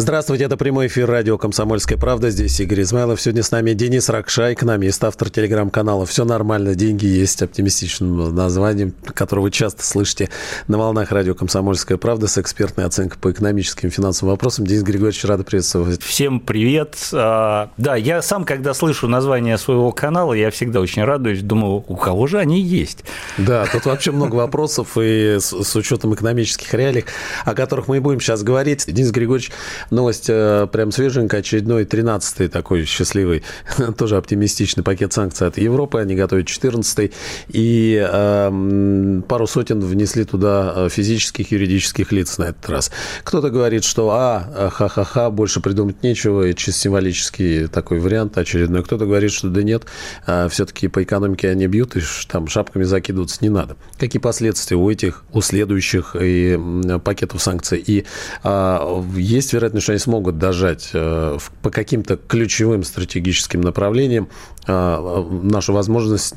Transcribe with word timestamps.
Здравствуйте, 0.00 0.44
это 0.44 0.56
прямой 0.56 0.86
эфир 0.86 1.06
радио 1.10 1.36
«Комсомольская 1.36 1.98
правда». 1.98 2.30
Здесь 2.30 2.58
Игорь 2.58 2.80
Измайлов. 2.80 3.20
Сегодня 3.20 3.42
с 3.42 3.50
нами 3.50 3.74
Денис 3.74 4.08
Ракша, 4.08 4.54
экономист, 4.54 5.04
автор 5.04 5.28
телеграм-канала 5.28 6.06
«Все 6.06 6.24
нормально, 6.24 6.74
деньги 6.74 7.04
есть» 7.04 7.42
оптимистичным 7.42 8.34
названием, 8.34 8.94
которое 9.04 9.42
вы 9.42 9.50
часто 9.50 9.84
слышите 9.84 10.30
на 10.68 10.78
волнах 10.78 11.12
радио 11.12 11.34
«Комсомольская 11.34 11.98
правда» 11.98 12.28
с 12.28 12.38
экспертной 12.38 12.86
оценкой 12.86 13.18
по 13.20 13.30
экономическим 13.30 13.90
и 13.90 13.92
финансовым 13.92 14.32
вопросам. 14.32 14.66
Денис 14.66 14.82
Григорьевич, 14.82 15.22
рада 15.26 15.44
приветствовать. 15.44 16.02
Всем 16.02 16.40
привет. 16.40 16.96
А, 17.12 17.68
да, 17.76 17.94
я 17.94 18.22
сам, 18.22 18.46
когда 18.46 18.72
слышу 18.72 19.06
название 19.06 19.58
своего 19.58 19.92
канала, 19.92 20.32
я 20.32 20.50
всегда 20.50 20.80
очень 20.80 21.04
радуюсь, 21.04 21.42
думаю, 21.42 21.84
у 21.86 21.96
кого 21.96 22.26
же 22.26 22.38
они 22.38 22.62
есть? 22.62 23.04
Да, 23.36 23.66
тут 23.70 23.84
вообще 23.84 24.12
много 24.12 24.34
вопросов, 24.36 24.96
и 24.98 25.36
с 25.40 25.76
учетом 25.76 26.14
экономических 26.14 26.72
реалий, 26.72 27.04
о 27.44 27.52
которых 27.52 27.86
мы 27.86 27.98
и 27.98 28.00
будем 28.00 28.22
сейчас 28.22 28.42
говорить. 28.42 28.86
Денис 28.90 29.10
Григорьевич 29.10 29.52
Новость 29.90 30.26
э, 30.28 30.68
прям 30.70 30.92
свеженькая, 30.92 31.40
очередной 31.40 31.84
13-й 31.84 32.48
такой 32.48 32.84
счастливый, 32.84 33.42
тоже 33.98 34.16
оптимистичный 34.16 34.84
пакет 34.84 35.12
санкций 35.12 35.48
от 35.48 35.58
Европы. 35.58 35.98
Они 35.98 36.14
готовят 36.14 36.46
14-й. 36.46 37.12
И 37.48 38.00
э, 38.00 39.20
пару 39.28 39.46
сотен 39.46 39.80
внесли 39.80 40.24
туда 40.24 40.72
э, 40.76 40.88
физических, 40.88 41.50
юридических 41.50 42.12
лиц 42.12 42.38
на 42.38 42.44
этот 42.44 42.68
раз. 42.68 42.92
Кто-то 43.24 43.50
говорит, 43.50 43.82
что 43.82 44.10
а, 44.10 44.70
ха-ха-ха, 44.72 45.30
больше 45.30 45.60
придумать 45.60 46.02
нечего, 46.02 46.46
и 46.46 46.54
чисто 46.54 46.80
символический 46.82 47.66
такой 47.66 47.98
вариант 47.98 48.38
очередной. 48.38 48.84
Кто-то 48.84 49.06
говорит, 49.06 49.32
что 49.32 49.48
да 49.48 49.62
нет, 49.62 49.84
э, 50.26 50.48
все-таки 50.50 50.86
по 50.86 51.02
экономике 51.02 51.48
они 51.48 51.66
бьют, 51.66 51.96
и 51.96 52.00
там 52.28 52.46
шапками 52.46 52.84
закидываться 52.84 53.38
не 53.40 53.48
надо. 53.48 53.76
Какие 53.98 54.20
последствия 54.20 54.76
у 54.76 54.88
этих, 54.88 55.24
у 55.32 55.40
следующих 55.40 56.14
и, 56.18 56.58
пакетов 57.02 57.42
санкций? 57.42 57.82
И 57.84 58.04
э, 58.44 59.02
есть 59.16 59.52
вероятность 59.52 59.79
что 59.80 59.92
они 59.92 59.98
смогут 59.98 60.38
дожать 60.38 60.90
э, 60.92 61.38
по 61.62 61.70
каким-то 61.70 62.16
ключевым 62.16 62.84
стратегическим 62.84 63.60
направлениям 63.60 64.28
э, 64.66 65.26
нашу 65.42 65.72
возможность 65.72 66.34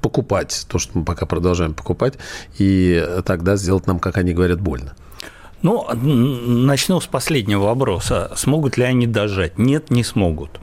покупать 0.00 0.66
то, 0.68 0.78
что 0.78 0.98
мы 0.98 1.04
пока 1.04 1.26
продолжаем 1.26 1.74
покупать, 1.74 2.14
и 2.58 3.04
тогда 3.24 3.56
сделать 3.56 3.86
нам, 3.86 3.98
как 3.98 4.16
они 4.16 4.32
говорят, 4.32 4.60
больно. 4.60 4.94
Ну, 5.62 5.86
начну 5.94 7.00
с 7.00 7.06
последнего 7.06 7.64
вопроса. 7.64 8.30
Смогут 8.36 8.76
ли 8.76 8.84
они 8.84 9.06
дожать? 9.06 9.58
Нет, 9.58 9.90
не 9.90 10.04
смогут. 10.04 10.60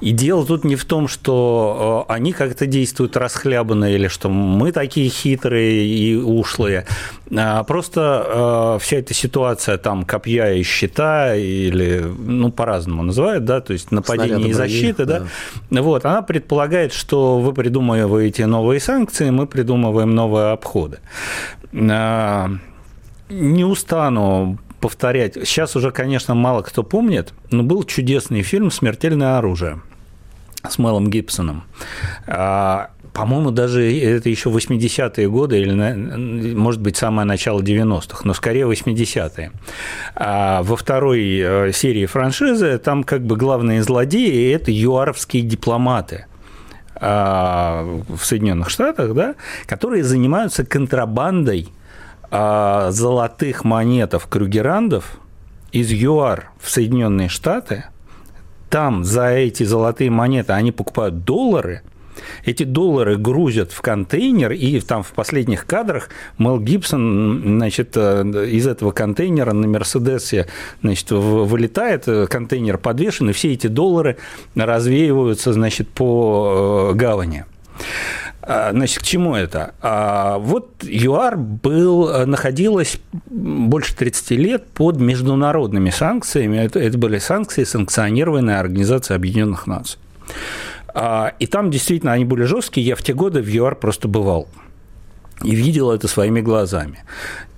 И 0.00 0.12
дело 0.12 0.44
тут 0.44 0.64
не 0.64 0.76
в 0.76 0.84
том, 0.84 1.08
что 1.08 2.06
э, 2.08 2.12
они 2.12 2.32
как-то 2.32 2.66
действуют 2.66 3.16
расхлябанно 3.16 3.92
или 3.92 4.08
что 4.08 4.28
мы 4.28 4.72
такие 4.72 5.08
хитрые 5.08 5.86
и 5.86 6.14
ушлые. 6.16 6.86
А 7.34 7.64
просто 7.64 8.76
э, 8.76 8.82
вся 8.82 8.98
эта 8.98 9.14
ситуация 9.14 9.78
там 9.78 10.04
копья 10.04 10.52
и 10.52 10.62
щита 10.62 11.34
или, 11.34 12.04
ну, 12.18 12.52
по-разному 12.52 13.02
называют, 13.02 13.44
да, 13.44 13.60
то 13.60 13.72
есть 13.72 13.90
нападение 13.90 14.50
и 14.50 14.52
защита, 14.52 15.06
да, 15.06 15.26
да, 15.70 15.82
вот, 15.82 16.04
она 16.04 16.22
предполагает, 16.22 16.92
что 16.92 17.38
вы 17.38 17.52
придумываете 17.52 18.46
новые 18.46 18.80
санкции, 18.80 19.30
мы 19.30 19.46
придумываем 19.46 20.14
новые 20.14 20.52
обходы. 20.52 20.98
А, 21.72 22.50
не 23.28 23.64
устану 23.64 24.58
повторять. 24.86 25.34
Сейчас 25.34 25.74
уже, 25.74 25.90
конечно, 25.90 26.36
мало 26.36 26.62
кто 26.62 26.84
помнит, 26.84 27.32
но 27.50 27.64
был 27.64 27.82
чудесный 27.82 28.42
фильм 28.42 28.70
«Смертельное 28.70 29.36
оружие» 29.36 29.80
с 30.68 30.78
Мелом 30.78 31.10
Гибсоном. 31.10 31.64
А, 32.28 32.90
по-моему, 33.12 33.50
даже 33.50 33.82
это 34.00 34.28
еще 34.28 34.50
80-е 34.50 35.28
годы, 35.28 35.58
или, 35.58 36.54
может 36.54 36.80
быть, 36.80 36.96
самое 36.96 37.26
начало 37.26 37.62
90-х, 37.62 38.20
но 38.22 38.32
скорее 38.32 38.70
80-е. 38.70 39.50
А 40.14 40.62
во 40.62 40.76
второй 40.76 41.36
э, 41.36 41.72
серии 41.72 42.06
франшизы 42.06 42.78
там 42.78 43.02
как 43.02 43.26
бы 43.26 43.34
главные 43.36 43.82
злодеи– 43.82 44.52
это 44.54 44.70
юаровские 44.70 45.42
дипломаты 45.42 46.26
а, 46.94 47.82
в 48.08 48.24
Соединенных 48.24 48.70
Штатах, 48.70 49.14
да, 49.14 49.34
которые 49.66 50.04
занимаются 50.04 50.64
контрабандой 50.64 51.70
золотых 52.30 53.64
монетов 53.64 54.26
крюгерандов 54.28 55.18
из 55.72 55.90
ЮАР 55.90 56.50
в 56.60 56.70
Соединенные 56.70 57.28
Штаты, 57.28 57.84
там 58.70 59.04
за 59.04 59.28
эти 59.28 59.62
золотые 59.62 60.10
монеты 60.10 60.52
они 60.52 60.72
покупают 60.72 61.24
доллары, 61.24 61.82
эти 62.44 62.64
доллары 62.64 63.16
грузят 63.16 63.72
в 63.72 63.80
контейнер, 63.80 64.52
и 64.52 64.80
там 64.80 65.02
в 65.02 65.12
последних 65.12 65.66
кадрах 65.66 66.08
Мел 66.38 66.58
Гибсон 66.58 67.42
значит, 67.58 67.92
э, 67.96 68.22
из 68.50 68.66
этого 68.66 68.92
контейнера 68.92 69.52
на 69.52 69.66
Мерседесе 69.68 70.46
значит, 70.82 71.10
вылетает, 71.10 72.08
э, 72.08 72.26
контейнер 72.26 72.78
подвешен, 72.78 73.30
и 73.30 73.32
все 73.32 73.52
эти 73.52 73.66
доллары 73.66 74.16
развеиваются 74.54 75.52
значит, 75.52 75.88
по 75.88 76.90
э, 76.92 76.96
гавани. 76.96 77.44
А, 78.46 78.70
значит, 78.70 79.00
к 79.00 79.02
чему 79.02 79.34
это? 79.34 79.74
А, 79.82 80.38
вот 80.38 80.84
ЮАР 80.84 81.36
был, 81.36 82.08
э, 82.08 82.26
находилась 82.26 82.98
больше 83.26 83.96
30 83.96 84.30
лет 84.36 84.68
под 84.68 85.00
международными 85.00 85.90
санкциями. 85.90 86.58
Это, 86.58 86.78
это 86.78 86.96
были 86.96 87.18
санкции, 87.18 87.64
санкционированные 87.64 88.58
Организацией 88.58 89.16
Объединенных 89.16 89.66
Наций. 89.66 89.98
А, 90.94 91.32
и 91.40 91.46
там 91.46 91.72
действительно 91.72 92.12
они 92.12 92.24
были 92.24 92.44
жесткие. 92.44 92.86
Я 92.86 92.94
в 92.94 93.02
те 93.02 93.14
годы 93.14 93.42
в 93.42 93.48
ЮАР 93.48 93.74
просто 93.74 94.06
бывал 94.06 94.46
и 95.42 95.54
видел 95.54 95.90
это 95.90 96.06
своими 96.06 96.40
глазами. 96.40 97.00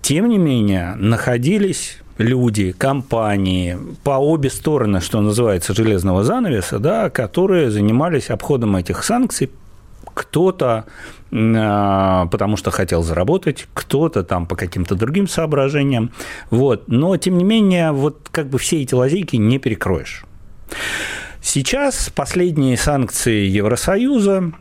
Тем 0.00 0.28
не 0.30 0.38
менее, 0.38 0.94
находились 0.96 1.98
люди, 2.16 2.72
компании 2.72 3.78
по 4.04 4.12
обе 4.12 4.48
стороны, 4.48 5.02
что 5.02 5.20
называется, 5.20 5.74
железного 5.74 6.24
занавеса, 6.24 6.78
да, 6.78 7.10
которые 7.10 7.70
занимались 7.70 8.30
обходом 8.30 8.74
этих 8.76 9.04
санкций 9.04 9.50
кто-то 10.14 10.86
а, 11.30 12.26
потому 12.26 12.56
что 12.56 12.70
хотел 12.70 13.02
заработать, 13.02 13.68
кто-то 13.74 14.24
там 14.24 14.46
по 14.46 14.56
каким-то 14.56 14.94
другим 14.94 15.28
соображениям. 15.28 16.12
Вот. 16.50 16.88
Но, 16.88 17.16
тем 17.16 17.36
не 17.36 17.44
менее, 17.44 17.92
вот 17.92 18.28
как 18.30 18.48
бы 18.48 18.58
все 18.58 18.82
эти 18.82 18.94
лазейки 18.94 19.36
не 19.36 19.58
перекроешь. 19.58 20.24
Сейчас 21.42 22.10
последние 22.14 22.76
санкции 22.76 23.46
Евросоюза 23.46 24.52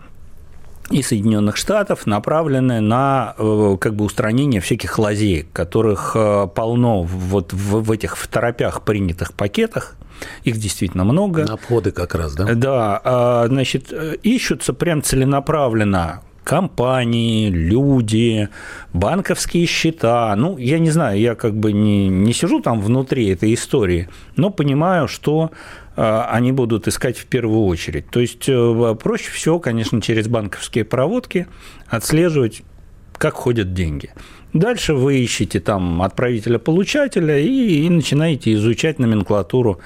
и 0.90 1.02
Соединенных 1.02 1.58
Штатов 1.58 2.06
направлены 2.06 2.80
на 2.80 3.36
э, 3.38 3.78
как 3.80 3.96
бы 3.96 4.06
устранение 4.06 4.62
всяких 4.62 4.98
лазеек, 5.00 5.52
которых 5.52 6.14
э, 6.16 6.48
полно 6.54 7.04
вот 7.04 7.52
в, 7.52 7.92
этих 7.92 8.18
в 8.18 8.28
торопях 8.28 8.84
принятых 8.84 9.34
пакетах. 9.34 9.96
Их 10.44 10.58
действительно 10.58 11.04
много. 11.04 11.46
На 11.46 11.54
обходы 11.54 11.92
как 11.92 12.16
раз, 12.16 12.36
да? 12.36 12.54
Да, 12.54 13.02
а, 13.04 13.48
значит, 13.48 13.92
ищутся 14.24 14.74
прям 14.74 15.02
целенаправленно 15.04 16.22
компании, 16.48 17.50
люди, 17.50 18.48
банковские 18.94 19.66
счета. 19.66 20.34
Ну, 20.38 20.58
я 20.58 20.80
не 20.80 20.90
знаю, 20.92 21.20
я 21.20 21.36
как 21.36 21.54
бы 21.54 21.74
не, 21.74 22.08
не 22.08 22.32
сижу 22.32 22.62
там 22.62 22.80
внутри 22.80 23.28
этой 23.28 23.54
истории, 23.54 24.08
но 24.38 24.50
понимаю, 24.50 25.10
что 25.10 25.52
а, 25.98 26.30
они 26.32 26.54
будут 26.54 26.88
искать 26.88 27.18
в 27.18 27.26
первую 27.26 27.66
очередь. 27.66 28.10
То 28.10 28.22
есть 28.22 28.48
э, 28.48 28.96
проще 28.98 29.30
всего, 29.32 29.60
конечно, 29.60 30.02
через 30.02 30.30
банковские 30.30 30.86
проводки 30.86 31.48
отслеживать, 31.88 32.62
как 33.18 33.34
ходят 33.34 33.74
деньги. 33.74 34.12
Дальше 34.54 34.94
вы 34.94 35.20
ищете 35.20 35.60
там 35.60 36.02
отправителя-получателя 36.02 37.38
и, 37.38 37.86
и 37.86 37.90
начинаете 37.90 38.54
изучать 38.54 39.00
номенклатуру 39.00 39.80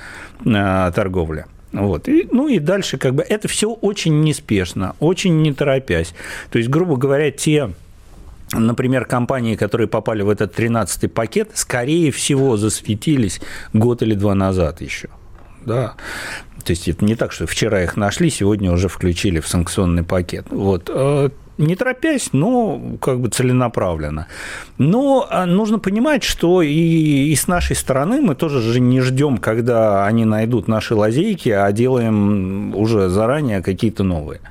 э, 0.45 0.91
торговли. 0.95 1.45
Вот. 1.74 2.07
И, 2.07 2.27
ну 2.31 2.47
и 2.47 2.59
дальше 2.59 2.97
как 2.97 3.15
бы 3.15 3.24
это 3.24 3.47
все 3.47 3.71
очень 3.71 4.21
неспешно, 4.21 4.95
очень 5.00 5.41
не 5.41 5.53
торопясь. 5.53 6.13
То 6.51 6.57
есть, 6.57 6.69
грубо 6.69 6.95
говоря, 6.97 7.31
те 7.31 7.71
Например, 8.53 9.06
компании, 9.06 9.56
которые 9.56 9.88
попали 9.88 10.24
в 10.24 10.30
этот 10.30 10.59
13-й 10.59 11.07
пакет, 11.07 11.51
скорее 11.53 12.12
всего, 12.12 12.57
засветились 12.57 13.39
год 13.71 14.01
или 14.01 14.13
два 14.13 14.36
назад 14.36 14.81
еще. 14.81 15.07
Да. 15.65 15.94
То 16.65 16.71
есть 16.71 16.89
это 16.89 17.06
не 17.06 17.15
так, 17.15 17.31
что 17.31 17.47
вчера 17.47 17.81
их 17.81 17.95
нашли, 17.95 18.30
сегодня 18.30 18.71
уже 18.71 18.89
включили 18.89 19.39
в 19.39 19.47
санкционный 19.47 20.03
пакет. 20.03 20.47
Вот. 20.50 20.89
Не 21.57 21.75
торопясь, 21.75 22.30
но 22.33 22.98
как 23.01 23.19
бы 23.19 23.30
целенаправленно. 23.30 24.27
Но 24.77 25.27
а, 25.30 25.45
нужно 25.45 25.80
понимать, 25.80 26.24
что 26.24 26.62
и, 26.62 26.71
и 26.71 27.36
с 27.36 27.48
нашей 27.48 27.75
стороны 27.75 28.21
мы 28.21 28.36
тоже 28.36 28.62
же 28.62 28.80
не 28.80 29.01
ждем, 29.01 29.38
когда 29.38 30.06
они 30.06 30.25
найдут 30.25 30.68
наши 30.68 30.95
лазейки, 30.95 31.50
а 31.50 31.71
делаем 31.71 32.75
уже 32.75 33.09
заранее 33.09 33.62
какие-то 33.62 34.03
новые. 34.03 34.42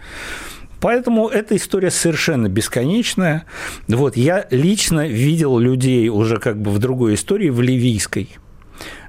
Поэтому 0.80 1.28
эта 1.28 1.56
история 1.56 1.90
совершенно 1.90 2.48
бесконечная. 2.48 3.44
Вот 3.88 4.16
я 4.16 4.46
лично 4.50 5.06
видел 5.06 5.58
людей 5.58 6.08
уже 6.08 6.38
как 6.38 6.60
бы 6.60 6.70
в 6.70 6.78
другой 6.78 7.14
истории, 7.14 7.50
в 7.50 7.60
ливийской. 7.60 8.30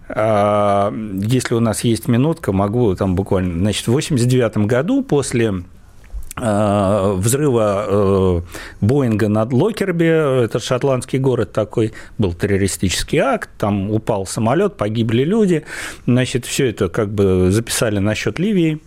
А, 0.09 0.93
если 1.21 1.55
у 1.55 1.59
нас 1.59 1.83
есть 1.83 2.07
минутка, 2.07 2.51
могу 2.51 2.93
там 2.95 3.15
буквально... 3.15 3.59
Значит, 3.59 3.87
в 3.87 3.91
89 3.91 4.57
году 4.67 5.01
после 5.03 5.63
взрыва 6.37 7.85
э, 7.87 8.41
Боинга 8.79 9.27
над 9.27 9.51
Локерби, 9.51 10.43
этот 10.45 10.63
шотландский 10.63 11.19
город 11.19 11.51
такой, 11.51 11.93
был 12.17 12.33
террористический 12.33 13.19
акт, 13.19 13.49
там 13.57 13.91
упал 13.91 14.25
самолет, 14.25 14.77
погибли 14.77 15.23
люди, 15.23 15.65
значит, 16.05 16.45
все 16.45 16.69
это 16.69 16.87
как 16.87 17.13
бы 17.13 17.51
записали 17.51 17.99
насчет 17.99 18.39
Ливии, 18.39 18.79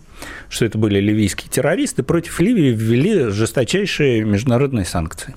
что 0.49 0.65
это 0.65 0.77
были 0.77 0.99
ливийские 0.99 1.49
террористы, 1.49 2.03
против 2.03 2.39
Ливии 2.39 2.73
ввели 2.73 3.29
жесточайшие 3.29 4.23
международные 4.23 4.85
санкции. 4.85 5.35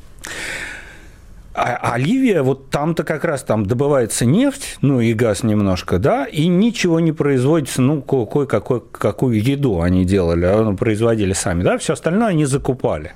А, 1.60 1.94
а 1.94 1.98
Ливия, 1.98 2.42
вот 2.42 2.70
там-то 2.70 3.02
как 3.02 3.24
раз 3.24 3.42
там 3.42 3.66
добывается 3.66 4.24
нефть, 4.24 4.78
ну 4.80 5.00
и 5.00 5.12
газ 5.12 5.42
немножко, 5.42 5.98
да, 5.98 6.24
и 6.24 6.46
ничего 6.46 7.00
не 7.00 7.10
производится, 7.10 7.82
ну, 7.82 8.00
кое-какой, 8.00 8.80
какую 8.92 9.42
еду 9.42 9.80
они 9.80 10.04
делали, 10.04 10.44
а, 10.44 10.62
ну, 10.62 10.76
производили 10.76 11.32
сами, 11.32 11.64
да, 11.64 11.76
все 11.78 11.94
остальное 11.94 12.28
они 12.28 12.44
закупали. 12.44 13.14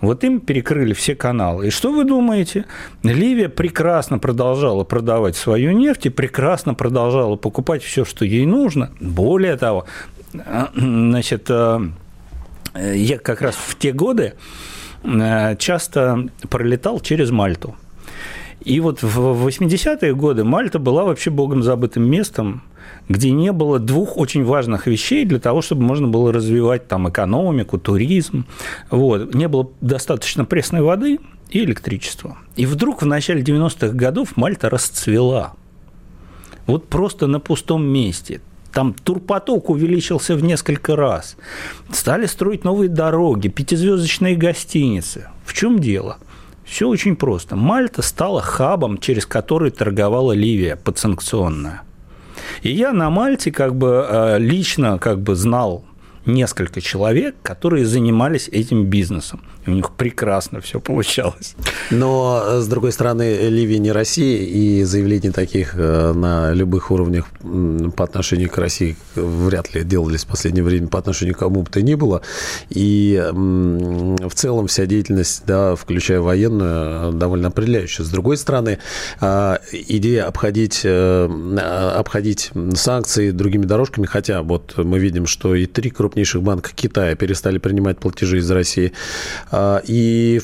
Вот 0.00 0.24
им 0.24 0.40
перекрыли 0.40 0.92
все 0.92 1.14
каналы. 1.14 1.68
И 1.68 1.70
что 1.70 1.92
вы 1.92 2.04
думаете? 2.04 2.64
Ливия 3.04 3.48
прекрасно 3.48 4.18
продолжала 4.18 4.82
продавать 4.82 5.36
свою 5.36 5.70
нефть 5.70 6.06
и 6.06 6.10
прекрасно 6.10 6.74
продолжала 6.74 7.36
покупать 7.36 7.84
все, 7.84 8.04
что 8.04 8.24
ей 8.24 8.44
нужно. 8.44 8.90
Более 8.98 9.56
того, 9.56 9.86
значит, 10.74 11.46
э, 11.48 11.80
я 12.74 13.18
как 13.18 13.40
раз 13.40 13.54
в 13.54 13.78
те 13.78 13.92
годы 13.92 14.34
э, 15.04 15.56
часто 15.58 16.28
пролетал 16.50 16.98
через 16.98 17.30
Мальту. 17.30 17.76
И 18.60 18.80
вот 18.80 19.02
в 19.02 19.46
80-е 19.46 20.14
годы 20.14 20.44
Мальта 20.44 20.78
была 20.78 21.04
вообще 21.04 21.30
богом 21.30 21.62
забытым 21.62 22.08
местом, 22.08 22.62
где 23.08 23.30
не 23.30 23.52
было 23.52 23.78
двух 23.78 24.16
очень 24.16 24.44
важных 24.44 24.86
вещей 24.86 25.24
для 25.24 25.38
того, 25.38 25.62
чтобы 25.62 25.82
можно 25.82 26.08
было 26.08 26.32
развивать 26.32 26.88
там 26.88 27.08
экономику, 27.08 27.78
туризм. 27.78 28.46
Вот. 28.90 29.34
Не 29.34 29.48
было 29.48 29.70
достаточно 29.80 30.44
пресной 30.44 30.82
воды 30.82 31.18
и 31.50 31.60
электричества. 31.60 32.38
И 32.56 32.66
вдруг 32.66 33.02
в 33.02 33.06
начале 33.06 33.42
90-х 33.42 33.88
годов 33.88 34.36
Мальта 34.36 34.70
расцвела. 34.70 35.54
Вот 36.66 36.88
просто 36.88 37.26
на 37.26 37.40
пустом 37.40 37.84
месте. 37.84 38.40
Там 38.72 38.92
турпоток 38.92 39.70
увеличился 39.70 40.34
в 40.34 40.42
несколько 40.42 40.96
раз. 40.96 41.36
Стали 41.92 42.26
строить 42.26 42.64
новые 42.64 42.88
дороги, 42.88 43.48
пятизвездочные 43.48 44.34
гостиницы. 44.34 45.28
В 45.44 45.52
чем 45.54 45.78
дело? 45.78 46.18
Все 46.64 46.88
очень 46.88 47.16
просто. 47.16 47.56
Мальта 47.56 48.02
стала 48.02 48.40
хабом, 48.40 48.98
через 48.98 49.26
который 49.26 49.70
торговала 49.70 50.32
Ливия 50.32 50.76
подсанкционная. 50.76 51.82
И 52.62 52.70
я 52.70 52.92
на 52.92 53.10
Мальте 53.10 53.52
как 53.52 53.74
бы 53.74 54.06
э, 54.08 54.38
лично 54.38 54.98
как 54.98 55.20
бы 55.20 55.34
знал 55.34 55.84
несколько 56.26 56.80
человек, 56.80 57.36
которые 57.42 57.84
занимались 57.84 58.48
этим 58.48 58.86
бизнесом. 58.86 59.42
И 59.66 59.70
у 59.70 59.74
них 59.74 59.92
прекрасно 59.92 60.60
все 60.60 60.80
получалось. 60.80 61.54
Но, 61.90 62.60
с 62.60 62.66
другой 62.66 62.92
стороны, 62.92 63.48
Ливия 63.48 63.78
не 63.78 63.92
Россия, 63.92 64.38
и 64.38 64.84
заявления 64.84 65.32
таких 65.32 65.74
э, 65.76 66.12
на 66.12 66.52
любых 66.52 66.90
уровнях 66.90 67.26
по 67.96 68.04
отношению 68.04 68.50
к 68.50 68.58
России 68.58 68.96
вряд 69.14 69.74
ли 69.74 69.84
делались 69.84 70.24
в 70.24 70.28
последнее 70.28 70.64
время 70.64 70.88
по 70.88 70.98
отношению 70.98 71.34
к 71.34 71.38
кому 71.38 71.62
бы 71.62 71.70
то 71.70 71.82
ни 71.82 71.94
было. 71.94 72.22
И 72.70 73.22
в 73.32 74.34
целом 74.34 74.66
вся 74.66 74.86
деятельность, 74.86 75.42
да, 75.46 75.76
включая 75.76 76.20
военную, 76.20 77.12
довольно 77.12 77.48
определяющая. 77.48 78.04
С 78.04 78.08
другой 78.08 78.36
стороны, 78.36 78.78
а, 79.20 79.60
идея 79.72 80.26
обходить, 80.26 80.82
э, 80.84 81.94
обходить 81.96 82.50
санкции 82.74 83.30
другими 83.30 83.64
дорожками, 83.64 84.06
хотя 84.06 84.42
вот 84.42 84.76
мы 84.76 84.98
видим, 84.98 85.26
что 85.26 85.54
и 85.54 85.66
три 85.66 85.90
крупнейших 85.90 86.42
банков 86.42 86.72
Китая 86.74 87.14
перестали 87.14 87.58
принимать 87.58 87.98
платежи 87.98 88.38
из 88.38 88.50
России. 88.50 88.92
А, 89.56 89.80
и 89.86 90.40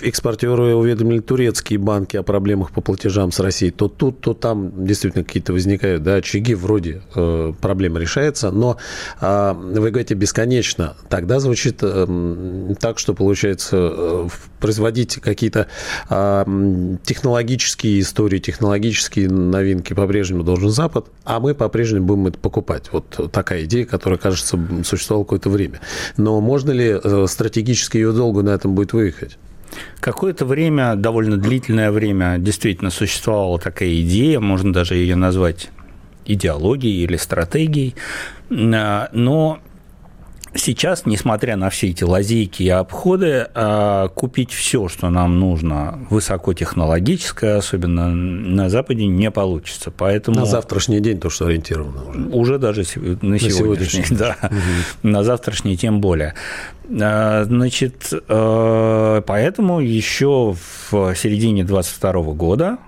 экспортеры 0.00 0.74
уведомили 0.74 1.20
турецкие 1.20 1.78
банки 1.78 2.16
о 2.16 2.22
проблемах 2.22 2.72
по 2.72 2.80
платежам 2.80 3.30
с 3.30 3.38
Россией. 3.38 3.70
То 3.70 3.88
тут, 3.88 4.20
то 4.20 4.34
там 4.34 4.86
действительно 4.86 5.22
какие-то 5.22 5.52
возникают 5.52 6.02
да, 6.02 6.14
очаги, 6.16 6.54
вроде 6.54 7.02
э, 7.14 7.52
проблема 7.60 8.00
решается. 8.00 8.50
Но 8.50 8.78
а, 9.20 9.54
вы 9.54 9.90
говорите 9.90 10.14
бесконечно. 10.14 10.96
Тогда 11.08 11.40
звучит 11.40 11.78
э, 11.82 12.74
так, 12.80 12.98
что 12.98 13.14
получается 13.14 13.76
э, 13.92 14.28
производить 14.58 15.16
какие-то 15.16 15.68
а, 16.08 16.44
технологические 17.04 18.00
истории, 18.00 18.38
технологические 18.38 19.28
новинки 19.28 19.92
по-прежнему 19.92 20.42
должен 20.42 20.70
Запад, 20.70 21.06
а 21.24 21.38
мы 21.38 21.54
по-прежнему 21.54 22.06
будем 22.06 22.26
это 22.28 22.38
покупать. 22.38 22.88
Вот 22.92 23.30
такая 23.30 23.64
идея, 23.64 23.84
которая, 23.84 24.18
кажется, 24.18 24.58
существует 24.82 25.04
существовал 25.04 25.24
какое-то 25.24 25.50
время. 25.50 25.80
Но 26.16 26.40
можно 26.40 26.70
ли 26.70 26.98
э, 27.02 27.26
стратегически 27.28 27.98
ее 27.98 28.12
долго 28.12 28.42
на 28.42 28.53
этом 28.54 28.74
будет 28.74 28.92
выехать? 28.92 29.38
Какое-то 30.00 30.44
время, 30.44 30.94
довольно 30.94 31.36
длительное 31.36 31.90
время, 31.90 32.36
действительно 32.38 32.90
существовала 32.90 33.58
такая 33.58 34.00
идея, 34.00 34.40
можно 34.40 34.72
даже 34.72 34.94
ее 34.94 35.16
назвать 35.16 35.70
идеологией 36.26 37.04
или 37.04 37.16
стратегией, 37.16 37.94
э, 38.50 39.06
но 39.12 39.58
сейчас, 40.54 41.06
несмотря 41.06 41.56
на 41.56 41.70
все 41.70 41.88
эти 41.88 42.04
лазейки 42.04 42.62
и 42.62 42.68
обходы, 42.68 43.48
а, 43.54 44.08
купить 44.08 44.52
все, 44.52 44.88
что 44.88 45.10
нам 45.10 45.38
нужно, 45.38 45.98
высокотехнологическое, 46.10 47.58
особенно 47.58 48.08
на 48.10 48.68
Западе, 48.68 49.06
не 49.06 49.30
получится. 49.30 49.90
Поэтому... 49.90 50.40
На 50.40 50.46
завтрашний 50.46 51.00
день 51.00 51.18
то, 51.18 51.30
что 51.30 51.46
ориентировано 51.46 52.04
уже. 52.04 52.20
Уже 52.34 52.58
даже 52.58 52.84
на, 52.94 53.30
на 53.30 53.38
сегодняшний, 53.38 54.04
да. 54.16 54.36
Угу. 54.42 55.08
На 55.08 55.22
завтрашний 55.24 55.76
тем 55.76 56.00
более. 56.00 56.34
А, 57.00 57.44
значит, 57.44 58.12
а, 58.28 59.20
поэтому 59.22 59.80
еще 59.80 60.54
в 60.90 61.14
середине 61.14 61.64
22 61.64 62.12
года 62.34 62.78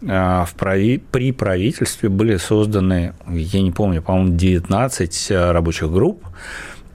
в 0.00 0.50
прави... 0.56 0.98
при 1.10 1.32
правительстве 1.32 2.08
были 2.08 2.36
созданы, 2.36 3.14
я 3.28 3.60
не 3.60 3.72
помню, 3.72 4.00
по-моему, 4.00 4.36
19 4.36 5.30
рабочих 5.32 5.90
групп, 5.90 6.22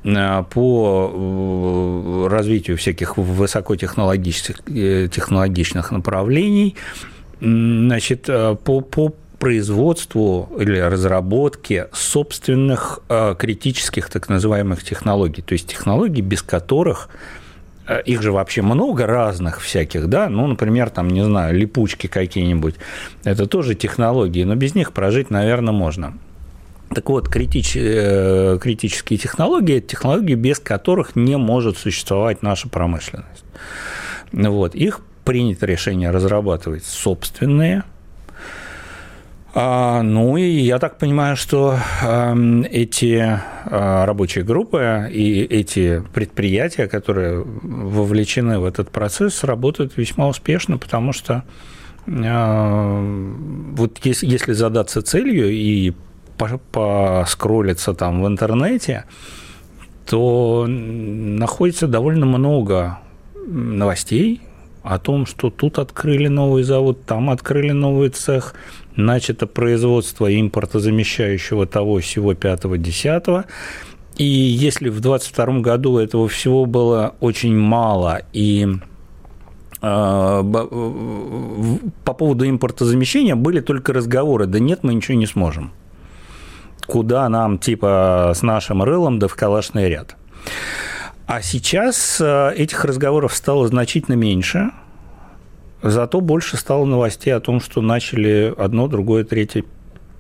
по 0.03 1.11
э, 1.13 2.27
развитию 2.27 2.77
всяких 2.77 3.17
высокотехнологичных 3.17 4.61
э, 4.67 5.07
технологичных 5.11 5.91
направлений, 5.91 6.75
значит, 7.39 8.25
по, 8.25 8.81
по 8.81 9.13
производству 9.39 10.49
или 10.59 10.77
разработке 10.77 11.89
собственных 11.91 13.01
критических 13.37 14.09
так 14.09 14.29
называемых 14.29 14.83
технологий, 14.83 15.41
то 15.41 15.53
есть 15.53 15.67
технологий, 15.67 16.21
без 16.21 16.41
которых 16.41 17.09
их 18.05 18.21
же 18.21 18.31
вообще 18.31 18.61
много 18.61 19.05
разных 19.05 19.59
всяких, 19.59 20.07
да, 20.07 20.29
ну, 20.29 20.47
например, 20.47 20.89
там, 20.89 21.09
не 21.09 21.25
знаю, 21.25 21.53
липучки 21.57 22.07
какие-нибудь, 22.07 22.75
это 23.25 23.45
тоже 23.45 23.75
технологии, 23.75 24.45
но 24.45 24.55
без 24.55 24.75
них 24.75 24.93
прожить, 24.93 25.29
наверное, 25.29 25.73
можно. 25.73 26.13
Так 26.93 27.09
вот, 27.09 27.27
критич, 27.27 27.75
э, 27.75 28.57
критические 28.61 29.17
технологии– 29.17 29.77
это 29.77 29.87
технологии, 29.87 30.35
без 30.35 30.59
которых 30.59 31.15
не 31.15 31.37
может 31.37 31.77
существовать 31.77 32.43
наша 32.43 32.69
промышленность. 32.69 33.45
Вот. 34.31 34.75
Их 34.75 35.01
принято 35.23 35.65
решение 35.65 36.11
разрабатывать 36.11 36.85
собственные. 36.85 37.83
А, 39.55 40.01
ну 40.01 40.35
и 40.35 40.43
я 40.43 40.79
так 40.79 40.97
понимаю, 40.97 41.35
что 41.35 41.77
э, 42.01 42.63
эти 42.71 43.39
э, 43.65 44.05
рабочие 44.05 44.43
группы 44.43 45.07
и 45.11 45.43
эти 45.43 46.03
предприятия, 46.11 46.87
которые 46.87 47.43
вовлечены 47.43 48.57
в 48.57 48.65
этот 48.65 48.89
процесс, 48.89 49.43
работают 49.43 49.95
весьма 49.95 50.27
успешно, 50.27 50.79
потому 50.79 51.13
что 51.13 51.43
э, 52.07 53.15
вот 53.75 53.99
если, 54.03 54.25
если 54.25 54.53
задаться 54.53 55.03
целью 55.03 55.51
и 55.51 55.93
поскроллиться 56.37 57.93
там 57.93 58.21
в 58.21 58.27
интернете, 58.27 59.05
то 60.05 60.65
находится 60.67 61.87
довольно 61.87 62.25
много 62.25 62.99
новостей 63.47 64.41
о 64.83 64.99
том, 64.99 65.25
что 65.25 65.49
тут 65.49 65.79
открыли 65.79 66.27
новый 66.27 66.63
завод, 66.63 67.05
там 67.05 67.29
открыли 67.29 67.71
новый 67.71 68.09
цех, 68.09 68.53
начато 68.95 69.47
производство 69.47 70.27
импортозамещающего 70.27 71.65
того 71.65 71.99
всего 71.99 72.33
5-10. 72.33 73.45
И 74.17 74.25
если 74.25 74.89
в 74.89 74.99
2022 74.99 75.59
году 75.61 75.97
этого 75.97 76.27
всего 76.27 76.65
было 76.65 77.15
очень 77.19 77.57
мало, 77.57 78.21
и 78.33 78.67
а, 79.81 80.43
по 82.03 82.13
поводу 82.13 82.47
импортозамещения 82.47 83.35
были 83.35 83.61
только 83.61 83.93
разговоры, 83.93 84.45
да 84.45 84.59
нет, 84.59 84.83
мы 84.83 84.93
ничего 84.93 85.17
не 85.17 85.25
сможем 85.25 85.71
куда 86.85 87.27
нам 87.29 87.57
типа 87.57 88.33
с 88.35 88.41
нашим 88.41 88.83
рылом 88.83 89.19
да 89.19 89.27
в 89.27 89.35
калашный 89.35 89.89
ряд. 89.89 90.15
А 91.25 91.41
сейчас 91.41 92.19
э, 92.19 92.53
этих 92.55 92.83
разговоров 92.85 93.33
стало 93.33 93.67
значительно 93.67 94.15
меньше, 94.15 94.71
зато 95.81 96.19
больше 96.21 96.57
стало 96.57 96.85
новостей 96.85 97.31
о 97.31 97.39
том, 97.39 97.61
что 97.61 97.81
начали 97.81 98.53
одно, 98.57 98.87
другое, 98.87 99.23
третье 99.23 99.63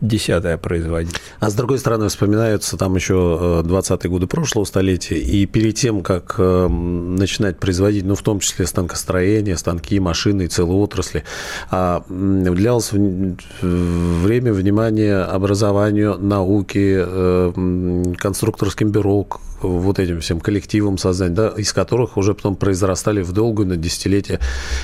десятое 0.03 0.57
производить. 0.57 1.15
А 1.39 1.49
с 1.49 1.55
другой 1.55 1.79
стороны, 1.79 2.09
вспоминаются 2.09 2.77
там 2.77 2.95
еще 2.95 3.61
20-е 3.63 4.09
годы 4.09 4.27
прошлого 4.27 4.65
столетия, 4.65 5.17
и 5.17 5.45
перед 5.45 5.75
тем, 5.75 6.01
как 6.03 6.35
э, 6.37 6.67
начинать 6.67 7.57
производить, 7.57 8.03
ну, 8.05 8.15
в 8.15 8.21
том 8.21 8.39
числе 8.39 8.67
станкостроение, 8.67 9.57
станки, 9.57 9.99
машины 9.99 10.43
и 10.43 10.47
целые 10.47 10.77
отрасли, 10.77 11.23
а, 11.71 12.03
уделялось 12.09 12.91
время, 12.91 14.53
внимание 14.53 15.21
образованию, 15.21 16.17
науке, 16.19 17.03
э, 17.05 18.13
конструкторским 18.17 18.91
бюро, 18.91 19.25
вот 19.63 19.99
этим 19.99 20.21
всем 20.21 20.39
коллективам 20.39 20.97
создать, 20.97 21.33
да, 21.33 21.49
из 21.57 21.73
которых 21.73 22.17
уже 22.17 22.33
потом 22.33 22.55
произрастали 22.55 23.21
в 23.21 23.31
долгую 23.31 23.67
на 23.67 23.77
десятилетия 23.77 24.39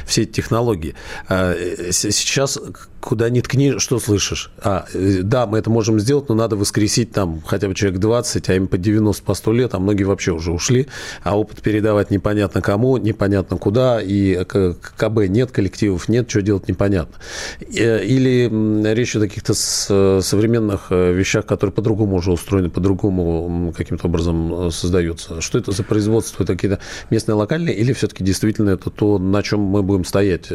все 0.06 0.24
эти 0.24 0.32
технологии. 0.32 0.96
А, 1.28 1.54
э, 1.54 1.92
сейчас 1.92 2.60
куда 3.00 3.30
ни 3.30 3.40
ткни, 3.42 3.80
что 3.80 4.00
слышишь? 4.00 4.52
А, 4.62 4.86
э, 4.94 5.20
да, 5.24 5.46
мы 5.46 5.58
это 5.58 5.70
можем 5.70 6.00
сделать, 6.00 6.30
но 6.30 6.36
надо 6.36 6.56
воскресить 6.56 7.12
там 7.12 7.42
хотя 7.46 7.68
бы 7.68 7.76
человек 7.76 8.00
20, 8.00 8.50
а 8.50 8.54
им 8.56 8.68
по 8.68 8.78
90, 8.78 9.24
по 9.24 9.34
100 9.34 9.54
лет, 9.54 9.74
а 9.74 9.80
многие 9.80 10.04
вообще 10.04 10.32
уже 10.32 10.52
ушли, 10.52 10.88
а 11.24 11.38
опыт 11.38 11.62
передавать 11.62 12.12
непонятно 12.12 12.62
кому, 12.62 12.98
непонятно 12.98 13.58
куда, 13.58 14.02
и 14.02 14.44
КБ 14.44 15.28
нет, 15.28 15.52
коллективов 15.52 16.10
нет, 16.10 16.30
что 16.30 16.42
делать 16.42 16.68
непонятно. 16.68 17.16
Э, 17.62 18.04
или 18.04 18.50
речь 18.94 19.16
о 19.16 19.20
каких-то 19.20 19.54
современных 19.54 20.92
вещах, 20.92 21.46
которые 21.46 21.74
по-другому 21.74 22.18
уже 22.18 22.32
устроены, 22.32 22.70
по-другому 22.70 23.74
каким-то 23.76 24.08
образом 24.08 24.69
создается? 24.72 25.42
Что 25.42 25.58
это 25.58 25.72
за 25.72 25.84
производство? 25.84 26.44
Это 26.44 26.54
какие-то 26.54 26.80
местные, 27.10 27.36
локальные? 27.36 27.76
Или 27.76 27.94
все-таки 27.94 28.24
действительно 28.24 28.72
это 28.72 28.90
то, 28.90 29.18
на 29.18 29.44
чем 29.44 29.62
мы 29.62 29.84
будем 29.84 30.06
стоять? 30.06 30.52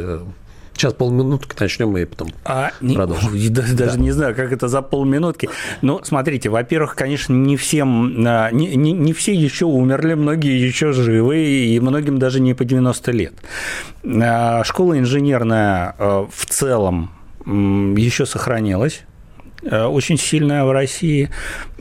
Сейчас 0.76 0.92
полминутки 0.92 1.54
начнем 1.58 1.96
и 1.96 2.04
потом 2.04 2.28
а, 2.44 2.70
продолжим. 2.80 3.34
Не, 3.34 3.48
даже 3.48 3.76
да. 3.76 3.96
не 3.96 4.10
знаю, 4.10 4.34
как 4.34 4.52
это 4.52 4.66
за 4.66 4.82
полминутки. 4.82 5.48
Ну, 5.82 6.00
смотрите, 6.02 6.48
во-первых, 6.48 6.96
конечно, 6.96 7.32
не 7.32 7.56
всем, 7.56 8.24
а, 8.26 8.50
не, 8.50 8.74
не, 8.74 8.92
не 8.92 9.12
все 9.12 9.32
еще 9.32 9.66
умерли, 9.66 10.14
многие 10.14 10.58
еще 10.60 10.92
живы, 10.92 11.44
и 11.44 11.78
многим 11.78 12.18
даже 12.18 12.40
не 12.40 12.54
по 12.54 12.64
90 12.64 13.12
лет. 13.12 13.34
А, 14.04 14.64
школа 14.64 14.98
инженерная 14.98 15.94
а, 15.96 16.28
в 16.30 16.46
целом 16.46 17.10
еще 17.46 18.26
сохранилась 18.26 19.02
очень 19.70 20.18
сильная 20.18 20.64
в 20.64 20.72
России. 20.72 21.30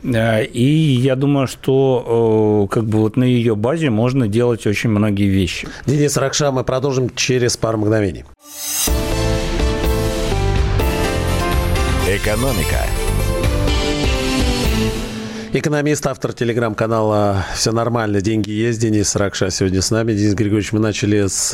Э, 0.04 0.44
и 0.44 0.64
я 0.64 1.16
думаю, 1.16 1.48
что 1.48 2.68
э, 2.70 2.74
как 2.74 2.86
бы 2.86 3.00
вот 3.00 3.18
на 3.18 3.24
ее 3.24 3.56
базе 3.56 3.90
можно 3.90 4.28
делать 4.28 4.66
очень 4.68 4.90
многие 4.90 5.28
вещи. 5.28 5.68
Денис 5.86 6.18
Ракша, 6.18 6.52
мы 6.52 6.64
продолжим 6.64 7.10
через 7.16 7.58
пару 7.58 7.78
мгновений. 7.78 8.26
Экономика. 12.08 12.86
Экономист, 15.56 16.08
автор 16.08 16.34
телеграм-канала 16.34 17.46
«Все 17.54 17.72
нормально, 17.72 18.22
деньги 18.22 18.50
есть». 18.50 18.80
Денис 18.80 19.16
Ракша 19.16 19.52
сегодня 19.52 19.84
с 19.84 19.92
нами. 19.92 20.14
Денис 20.14 20.34
Григорьевич, 20.34 20.72
мы 20.72 20.80
начали 20.80 21.28
с 21.28 21.52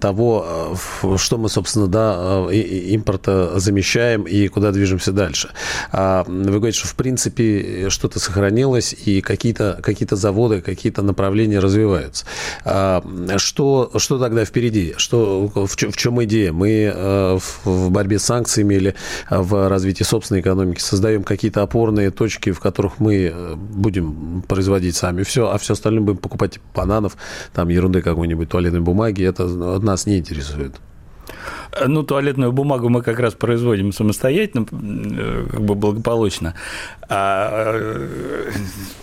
того, 0.00 0.76
э, 1.02 1.16
что 1.16 1.38
мы, 1.38 1.48
собственно, 1.48 1.88
да, 1.88 2.46
э, 2.52 2.54
импорта 2.54 3.58
замещаем 3.58 4.22
и 4.22 4.46
куда 4.46 4.70
движемся 4.70 5.10
дальше. 5.10 5.50
А, 5.90 6.22
вы 6.24 6.52
говорите, 6.52 6.78
что, 6.78 6.86
в 6.86 6.94
принципе, 6.94 7.90
что-то 7.90 8.20
сохранилось 8.20 8.94
и 9.06 9.20
какие-то 9.20 9.80
какие 9.82 10.06
заводы, 10.12 10.60
какие-то 10.60 11.02
направления 11.02 11.58
развиваются. 11.58 12.26
А, 12.64 13.04
что, 13.38 13.90
что 13.96 14.20
тогда 14.20 14.44
впереди? 14.44 14.94
Что, 14.98 15.50
в, 15.52 15.74
чем, 15.74 15.90
в 15.90 15.96
чем 15.96 16.22
идея? 16.22 16.52
Мы 16.52 16.92
э, 16.94 17.38
в 17.64 17.90
борьбе 17.90 18.20
с 18.20 18.22
санкциями 18.22 18.76
или 18.76 18.94
в 19.30 19.68
развитии 19.68 20.04
собственной 20.04 20.42
экономики 20.42 20.78
создаем 20.78 21.24
какие-то 21.24 21.62
опорные 21.62 22.12
точки, 22.12 22.52
в 22.52 22.60
которых 22.60 23.00
мы 23.00 23.31
будем 23.56 24.42
производить 24.46 24.96
сами 24.96 25.22
все, 25.22 25.50
а 25.50 25.58
все 25.58 25.72
остальное 25.74 26.02
будем 26.02 26.18
покупать 26.18 26.52
типа 26.52 26.64
бананов, 26.74 27.16
там 27.52 27.68
ерунды 27.68 28.02
какой-нибудь, 28.02 28.48
туалетной 28.48 28.80
бумаги, 28.80 29.24
это 29.24 29.46
нас 29.46 30.06
не 30.06 30.18
интересует. 30.18 30.74
Ну, 31.86 32.02
туалетную 32.02 32.52
бумагу 32.52 32.88
мы 32.88 33.02
как 33.02 33.18
раз 33.18 33.34
производим 33.34 33.92
самостоятельно, 33.92 34.66
э, 34.70 35.46
как 35.50 35.60
бы 35.60 35.74
благополучно. 35.74 36.54
А 37.08 37.72
э, 37.74 38.50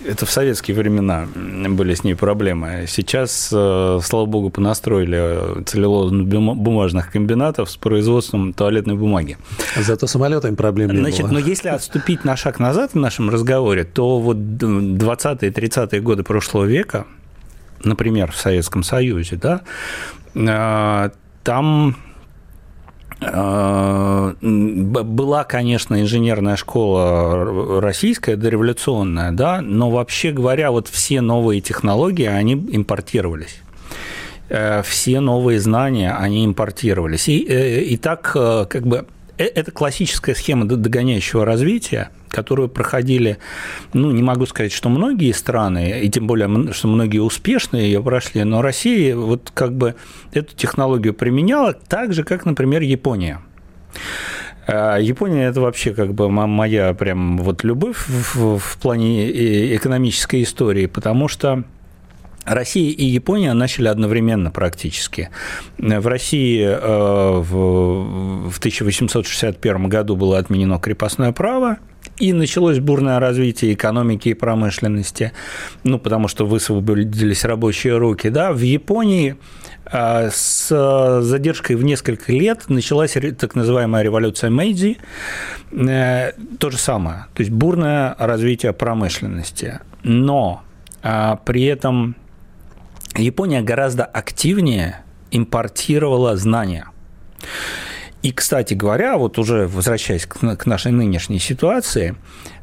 это 0.05 0.25
в 0.25 0.31
советские 0.31 0.77
времена 0.77 1.27
были 1.35 1.93
с 1.93 2.03
ней 2.03 2.15
проблемы. 2.15 2.85
Сейчас, 2.87 3.49
э, 3.51 3.99
слава 4.03 4.25
богу, 4.25 4.49
понастроили 4.49 5.63
целлюлозно-бумажных 5.63 7.11
комбинатов 7.11 7.69
с 7.69 7.77
производством 7.77 8.53
туалетной 8.53 8.95
бумаги. 8.95 9.37
Зато 9.77 10.07
самолетами 10.07 10.55
проблем 10.55 10.91
не 10.91 10.97
Значит, 10.97 11.21
было. 11.21 11.33
но 11.33 11.39
если 11.39 11.69
отступить 11.69 12.23
на 12.23 12.35
шаг 12.35 12.59
назад 12.59 12.93
в 12.93 12.97
нашем 12.97 13.29
разговоре, 13.29 13.83
то 13.83 14.19
вот 14.19 14.37
20-е, 14.37 15.51
30-е 15.51 16.01
годы 16.01 16.23
прошлого 16.23 16.65
века, 16.65 17.05
например, 17.83 18.31
в 18.31 18.37
Советском 18.37 18.83
Союзе, 18.83 19.37
да, 19.37 19.61
там 21.43 21.95
была, 24.41 25.43
конечно, 25.43 26.01
инженерная 26.01 26.55
школа 26.55 27.81
российская, 27.81 28.37
дореволюционная, 28.37 29.31
да, 29.31 29.61
но 29.61 29.89
вообще 29.89 30.31
говоря, 30.31 30.71
вот 30.71 30.87
все 30.87 31.19
новые 31.19 31.59
технологии, 31.59 32.27
они 32.27 32.53
импортировались 32.53 33.59
э, 34.47 34.81
все 34.83 35.19
новые 35.19 35.59
знания, 35.59 36.15
они 36.17 36.45
импортировались. 36.45 37.27
И, 37.27 37.45
э, 37.45 37.81
и 37.81 37.97
так 37.97 38.31
э, 38.35 38.65
как 38.69 38.87
бы 38.87 39.05
Э, 39.39 39.45
это 39.45 39.71
классическая 39.71 40.35
схема 40.35 40.65
догоняющего 40.65 41.45
развития, 41.45 42.09
которую 42.29 42.69
проходили, 42.69 43.37
ну, 43.93 44.11
не 44.11 44.23
могу 44.23 44.45
сказать, 44.45 44.71
что 44.71 44.89
многие 44.89 45.31
страны, 45.31 46.01
и 46.01 46.09
тем 46.09 46.27
более, 46.27 46.73
что 46.73 46.87
многие 46.87 47.19
успешные 47.19 47.91
ее 47.91 48.01
прошли, 48.01 48.43
но 48.43 48.61
Россия 48.61 49.15
вот 49.15 49.51
как 49.53 49.73
бы 49.73 49.95
эту 50.33 50.55
технологию 50.55 51.13
применяла 51.13 51.73
так 51.73 52.13
же, 52.13 52.23
как, 52.23 52.45
например, 52.45 52.81
Япония. 52.81 53.41
А 54.67 54.97
Япония 54.97 55.45
это 55.45 55.61
вообще 55.61 55.93
как 55.93 56.13
бы 56.13 56.29
моя 56.29 56.93
прям 56.93 57.37
вот 57.39 57.63
любовь 57.63 57.97
в 58.07 58.77
плане 58.79 59.27
э, 59.27 59.75
экономической 59.75 60.43
истории, 60.43 60.85
потому 60.85 61.27
что 61.27 61.63
Россия 62.45 62.91
и 62.91 63.05
Япония 63.05 63.53
начали 63.53 63.87
одновременно 63.87 64.51
практически. 64.51 65.29
В 65.77 66.07
России 66.07 66.63
э, 66.63 67.39
в 67.39 68.57
1861 68.57 69.87
году 69.87 70.15
было 70.15 70.37
отменено 70.37 70.79
крепостное 70.79 71.31
право, 71.31 71.77
и 72.19 72.33
началось 72.33 72.79
бурное 72.79 73.19
развитие 73.19 73.73
экономики 73.73 74.29
и 74.29 74.33
промышленности, 74.33 75.31
ну, 75.83 75.99
потому 75.99 76.27
что 76.27 76.45
высвободились 76.45 77.45
рабочие 77.45 77.97
руки. 77.97 78.29
Да? 78.29 78.51
В 78.51 78.59
Японии 78.59 79.37
э, 79.91 80.29
с 80.31 81.21
задержкой 81.21 81.75
в 81.75 81.83
несколько 81.83 82.31
лет 82.31 82.69
началась 82.69 83.13
так 83.37 83.55
называемая 83.55 84.03
революция 84.03 84.49
Мэйдзи. 84.49 84.97
Э, 85.71 86.31
то 86.59 86.69
же 86.69 86.77
самое, 86.77 87.25
то 87.33 87.41
есть 87.41 87.51
бурное 87.51 88.15
развитие 88.17 88.73
промышленности. 88.73 89.79
Но 90.03 90.63
при 91.01 91.63
этом 91.63 92.15
Япония 93.15 93.61
гораздо 93.61 94.03
активнее 94.03 95.03
импортировала 95.31 96.35
знания. 96.35 96.87
И, 98.21 98.33
кстати 98.33 98.73
говоря, 98.73 99.17
вот 99.17 99.37
уже 99.39 99.67
возвращаясь 99.67 100.25
к 100.25 100.65
нашей 100.65 100.91
нынешней 100.91 101.39
ситуации, 101.39 102.15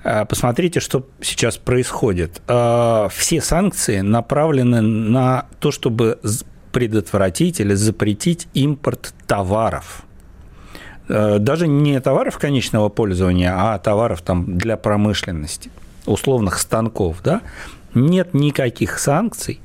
э, 0.04 0.26
посмотрите, 0.26 0.80
что 0.80 1.06
сейчас 1.22 1.56
происходит. 1.56 2.42
Э, 2.46 3.08
все 3.10 3.40
санкции 3.40 4.00
направлены 4.00 4.82
на 4.82 5.46
то, 5.58 5.70
чтобы 5.70 6.18
предотвратить 6.72 7.60
или 7.60 7.72
запретить 7.72 8.48
импорт 8.52 9.14
товаров. 9.26 10.02
Э, 11.08 11.38
даже 11.38 11.66
не 11.68 11.98
товаров 12.00 12.36
конечного 12.36 12.90
пользования, 12.90 13.54
а 13.56 13.78
товаров 13.78 14.20
там, 14.20 14.58
для 14.58 14.76
промышленности, 14.76 15.70
условных 16.04 16.58
станков. 16.58 17.22
Да? 17.24 17.40
Нет 17.94 18.34
никаких 18.34 18.98
санкций 18.98 19.60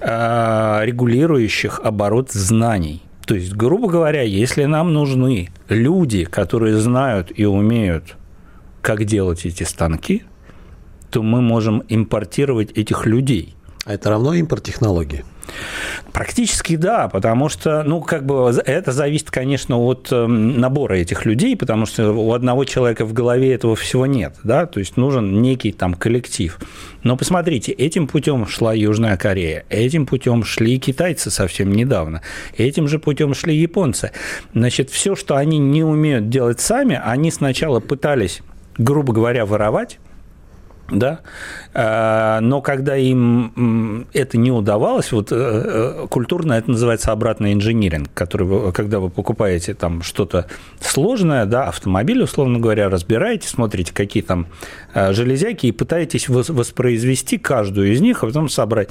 регулирующих 0.00 1.80
оборот 1.80 2.30
знаний. 2.30 3.02
То 3.28 3.34
есть, 3.34 3.52
грубо 3.52 3.90
говоря, 3.90 4.22
если 4.22 4.64
нам 4.64 4.94
нужны 4.94 5.50
люди, 5.68 6.24
которые 6.24 6.78
знают 6.78 7.30
и 7.36 7.44
умеют, 7.44 8.16
как 8.80 9.04
делать 9.04 9.44
эти 9.44 9.64
станки, 9.64 10.22
то 11.10 11.22
мы 11.22 11.42
можем 11.42 11.82
импортировать 11.90 12.72
этих 12.72 13.04
людей. 13.04 13.54
А 13.84 13.92
это 13.92 14.08
равно 14.08 14.32
импорт 14.32 14.64
технологий? 14.64 15.24
Практически 16.12 16.76
да, 16.76 17.08
потому 17.08 17.48
что, 17.48 17.82
ну, 17.82 18.00
как 18.00 18.24
бы 18.24 18.50
это 18.64 18.92
зависит, 18.92 19.30
конечно, 19.30 19.78
от 19.78 20.08
эм, 20.10 20.58
набора 20.58 20.94
этих 20.94 21.26
людей, 21.26 21.56
потому 21.56 21.84
что 21.84 22.12
у 22.12 22.32
одного 22.32 22.64
человека 22.64 23.04
в 23.04 23.12
голове 23.12 23.52
этого 23.52 23.76
всего 23.76 24.06
нет, 24.06 24.34
да, 24.42 24.66
то 24.66 24.80
есть 24.80 24.96
нужен 24.96 25.42
некий 25.42 25.70
там 25.70 25.94
коллектив. 25.94 26.58
Но 27.02 27.16
посмотрите, 27.16 27.72
этим 27.72 28.06
путем 28.06 28.46
шла 28.46 28.72
Южная 28.72 29.16
Корея, 29.16 29.64
этим 29.68 30.06
путем 30.06 30.44
шли 30.44 30.78
китайцы 30.78 31.30
совсем 31.30 31.72
недавно, 31.72 32.22
этим 32.56 32.88
же 32.88 32.98
путем 32.98 33.34
шли 33.34 33.54
японцы. 33.54 34.12
Значит, 34.54 34.90
все, 34.90 35.14
что 35.14 35.36
они 35.36 35.58
не 35.58 35.84
умеют 35.84 36.30
делать 36.30 36.60
сами, 36.60 37.00
они 37.04 37.30
сначала 37.30 37.80
пытались, 37.80 38.40
грубо 38.78 39.12
говоря, 39.12 39.44
воровать, 39.44 39.98
да, 40.90 41.20
а, 41.74 42.40
но 42.40 42.62
когда 42.62 42.96
им 42.96 44.06
это 44.14 44.38
не 44.38 44.50
удавалось, 44.50 45.12
вот 45.12 45.32
э, 45.32 45.36
э, 45.36 46.06
культурно 46.08 46.54
это 46.54 46.70
называется 46.70 47.12
обратный 47.12 47.52
инжиниринг, 47.52 48.08
который 48.14 48.72
когда 48.72 48.98
вы 48.98 49.10
покупаете 49.10 49.74
там 49.74 50.02
что-то 50.02 50.46
сложное, 50.80 51.44
да, 51.44 51.64
автомобиль, 51.64 52.22
условно 52.22 52.58
говоря, 52.58 52.88
разбираете, 52.88 53.48
смотрите, 53.48 53.92
какие 53.92 54.22
там 54.22 54.46
э, 54.94 55.12
железяки 55.12 55.66
и 55.66 55.72
пытаетесь 55.72 56.28
воспроизвести 56.28 57.36
каждую 57.36 57.92
из 57.92 58.00
них, 58.00 58.22
а 58.22 58.26
потом 58.26 58.48
собрать. 58.48 58.88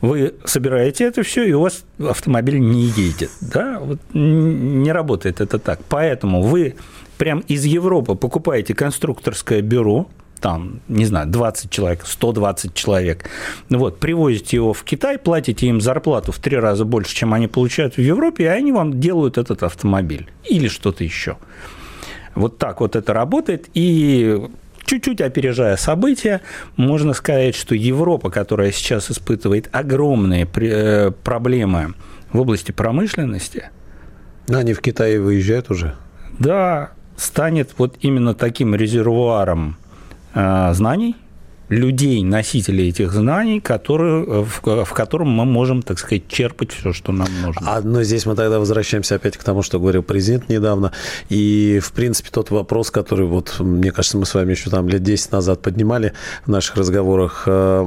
Вы 0.00 0.34
собираете 0.44 1.04
это 1.04 1.24
все, 1.24 1.44
и 1.44 1.52
у 1.52 1.62
вас 1.62 1.84
автомобиль 1.98 2.60
не 2.60 2.84
едет, 2.84 3.30
да, 3.40 3.80
вот 3.80 3.98
не 4.14 4.92
работает 4.92 5.40
это 5.40 5.58
так. 5.58 5.80
Поэтому 5.88 6.42
вы 6.42 6.76
прям 7.18 7.40
из 7.40 7.64
Европы 7.64 8.14
покупаете 8.14 8.74
конструкторское 8.74 9.62
бюро, 9.62 10.08
там, 10.40 10.80
не 10.88 11.04
знаю, 11.04 11.28
20 11.28 11.70
человек, 11.70 12.02
120 12.04 12.74
человек, 12.74 13.28
вот, 13.68 14.00
привозите 14.00 14.56
его 14.56 14.72
в 14.72 14.82
Китай, 14.82 15.18
платите 15.18 15.66
им 15.66 15.80
зарплату 15.80 16.32
в 16.32 16.38
три 16.38 16.56
раза 16.56 16.84
больше, 16.84 17.14
чем 17.14 17.34
они 17.34 17.46
получают 17.46 17.96
в 17.96 18.00
Европе, 18.00 18.44
и 18.44 18.46
они 18.46 18.72
вам 18.72 19.00
делают 19.00 19.38
этот 19.38 19.62
автомобиль 19.62 20.28
или 20.48 20.68
что-то 20.68 21.04
еще. 21.04 21.36
Вот 22.34 22.58
так 22.58 22.80
вот 22.80 22.96
это 22.96 23.12
работает, 23.12 23.68
и 23.74 24.40
чуть-чуть 24.84 25.20
опережая 25.20 25.76
события, 25.76 26.40
можно 26.76 27.12
сказать, 27.12 27.54
что 27.54 27.74
Европа, 27.74 28.30
которая 28.30 28.72
сейчас 28.72 29.10
испытывает 29.10 29.68
огромные 29.72 30.48
э, 30.52 31.10
проблемы 31.10 31.94
в 32.32 32.40
области 32.40 32.72
промышленности... 32.72 33.70
Они 34.48 34.72
в 34.72 34.80
Китае 34.80 35.20
выезжают 35.20 35.70
уже? 35.70 35.94
Да, 36.38 36.90
станет 37.16 37.70
вот 37.78 37.98
именно 38.00 38.34
таким 38.34 38.74
резервуаром 38.74 39.76
знаний, 40.34 41.14
людей, 41.70 42.22
носителей 42.24 42.88
этих 42.88 43.12
знаний, 43.12 43.60
которые, 43.60 44.24
в, 44.24 44.84
в 44.84 44.92
котором 44.92 45.28
мы 45.28 45.44
можем, 45.44 45.82
так 45.82 45.98
сказать, 45.98 46.26
черпать 46.28 46.72
все, 46.72 46.92
что 46.92 47.12
нам 47.12 47.28
нужно. 47.42 47.62
А, 47.64 47.80
но 47.80 48.02
здесь 48.02 48.26
мы 48.26 48.34
тогда 48.34 48.58
возвращаемся 48.58 49.14
опять 49.14 49.36
к 49.36 49.44
тому, 49.44 49.62
что 49.62 49.78
говорил 49.78 50.02
президент 50.02 50.48
недавно. 50.48 50.92
И, 51.28 51.80
в 51.80 51.92
принципе, 51.92 52.30
тот 52.32 52.50
вопрос, 52.50 52.90
который, 52.90 53.26
вот, 53.26 53.60
мне 53.60 53.92
кажется, 53.92 54.18
мы 54.18 54.26
с 54.26 54.34
вами 54.34 54.50
еще 54.50 54.68
там 54.68 54.88
лет 54.88 55.02
10 55.02 55.30
назад 55.30 55.62
поднимали 55.62 56.12
в 56.44 56.50
наших 56.50 56.76
разговорах. 56.76 57.44
Э, 57.46 57.86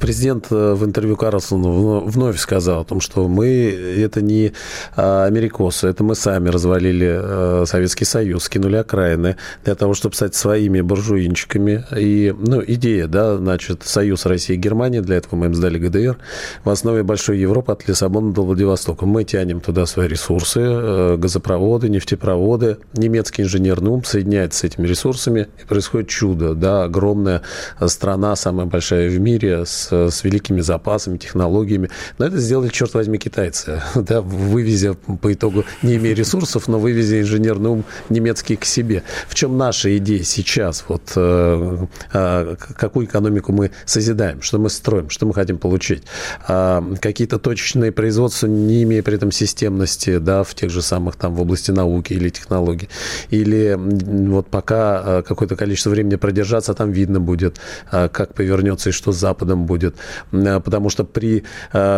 президент 0.00 0.50
в 0.50 0.84
интервью 0.84 1.16
Карлсону 1.16 2.00
вновь 2.00 2.38
сказал 2.38 2.80
о 2.80 2.84
том, 2.84 3.00
что 3.00 3.28
мы 3.28 3.46
это 3.46 4.22
не 4.22 4.52
э, 4.96 5.24
америкосы, 5.26 5.88
это 5.88 6.02
мы 6.04 6.14
сами 6.14 6.48
развалили 6.48 7.20
э, 7.20 7.64
Советский 7.66 8.06
Союз, 8.06 8.44
скинули 8.44 8.76
окраины 8.76 9.36
для 9.62 9.74
того, 9.74 9.92
чтобы 9.92 10.14
стать 10.14 10.34
своими 10.34 10.80
буржуинчиками. 10.80 11.84
И, 11.94 12.34
ну, 12.36 12.62
идея 12.66 12.93
идея, 12.94 13.06
да, 13.06 13.36
значит, 13.36 13.82
союз 13.84 14.26
России 14.26 14.54
и 14.54 14.56
Германии, 14.56 15.00
для 15.00 15.16
этого 15.16 15.36
мы 15.36 15.46
им 15.46 15.54
сдали 15.54 15.78
ГДР, 15.78 16.18
в 16.64 16.70
основе 16.70 17.02
большой 17.02 17.38
Европы 17.38 17.72
от 17.72 17.88
Лиссабона 17.88 18.32
до 18.32 18.44
Владивостока. 18.44 19.06
Мы 19.06 19.24
тянем 19.24 19.60
туда 19.60 19.86
свои 19.86 20.08
ресурсы, 20.08 20.60
э, 20.60 21.16
газопроводы, 21.16 21.88
нефтепроводы, 21.88 22.78
немецкий 22.94 23.42
инженерный 23.42 23.90
ум 23.90 24.04
соединяется 24.04 24.60
с 24.60 24.64
этими 24.64 24.86
ресурсами, 24.86 25.48
и 25.62 25.66
происходит 25.66 26.08
чудо, 26.08 26.54
да, 26.54 26.84
огромная 26.84 27.42
страна, 27.86 28.36
самая 28.36 28.66
большая 28.66 29.08
в 29.08 29.18
мире, 29.18 29.64
с, 29.66 29.92
с 29.92 30.24
великими 30.24 30.60
запасами, 30.60 31.18
технологиями. 31.18 31.90
Но 32.18 32.26
это 32.26 32.38
сделали, 32.38 32.68
черт 32.68 32.94
возьми, 32.94 33.18
китайцы, 33.18 33.82
да, 33.94 34.20
вывезя 34.20 34.94
по 34.94 35.32
итогу, 35.32 35.64
не 35.82 35.96
имея 35.96 36.14
ресурсов, 36.14 36.68
но 36.68 36.78
вывезя 36.78 37.20
инженерный 37.20 37.70
ум 37.70 37.84
немецкий 38.08 38.56
к 38.56 38.64
себе. 38.64 39.02
В 39.28 39.34
чем 39.34 39.58
наша 39.58 39.96
идея 39.98 40.22
сейчас? 40.22 40.84
Вот 40.88 41.12
э, 41.16 41.86
э, 42.12 42.56
какую 42.84 43.06
экономику 43.06 43.50
мы 43.52 43.70
созидаем, 43.86 44.42
что 44.42 44.58
мы 44.58 44.68
строим, 44.68 45.08
что 45.08 45.24
мы 45.24 45.32
хотим 45.32 45.56
получить. 45.56 46.02
А, 46.46 46.84
какие-то 47.00 47.38
точечные 47.38 47.92
производства, 47.92 48.46
не 48.46 48.82
имея 48.82 49.02
при 49.02 49.14
этом 49.14 49.32
системности, 49.32 50.18
да, 50.18 50.42
в 50.42 50.54
тех 50.54 50.70
же 50.70 50.82
самых 50.82 51.16
там 51.16 51.34
в 51.34 51.40
области 51.40 51.70
науки 51.70 52.12
или 52.12 52.28
технологий. 52.28 52.90
Или 53.30 53.74
вот 53.78 54.48
пока 54.48 54.98
а, 54.98 55.22
какое-то 55.22 55.56
количество 55.56 55.90
времени 55.90 56.16
продержаться, 56.16 56.74
там 56.74 56.92
видно 56.92 57.20
будет, 57.20 57.58
а, 57.90 58.08
как 58.08 58.34
повернется 58.34 58.90
и 58.90 58.92
что 58.92 59.12
с 59.12 59.16
Западом 59.16 59.64
будет. 59.64 59.96
Потому 60.30 60.90
что 60.90 61.04
при 61.04 61.44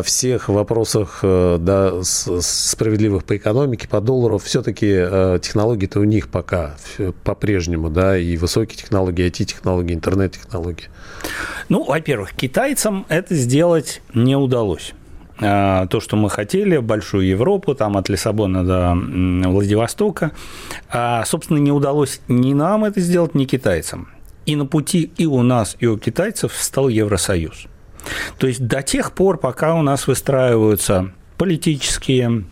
всех 0.05 0.49
вопросах 0.49 1.19
да, 1.23 1.93
справедливых 2.03 3.25
по 3.25 3.37
экономике, 3.37 3.89
по 3.89 4.01
доллару, 4.01 4.39
все-таки 4.39 4.87
технологии-то 5.43 6.01
у 6.01 6.05
них 6.05 6.29
пока 6.29 6.77
по-прежнему, 7.25 7.91
да, 7.91 8.17
и 8.17 8.37
высокие 8.37 8.77
технологии, 8.77 9.27
IT-технологии, 9.27 9.95
интернет-технологии 9.95 10.76
технологии? 10.77 10.97
Ну, 11.69 11.85
во-первых, 11.85 12.33
китайцам 12.35 13.07
это 13.09 13.35
сделать 13.35 14.03
не 14.15 14.37
удалось 14.37 14.93
а, 15.41 15.87
то, 15.87 16.01
что 16.01 16.17
мы 16.17 16.31
хотели, 16.31 16.79
большую 16.79 17.27
Европу, 17.27 17.75
там 17.75 17.97
от 17.97 18.09
Лиссабона 18.09 18.65
до 18.65 18.95
Владивостока. 19.49 20.33
А, 20.89 21.25
собственно, 21.25 21.59
не 21.59 21.73
удалось 21.73 22.21
ни 22.29 22.55
нам 22.55 22.85
это 22.85 23.01
сделать, 23.01 23.35
ни 23.35 23.45
китайцам. 23.45 24.09
И 24.47 24.55
на 24.55 24.65
пути 24.65 25.11
и 25.17 25.27
у 25.27 25.43
нас, 25.43 25.77
и 25.81 25.87
у 25.87 25.99
китайцев 25.99 26.53
стал 26.55 26.89
Евросоюз. 26.89 27.67
То 28.39 28.47
есть 28.47 28.65
до 28.65 28.83
тех 28.83 29.13
пор, 29.13 29.39
пока 29.39 29.75
у 29.75 29.83
нас 29.83 30.07
выстраиваются 30.07 31.11
политические, 31.37 32.45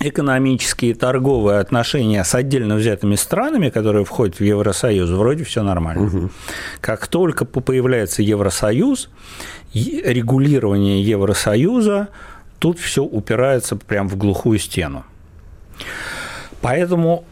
экономические, 0.00 0.94
торговые 0.94 1.58
отношения 1.58 2.22
с 2.24 2.34
отдельно 2.34 2.76
взятыми 2.76 3.14
странами, 3.14 3.70
которые 3.70 4.04
входят 4.04 4.36
в 4.36 4.44
Евросоюз, 4.44 5.10
вроде 5.10 5.44
все 5.44 5.62
нормально. 5.62 6.06
Угу. 6.06 6.30
Как 6.80 7.06
только 7.06 7.44
появляется 7.44 8.22
Евросоюз, 8.22 9.08
регулирование 9.72 11.02
Евросоюза, 11.02 12.08
тут 12.58 12.78
все 12.78 13.02
упирается 13.02 13.76
прямо 13.76 14.08
в 14.08 14.16
глухую 14.16 14.58
стену. 14.58 15.04
Поэтому 16.60 17.24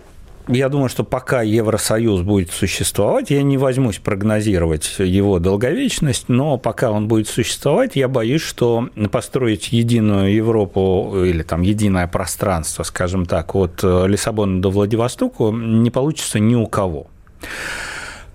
я 0.48 0.68
думаю, 0.68 0.88
что 0.88 1.04
пока 1.04 1.42
Евросоюз 1.42 2.20
будет 2.20 2.50
существовать, 2.50 3.30
я 3.30 3.42
не 3.42 3.56
возьмусь 3.56 3.98
прогнозировать 3.98 4.96
его 4.98 5.38
долговечность, 5.38 6.28
но 6.28 6.58
пока 6.58 6.90
он 6.90 7.08
будет 7.08 7.28
существовать, 7.28 7.96
я 7.96 8.08
боюсь, 8.08 8.42
что 8.42 8.90
построить 9.10 9.72
единую 9.72 10.34
Европу 10.34 11.24
или 11.24 11.42
там 11.42 11.62
единое 11.62 12.06
пространство, 12.06 12.82
скажем 12.82 13.24
так, 13.24 13.54
от 13.54 13.82
Лиссабона 13.82 14.60
до 14.60 14.70
Владивостока 14.70 15.50
не 15.50 15.90
получится 15.90 16.38
ни 16.38 16.54
у 16.54 16.66
кого. 16.66 17.06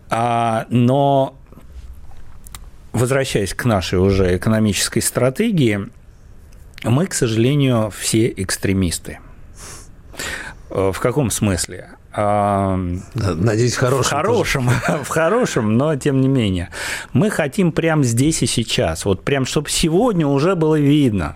А, 0.10 0.66
но 0.70 1.36
возвращаясь 2.92 3.54
к 3.54 3.66
нашей 3.66 4.00
уже 4.00 4.36
экономической 4.36 5.02
стратегии, 5.02 5.88
мы, 6.84 7.06
к 7.06 7.14
сожалению, 7.14 7.92
все 7.96 8.34
экстремисты. 8.36 9.20
В 10.70 10.96
каком 11.00 11.30
смысле? 11.30 11.90
Надеюсь, 12.16 13.76
в 13.76 13.80
хорошем. 13.80 14.18
В 14.18 14.22
хорошем, 14.22 14.70
в 15.04 15.08
хорошем, 15.08 15.78
но 15.78 15.96
тем 15.96 16.22
не 16.22 16.28
менее. 16.28 16.70
Мы 17.14 17.30
хотим 17.30 17.72
прямо 17.72 18.04
здесь 18.04 18.42
и 18.42 18.48
сейчас, 18.48 19.06
вот 19.06 19.24
прям, 19.24 19.46
чтобы 19.46 19.70
сегодня 19.70 20.26
уже 20.28 20.56
было 20.56 20.80
видно. 20.80 21.36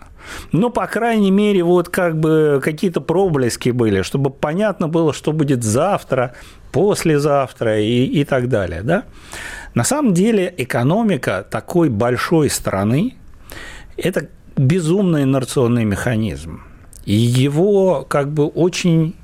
Ну, 0.52 0.70
по 0.70 0.88
крайней 0.88 1.32
мере, 1.32 1.64
вот 1.64 1.90
как 1.90 2.20
бы 2.20 2.62
какие-то 2.64 3.02
проблески 3.02 3.70
были, 3.70 4.02
чтобы 4.02 4.30
понятно 4.30 4.88
было, 4.88 5.14
что 5.14 5.32
будет 5.32 5.64
завтра, 5.64 6.34
послезавтра 6.72 7.80
и, 7.80 8.06
и 8.06 8.24
так 8.24 8.50
далее, 8.50 8.82
да? 8.82 9.04
На 9.74 9.84
самом 9.84 10.14
деле 10.14 10.54
экономика 10.58 11.46
такой 11.50 11.90
большой 11.90 12.50
страны– 12.50 13.16
это 13.98 14.30
безумный 14.56 15.24
инерционный 15.24 15.84
механизм. 15.84 16.64
И 17.06 17.16
его 17.16 18.06
как 18.08 18.32
бы 18.32 18.48
очень 18.48 19.16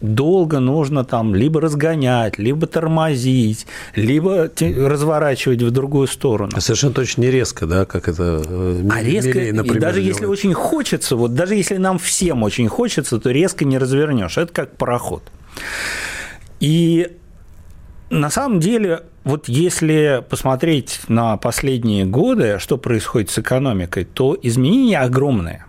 долго 0.00 0.60
нужно 0.60 1.04
там 1.04 1.34
либо 1.34 1.60
разгонять, 1.60 2.38
либо 2.38 2.66
тормозить, 2.66 3.66
либо 3.94 4.50
разворачивать 4.60 5.62
в 5.62 5.70
другую 5.70 6.06
сторону. 6.06 6.60
Совершенно 6.60 6.92
точно 6.92 7.22
не 7.22 7.30
резко, 7.30 7.66
да, 7.66 7.84
как 7.84 8.08
это 8.08 8.42
э, 8.46 8.88
А 8.90 9.02
резко, 9.02 9.38
Милей, 9.38 9.52
например, 9.52 9.76
и 9.76 9.80
даже 9.80 10.00
делает. 10.00 10.14
если 10.14 10.26
очень 10.26 10.54
хочется, 10.54 11.16
вот 11.16 11.34
даже 11.34 11.54
если 11.54 11.76
нам 11.76 11.98
всем 11.98 12.42
очень 12.42 12.68
хочется, 12.68 13.18
то 13.18 13.30
резко 13.30 13.64
не 13.64 13.78
развернешь. 13.78 14.36
Это 14.36 14.52
как 14.52 14.76
пароход. 14.76 15.22
И 16.60 17.12
на 18.10 18.30
самом 18.30 18.60
деле, 18.60 19.02
вот 19.24 19.48
если 19.48 20.24
посмотреть 20.28 21.00
на 21.08 21.36
последние 21.36 22.04
годы, 22.04 22.58
что 22.60 22.78
происходит 22.78 23.30
с 23.30 23.38
экономикой, 23.38 24.04
то 24.04 24.36
изменения 24.40 25.00
огромные. 25.00 25.64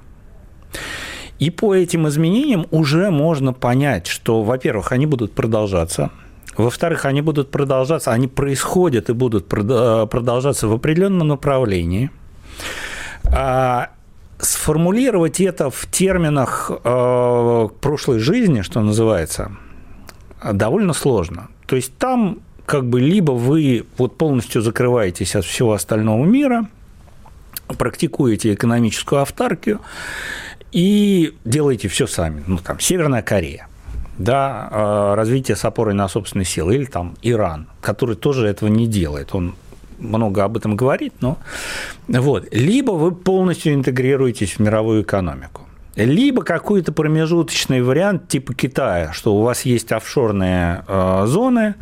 И 1.39 1.49
по 1.49 1.75
этим 1.75 2.07
изменениям 2.07 2.65
уже 2.71 3.11
можно 3.11 3.53
понять, 3.53 4.07
что, 4.07 4.43
во-первых, 4.43 4.91
они 4.91 5.05
будут 5.05 5.33
продолжаться, 5.33 6.11
во-вторых, 6.57 7.05
они 7.05 7.21
будут 7.21 7.51
продолжаться, 7.51 8.11
они 8.11 8.27
происходят 8.27 9.09
и 9.09 9.13
будут 9.13 9.47
продолжаться 9.47 10.67
в 10.67 10.73
определенном 10.73 11.27
направлении. 11.27 12.09
А 13.25 13.91
сформулировать 14.39 15.39
это 15.39 15.69
в 15.69 15.87
терминах 15.91 16.71
э, 16.71 17.67
прошлой 17.81 18.19
жизни, 18.19 18.61
что 18.61 18.81
называется, 18.81 19.51
довольно 20.51 20.93
сложно. 20.93 21.49
То 21.67 21.75
есть 21.75 21.95
там 21.97 22.39
как 22.65 22.85
бы 22.85 22.99
либо 22.99 23.31
вы 23.31 23.85
вот 23.97 24.17
полностью 24.17 24.61
закрываетесь 24.61 25.35
от 25.35 25.45
всего 25.45 25.73
остального 25.73 26.25
мира, 26.25 26.67
практикуете 27.77 28.53
экономическую 28.53 29.21
автаркию 29.21 29.79
и 30.77 31.33
делаете 31.43 31.87
все 31.87 32.05
сами. 32.05 32.43
Ну, 32.45 32.59
там, 32.59 32.79
Северная 32.79 33.23
Корея, 33.23 33.67
да, 34.19 34.69
э, 34.69 35.13
развитие 35.15 35.57
с 35.57 35.65
опорой 35.65 35.95
на 35.95 36.07
собственные 36.07 36.45
силы, 36.45 36.75
или 36.75 36.85
там 36.85 37.15
Иран, 37.23 37.67
который 37.81 38.15
тоже 38.15 38.45
этого 38.45 38.69
не 38.69 38.85
делает. 38.85 39.33
Он 39.33 39.55
много 39.97 40.43
об 40.43 40.55
этом 40.55 40.75
говорит, 40.75 41.13
но 41.19 41.39
вот. 42.07 42.47
Либо 42.51 42.91
вы 42.91 43.11
полностью 43.11 43.73
интегрируетесь 43.73 44.57
в 44.57 44.59
мировую 44.59 45.01
экономику, 45.01 45.63
либо 45.95 46.43
какой-то 46.43 46.91
промежуточный 46.91 47.81
вариант 47.81 48.27
типа 48.27 48.53
Китая, 48.53 49.13
что 49.13 49.35
у 49.35 49.41
вас 49.41 49.63
есть 49.63 49.91
офшорные 49.91 50.83
э, 50.87 51.23
зоны, 51.25 51.73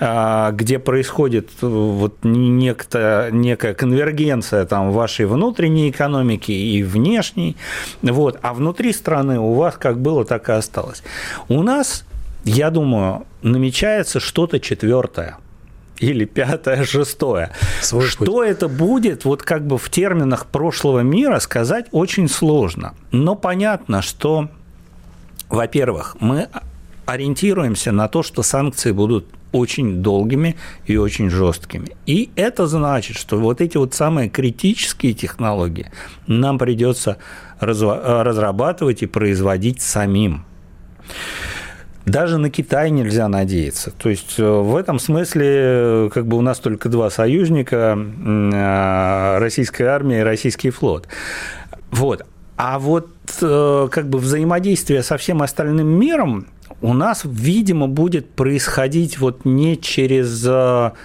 где 0.00 0.78
происходит 0.78 1.50
э, 1.60 1.66
вот 1.66 2.16
некто, 2.22 3.28
некая 3.30 3.74
конвергенция 3.74 4.64
там 4.64 4.92
вашей 4.92 5.26
внутренней 5.26 5.90
экономики 5.90 6.52
и 6.52 6.82
внешней, 6.82 7.56
вот, 8.00 8.38
а 8.40 8.54
внутри 8.54 8.94
страны 8.94 9.38
у 9.38 9.52
вас 9.52 9.76
как 9.76 10.00
было, 10.00 10.24
так 10.24 10.48
и 10.48 10.52
осталось. 10.52 11.02
У 11.48 11.62
нас, 11.62 12.06
я 12.44 12.70
думаю, 12.70 13.26
намечается 13.42 14.20
что-то 14.20 14.58
четвертое– 14.58 15.36
или 16.00 16.24
пятое, 16.24 16.84
шестое. 16.84 17.50
Свой 17.82 18.06
Что 18.06 18.24
путь. 18.24 18.48
это 18.48 18.68
будет, 18.68 19.24
вот 19.24 19.42
как 19.42 19.66
бы 19.66 19.76
в 19.78 19.90
терминах 19.90 20.46
прошлого 20.46 21.00
мира 21.00 21.38
сказать 21.40 21.86
очень 21.92 22.28
сложно. 22.28 22.94
Но 23.12 23.36
понятно, 23.36 24.00
что, 24.00 24.48
во-первых, 25.50 26.16
мы 26.18 26.48
ориентируемся 27.04 27.92
на 27.92 28.08
то, 28.08 28.22
что 28.22 28.42
санкции 28.42 28.92
будут 28.92 29.26
очень 29.52 30.02
долгими 30.02 30.56
и 30.86 30.96
очень 30.96 31.30
жесткими. 31.30 31.88
И 32.06 32.30
это 32.36 32.66
значит, 32.66 33.16
что 33.16 33.38
вот 33.38 33.60
эти 33.60 33.76
вот 33.76 33.94
самые 33.94 34.28
критические 34.28 35.12
технологии 35.12 35.90
нам 36.26 36.58
придется 36.58 37.18
разрабатывать 37.58 39.02
и 39.02 39.06
производить 39.06 39.82
самим. 39.82 40.44
Даже 42.06 42.38
на 42.38 42.50
Китай 42.50 42.90
нельзя 42.90 43.28
надеяться. 43.28 43.90
То 43.90 44.08
есть 44.08 44.38
э, 44.38 44.44
в 44.44 44.74
этом 44.74 44.98
смысле 44.98 45.46
э, 45.46 46.10
как 46.12 46.26
бы 46.26 46.38
у 46.38 46.40
нас 46.40 46.58
только 46.58 46.88
два 46.88 47.10
союзника 47.10 47.96
э,– 47.96 49.38
российская 49.38 49.84
армия 49.86 50.20
и 50.20 50.22
российский 50.22 50.70
флот. 50.70 51.06
Вот. 51.90 52.26
А 52.56 52.78
вот 52.78 53.08
как 53.38 54.08
бы 54.08 54.18
взаимодействие 54.18 55.02
со 55.02 55.16
всем 55.16 55.40
остальным 55.40 55.86
миром 55.86 56.46
у 56.82 56.94
нас, 56.94 57.22
видимо, 57.24 57.88
будет 57.88 58.30
происходить 58.30 59.18
вот 59.18 59.44
не 59.44 59.76
через 59.76 60.46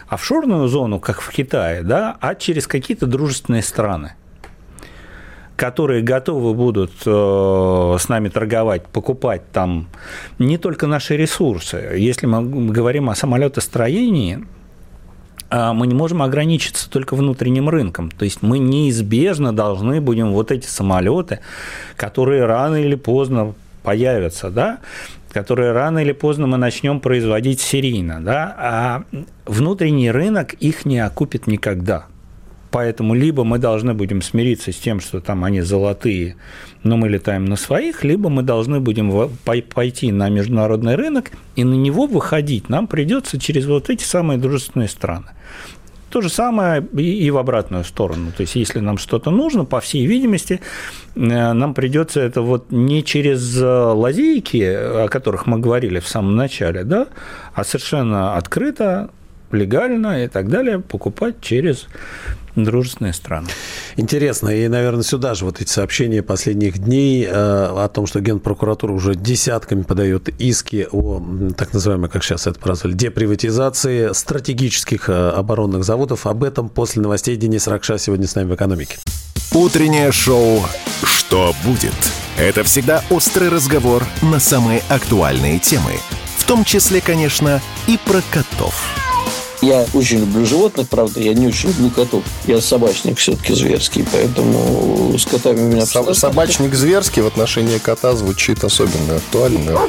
офшорную 0.08 0.68
зону, 0.68 1.00
как 1.00 1.22
в 1.22 1.30
Китае, 1.32 1.84
да, 1.84 2.16
а 2.22 2.36
через 2.36 2.68
какие-то 2.68 3.08
дружественные 3.08 3.62
страны 3.62 4.16
которые 5.56 6.02
готовы 6.02 6.54
будут 6.54 6.92
э, 7.06 7.98
с 8.00 8.10
нами 8.10 8.30
торговать, 8.30 8.88
покупать 8.88 9.42
там 9.52 9.88
не 10.38 10.58
только 10.58 10.88
наши 10.88 11.16
ресурсы. 11.16 11.78
Если 11.98 12.26
мы 12.26 12.72
говорим 12.72 13.10
о 13.10 13.16
самолетостроении, 13.16 14.46
э, 15.50 15.72
мы 15.72 15.88
не 15.88 15.96
можем 15.96 16.22
ограничиться 16.22 16.90
только 16.90 17.16
внутренним 17.16 17.70
рынком. 17.70 18.12
То 18.12 18.26
есть 18.26 18.42
мы 18.42 18.60
неизбежно 18.60 19.56
должны 19.56 20.02
будем 20.02 20.34
вот 20.34 20.52
эти 20.52 20.68
самолеты, 20.68 21.40
которые 21.96 22.46
рано 22.46 22.76
или 22.76 22.96
поздно 22.96 23.54
появятся, 23.84 24.50
да, 24.50 24.80
которые 25.36 25.74
рано 25.74 26.00
или 26.00 26.14
поздно 26.14 26.48
мы 26.48 26.56
начнем 26.56 27.02
производить 27.02 27.60
серийно, 27.60 28.22
да, 28.24 28.56
а 28.58 29.04
внутренний 29.46 30.10
рынок 30.10 30.54
их 30.54 30.86
не 30.86 31.00
окупит 31.00 31.46
никогда. 31.46 32.06
Поэтому 32.72 33.14
либо 33.14 33.44
мы 33.44 33.58
должны 33.58 33.94
будем 33.94 34.22
смириться 34.22 34.72
с 34.72 34.78
тем, 34.78 35.02
что 35.02 35.20
там 35.20 35.44
они 35.44 35.60
золотые, 35.60 36.38
но 36.84 36.96
мы 36.96 37.10
летаем 37.10 37.44
на 37.44 37.58
своих, 37.58 38.06
либо 38.06 38.30
мы 38.30 38.44
должны 38.44 38.80
будем 38.80 39.30
пойти 39.74 40.10
на 40.14 40.30
международный 40.30 40.96
рынок 40.96 41.32
и 41.58 41.66
на 41.66 41.74
него 41.74 42.08
выходить. 42.08 42.70
Нам 42.70 42.88
придется 42.88 43.38
через 43.38 43.66
вот 43.66 43.90
эти 43.90 44.06
самые 44.06 44.40
дружественные 44.40 44.88
страны. 44.88 45.32
То 46.16 46.22
же 46.22 46.30
самое 46.30 46.82
и 46.82 47.30
в 47.30 47.38
обратную 47.38 47.84
сторону. 47.84 48.32
То 48.32 48.40
есть, 48.40 48.56
если 48.56 48.80
нам 48.80 48.98
что-то 48.98 49.32
нужно, 49.32 49.66
по 49.66 49.82
всей 49.82 50.06
видимости, 50.06 50.62
э, 51.14 51.20
нам 51.52 51.74
придется 51.74 52.22
это 52.22 52.42
вот 52.42 52.72
не 52.72 53.04
через 53.04 53.62
э, 53.62 53.66
лазейки, 53.66 54.64
о 54.64 55.10
которых 55.10 55.46
мы 55.46 55.60
говорили 55.60 56.00
в 56.00 56.08
самом 56.08 56.38
начале, 56.38 56.86
да, 56.86 57.08
а 57.54 57.66
совершенно 57.66 58.38
открыто, 58.38 59.10
легально 59.56 60.26
и 60.26 60.28
так 60.28 60.50
далее 60.50 60.80
покупать 60.80 61.42
через 61.42 61.88
дружественные 62.56 63.14
страны. 63.14 63.48
Интересно, 63.98 64.50
и, 64.50 64.68
наверное, 64.68 65.04
сюда 65.04 65.34
же 65.34 65.46
вот 65.46 65.62
эти 65.62 65.70
сообщения 65.70 66.24
последних 66.24 66.78
дней 66.78 67.26
э, 67.26 67.30
о 67.30 67.88
том, 67.90 68.08
что 68.08 68.22
Генпрокуратура 68.22 68.92
уже 68.92 69.16
десятками 69.16 69.84
подает 69.84 70.30
иски 70.40 70.88
о 70.92 71.22
так 71.58 71.74
называемой, 71.74 72.10
как 72.10 72.24
сейчас 72.24 72.48
это 72.48 72.60
прозвали, 72.60 72.94
деприватизации 72.94 74.14
стратегических 74.14 75.10
э, 75.10 75.30
оборонных 75.30 75.84
заводов. 75.84 76.26
Об 76.28 76.44
этом 76.44 76.70
после 76.70 77.02
новостей 77.02 77.36
Денис 77.36 77.68
Ракша 77.68 77.98
сегодня 77.98 78.28
с 78.28 78.36
нами 78.36 78.52
в 78.52 78.56
экономике. 78.56 78.98
Утреннее 79.54 80.12
шоу 80.12 80.64
«Что 81.04 81.54
будет?» 81.64 81.94
Это 82.38 82.64
всегда 82.64 83.02
острый 83.10 83.48
разговор 83.48 84.04
на 84.22 84.40
самые 84.40 84.82
актуальные 84.90 85.60
темы. 85.60 85.94
В 86.38 86.44
том 86.44 86.66
числе, 86.66 87.00
конечно, 87.00 87.62
и 87.88 87.98
про 87.98 88.22
котов. 88.32 89.05
Я 89.62 89.86
очень 89.94 90.20
люблю 90.20 90.46
животных, 90.46 90.88
правда, 90.90 91.20
я 91.20 91.34
не 91.34 91.48
очень 91.48 91.70
люблю 91.70 91.90
котов. 91.90 92.24
Я 92.46 92.62
собачник 92.62 93.18
все-таки 93.18 93.54
зверский, 93.54 94.06
поэтому 94.12 95.18
с 95.18 95.26
котами 95.26 95.60
у 95.62 95.68
меня... 95.68 95.86
Со- 95.86 96.14
собачник 96.14 96.74
зверский 96.76 97.22
в 97.22 97.28
отношении 97.28 97.78
кота 97.78 98.16
звучит 98.16 98.64
особенно 98.64 99.16
актуально. 99.16 99.80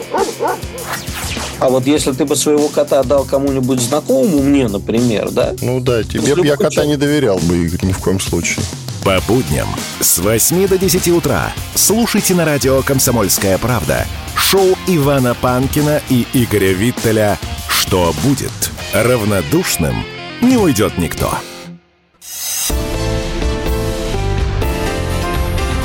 А 1.59 1.68
вот 1.70 1.87
если 1.87 2.12
ты 2.12 2.24
бы 2.24 2.37
своего 2.37 2.68
кота 2.68 3.02
дал 3.02 3.24
кому-нибудь 3.24 3.81
знакомому, 3.81 4.42
мне, 4.42 4.68
например, 4.68 5.31
да? 5.31 5.55
Ну 5.62 5.81
да, 5.81 6.02
тебе 6.02 6.35
бы 6.35 6.46
я 6.46 6.57
кота 6.57 6.70
человек... 6.70 6.90
не 6.90 6.96
доверял 6.96 7.38
бы, 7.38 7.57
Игорь, 7.57 7.85
ни 7.85 7.92
в 7.92 7.98
коем 7.98 8.20
случае. 8.20 8.64
По 9.02 9.20
будням 9.26 9.68
с 10.00 10.18
8 10.18 10.68
до 10.68 10.79
10 10.79 11.09
утра 11.09 11.52
слушайте 11.74 12.35
на 12.35 12.44
радио 12.44 12.83
«Комсомольская 12.83 13.57
правда» 13.57 14.07
шоу 14.37 14.76
Ивана 14.87 15.35
Панкина 15.35 16.02
и 16.09 16.26
Игоря 16.33 16.72
Виттеля 16.72 17.38
«Что 17.68 18.14
будет?». 18.22 18.65
Равнодушным 19.03 19.95
не 20.41 20.57
уйдет 20.57 20.97
никто. 20.97 21.31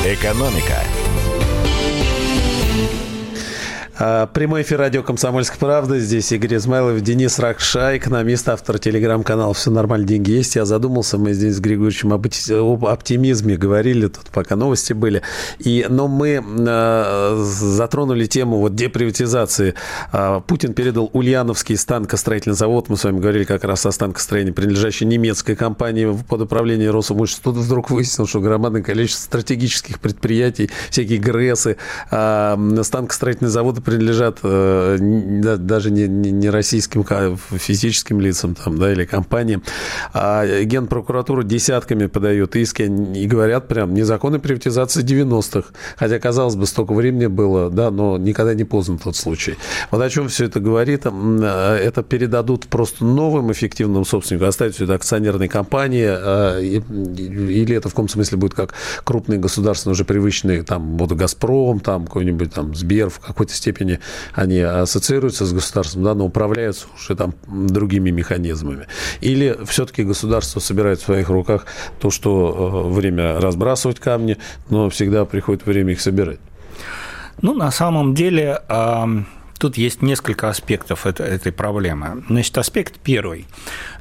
Экономика 0.05 0.81
прямой 4.01 4.63
эфир 4.63 4.79
радио 4.79 5.03
«Комсомольская 5.03 5.59
правда». 5.59 5.99
Здесь 5.99 6.31
Игорь 6.31 6.55
Измайлов, 6.55 7.01
Денис 7.01 7.37
Ракша, 7.37 7.97
экономист, 7.97 8.49
автор 8.49 8.79
телеграм-канала 8.79 9.53
«Все 9.53 9.69
нормально, 9.69 10.07
деньги 10.07 10.31
есть». 10.31 10.55
Я 10.55 10.65
задумался, 10.65 11.19
мы 11.19 11.33
здесь 11.33 11.57
с 11.57 11.59
Григорьевичем 11.59 12.11
об, 12.11 12.25
об 12.25 12.85
оптимизме 12.87 13.57
говорили, 13.57 14.07
тут 14.07 14.31
пока 14.31 14.55
новости 14.55 14.93
были. 14.93 15.21
И, 15.59 15.85
но 15.87 16.07
мы 16.07 16.43
э, 16.43 17.43
затронули 17.43 18.25
тему 18.25 18.57
вот 18.57 18.73
деприватизации. 18.73 19.75
Э, 20.11 20.41
Путин 20.47 20.73
передал 20.73 21.11
Ульяновский 21.13 21.77
станкостроительный 21.77 22.55
завод. 22.55 22.89
Мы 22.89 22.97
с 22.97 23.03
вами 23.03 23.19
говорили 23.19 23.43
как 23.43 23.63
раз 23.65 23.85
о 23.85 23.91
станкостроении, 23.91 24.49
принадлежащей 24.49 25.05
немецкой 25.05 25.55
компании 25.55 26.17
под 26.27 26.41
управлением 26.41 26.91
Росимущества. 26.91 27.53
Тут 27.53 27.61
вдруг 27.61 27.91
выяснилось, 27.91 28.31
что 28.31 28.39
громадное 28.39 28.81
количество 28.81 29.25
стратегических 29.25 29.99
предприятий, 29.99 30.71
всякие 30.89 31.19
ГРЭСы, 31.19 31.77
э, 32.09 32.81
станкостроительные 32.81 33.51
заводы 33.51 33.81
принадлежат 33.91 34.39
э, 34.43 34.97
даже 35.57 35.91
не, 35.91 36.07
не 36.07 36.49
российским 36.49 37.05
физическим 37.57 38.19
лицам 38.19 38.55
там, 38.55 38.77
да, 38.77 38.91
или 38.91 39.05
компаниям, 39.05 39.63
а 40.13 40.45
Генпрокуратура 40.63 41.43
десятками 41.43 42.07
подает 42.07 42.55
иски 42.55 42.83
и 42.83 43.27
говорят 43.27 43.67
прям 43.67 43.93
незаконной 43.93 44.39
приватизации 44.39 45.03
90-х. 45.03 45.69
Хотя, 45.97 46.19
казалось 46.19 46.55
бы, 46.55 46.65
столько 46.65 46.93
времени 46.93 47.27
было, 47.27 47.69
да, 47.69 47.91
но 47.91 48.17
никогда 48.17 48.53
не 48.53 48.63
поздно 48.63 48.97
тот 48.97 49.15
случай. 49.15 49.57
Вот 49.91 50.01
о 50.01 50.09
чем 50.09 50.29
все 50.29 50.45
это 50.45 50.59
говорит. 50.59 51.05
Это 51.05 52.03
передадут 52.03 52.67
просто 52.67 53.05
новым 53.05 53.51
эффективным 53.51 54.05
собственникам, 54.05 54.47
оставить 54.49 54.75
все 54.75 54.85
это 54.85 54.95
акционерной 54.95 55.47
компании, 55.47 56.07
а, 56.07 56.59
или 56.59 57.75
это 57.75 57.89
в 57.89 57.91
каком 57.91 58.07
смысле 58.07 58.37
будет 58.37 58.53
как 58.53 58.73
крупные 59.03 59.39
государственные 59.39 59.93
уже 59.93 60.05
привычные, 60.05 60.63
там, 60.63 60.97
вот 60.97 61.11
«Газпром», 61.11 61.79
там, 61.79 62.05
какой-нибудь 62.05 62.53
там 62.53 62.75
Сбер, 62.75 63.09
в 63.09 63.19
какой-то 63.19 63.53
степени 63.53 63.80
они 64.33 64.59
ассоциируются 64.59 65.45
с 65.45 65.53
государством, 65.53 66.03
да, 66.03 66.13
но 66.15 66.25
управляются 66.25 66.87
уже 66.95 67.15
там 67.15 67.33
другими 67.47 68.09
механизмами. 68.11 68.87
Или 69.21 69.57
все-таки 69.65 70.03
государство 70.03 70.59
собирает 70.59 70.99
в 70.99 71.05
своих 71.05 71.29
руках 71.29 71.65
то, 71.99 72.09
что 72.11 72.85
э, 72.87 72.93
время 72.93 73.39
разбрасывать 73.39 73.99
камни, 73.99 74.37
но 74.69 74.89
всегда 74.89 75.25
приходит 75.25 75.65
время 75.65 75.93
их 75.93 76.01
собирать? 76.01 76.39
Ну, 77.41 77.53
на 77.53 77.71
самом 77.71 78.13
деле, 78.13 78.61
тут 79.57 79.77
есть 79.77 80.01
несколько 80.01 80.49
аспектов 80.49 81.05
этой 81.05 81.51
проблемы. 81.51 82.23
Значит, 82.29 82.57
аспект 82.57 82.99
первый. 82.99 83.47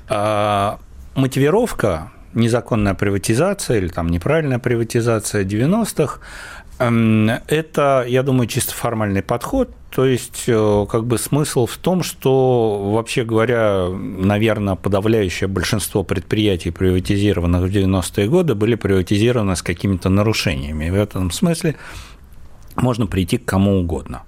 А, 0.08 0.78
мотивировка 1.14 2.10
незаконная 2.34 2.94
приватизация 2.94 3.78
или 3.78 3.88
там 3.88 4.08
неправильная 4.08 4.58
приватизация 4.58 5.44
90-х 5.44 6.14
эм, 6.14 6.20
это, 6.80 8.04
я 8.08 8.22
думаю, 8.22 8.46
чисто 8.46 8.74
формальный 8.74 9.22
подход. 9.22 9.70
То 9.90 10.06
есть, 10.06 10.44
э, 10.46 10.86
как 10.90 11.04
бы 11.04 11.18
смысл 11.18 11.66
в 11.66 11.76
том, 11.76 12.02
что, 12.02 12.92
вообще 12.94 13.24
говоря, 13.24 13.88
наверное, 13.90 14.76
подавляющее 14.76 15.48
большинство 15.48 16.04
предприятий, 16.04 16.70
приватизированных 16.70 17.62
в 17.62 17.66
90-е 17.66 18.28
годы, 18.28 18.54
были 18.54 18.76
приватизированы 18.76 19.56
с 19.56 19.62
какими-то 19.62 20.08
нарушениями. 20.08 20.86
И 20.86 20.90
в 20.90 20.94
этом 20.94 21.30
смысле 21.30 21.76
можно 22.76 23.06
прийти 23.06 23.36
к 23.36 23.44
кому 23.44 23.80
угодно 23.80 24.22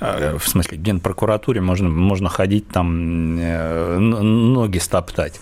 э, 0.00 0.36
в 0.38 0.48
смысле, 0.48 0.76
в 0.76 0.82
Генпрокуратуре 0.82 1.60
можно, 1.60 1.88
можно 1.88 2.28
ходить 2.28 2.68
там, 2.68 3.38
э, 3.38 3.98
ноги 3.98 4.78
стоптать. 4.78 5.40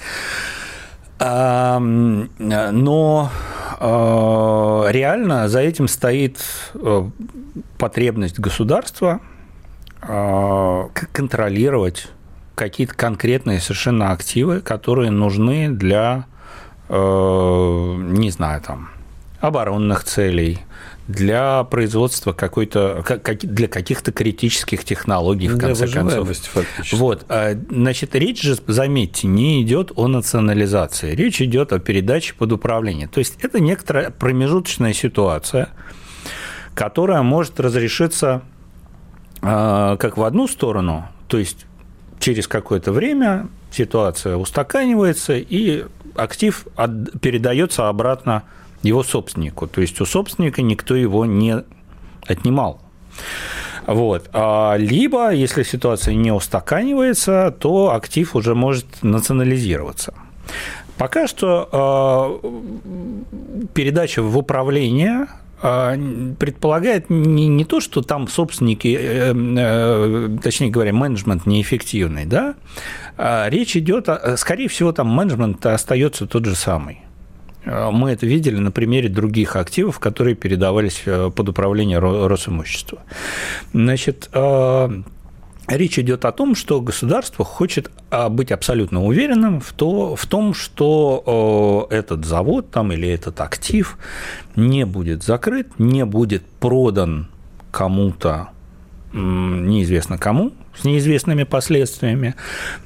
Но 1.19 2.29
а, 3.81 4.87
реально 4.89 5.49
за 5.49 5.61
этим 5.61 5.89
стоит 5.89 6.39
э, 6.75 7.05
потребность 7.79 8.39
государства 8.39 9.21
а, 10.01 10.89
контролировать 11.13 12.09
какие-то 12.55 12.95
конкретные 12.95 13.61
совершенно 13.61 14.13
активы, 14.13 14.61
которые 14.61 15.11
нужны 15.11 15.71
для, 15.71 16.27
э, 16.89 16.95
не 16.95 18.31
знаю, 18.31 18.63
там, 18.63 18.91
оборонных 19.41 20.05
целей, 20.05 20.61
для 21.07 21.65
производства 21.65 22.33
какой-то 22.33 23.05
для 23.43 23.69
каких-то 23.69 24.11
критических 24.11 24.85
технологий 24.85 25.49
в 25.49 25.59
конце 25.59 25.87
концов. 25.87 26.29
Фактически. 26.29 26.95
Вот, 26.95 27.27
а, 27.29 27.55
значит, 27.71 28.15
речь 28.15 28.41
же, 28.41 28.57
заметьте, 28.67 29.27
не 29.27 29.63
идет 29.63 29.93
о 29.97 30.09
национализации, 30.09 31.15
речь 31.15 31.43
идет 31.43 31.73
о 31.73 31.79
передаче 31.79 32.35
под 32.35 32.53
управление. 32.53 33.07
То 33.07 33.19
есть 33.19 33.37
это 33.43 33.61
некоторая 33.61 34.11
промежуточная 34.11 34.95
ситуация, 34.95 35.69
которая 36.75 37.23
может 37.23 37.61
разрешиться 37.61 38.43
а, 39.43 39.97
как 39.99 40.17
в 40.17 40.23
одну 40.23 40.49
сторону, 40.49 41.07
то 41.29 41.39
есть 41.39 41.67
через 42.19 42.49
какое-то 42.49 42.93
время 42.93 43.49
ситуация 43.71 44.37
устаканивается 44.37 45.35
и 45.37 45.85
актив 46.15 46.67
передается 47.21 47.89
обратно 47.89 48.45
его 48.85 49.03
собственнику. 49.03 49.67
То 49.67 49.81
есть 49.81 50.01
у 50.01 50.07
собственника 50.07 50.63
никто 50.63 50.95
его 50.95 51.25
не 51.25 51.65
отнимал. 52.27 52.81
Вот. 53.87 54.31
А, 54.33 54.77
либо, 54.77 55.31
если 55.33 55.63
ситуация 55.63 56.15
не 56.15 56.33
устаканивается, 56.33 57.55
то 57.59 57.93
актив 57.93 58.35
уже 58.35 58.55
может 58.55 59.03
национализироваться. 59.03 60.15
Пока 60.97 61.27
что 61.27 61.69
а, 61.73 62.41
передача 63.75 64.23
в 64.23 64.39
управление 64.39 65.27
а, 65.61 65.97
предполагает 66.39 67.11
не, 67.11 67.49
не 67.49 67.65
то, 67.65 67.81
что 67.81 68.01
там 68.03 68.29
собственники, 68.29 68.97
э, 69.01 69.35
э, 69.35 70.39
точнее 70.43 70.71
говоря, 70.71 70.93
менеджмент 70.93 71.47
неэффективный, 71.47 72.27
да, 72.27 72.55
речь 73.17 73.77
идет, 73.77 74.09
скорее 74.37 74.69
всего, 74.69 74.93
там 74.93 75.09
менеджмент 75.09 75.65
остается 75.67 76.27
тот 76.27 76.45
же 76.45 76.55
самый. 76.55 77.04
Э, 77.65 77.91
мы 77.91 78.11
это 78.11 78.27
видели 78.27 78.59
на 78.59 78.71
примере 78.71 79.09
других 79.09 79.57
активов, 79.57 79.99
которые 79.99 80.35
передавались 80.35 81.03
э, 81.07 81.31
под 81.35 81.49
управление 81.49 81.99
Росимущества. 81.99 82.99
Значит, 83.73 84.29
э, 84.33 84.89
Речь 85.67 85.99
идет 85.99 86.27
о 86.27 86.33
том, 86.33 86.55
что 86.55 86.83
государство 86.83 87.43
хочет 87.43 87.91
быть 88.29 88.53
абсолютно 88.53 89.03
уверенным 89.03 89.63
в, 89.63 89.73
то, 89.73 90.15
в 90.15 90.27
том, 90.27 90.53
что 90.53 91.89
этот 91.91 92.27
завод 92.27 92.71
там, 92.71 92.93
или 92.93 93.09
этот 93.09 93.41
актив 93.41 93.97
не 94.57 94.85
будет 94.85 95.23
закрыт, 95.23 95.69
не 95.79 96.05
будет 96.05 96.45
продан 96.61 97.29
кому-то, 97.71 98.51
неизвестно 99.15 100.19
кому, 100.19 100.53
с 100.77 100.85
неизвестными 100.85 101.45
последствиями. 101.45 102.35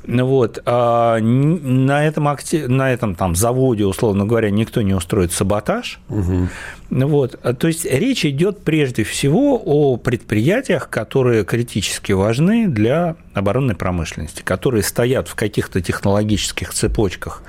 Вот. 0.06 0.60
А 0.66 1.18
на 1.18 2.04
этом, 2.04 2.28
акте... 2.28 2.68
на 2.68 2.92
этом 2.92 3.14
там, 3.14 3.34
заводе, 3.34 3.86
условно 3.86 4.26
говоря, 4.26 4.50
никто 4.50 4.82
не 4.82 4.94
устроит 4.94 5.32
саботаж. 5.32 6.00
Угу. 6.08 6.48
Вот. 6.90 7.40
То 7.58 7.68
есть 7.68 7.84
речь 7.84 8.24
идет 8.24 8.60
прежде 8.62 9.04
всего 9.04 9.60
о 9.64 9.96
предприятиях, 9.96 10.88
которые 10.88 11.44
критически 11.44 12.12
важны 12.12 12.68
для 12.68 13.16
оборонной 13.34 13.74
промышленности, 13.74 14.42
которые 14.42 14.82
стоят 14.82 15.28
в 15.28 15.34
каких-то 15.34 15.80
технологических 15.80 16.72
цепочках, 16.72 17.42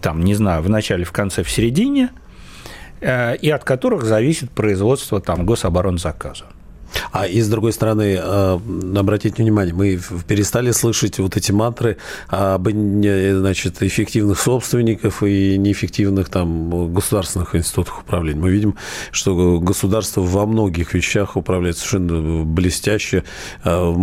там, 0.00 0.24
не 0.24 0.34
знаю, 0.34 0.62
в 0.62 0.68
начале, 0.68 1.04
в 1.04 1.12
конце, 1.12 1.42
в 1.42 1.50
середине, 1.50 2.10
э, 3.00 3.36
и 3.36 3.50
от 3.50 3.64
которых 3.64 4.04
зависит 4.04 4.50
производство 4.50 5.20
там, 5.20 5.44
гособоронзаказа. 5.44 6.44
А 7.12 7.26
и 7.26 7.40
с 7.40 7.48
другой 7.48 7.72
стороны, 7.72 8.18
э, 8.20 8.58
обратите 8.96 9.42
внимание, 9.42 9.74
мы 9.74 10.00
перестали 10.26 10.70
слышать 10.70 11.18
вот 11.18 11.36
эти 11.36 11.52
мантры 11.52 11.96
об 12.28 12.68
значит, 12.68 13.82
эффективных 13.82 14.38
собственников 14.38 15.22
и 15.22 15.58
неэффективных 15.58 16.28
там 16.28 16.92
государственных 16.92 17.54
институтах 17.54 18.02
управления. 18.02 18.40
Мы 18.40 18.50
видим, 18.50 18.76
что 19.10 19.60
государство 19.60 20.20
во 20.20 20.46
многих 20.46 20.94
вещах 20.94 21.36
управляет 21.36 21.76
совершенно 21.76 22.44
блестяще. 22.44 23.24
Э, 23.64 23.94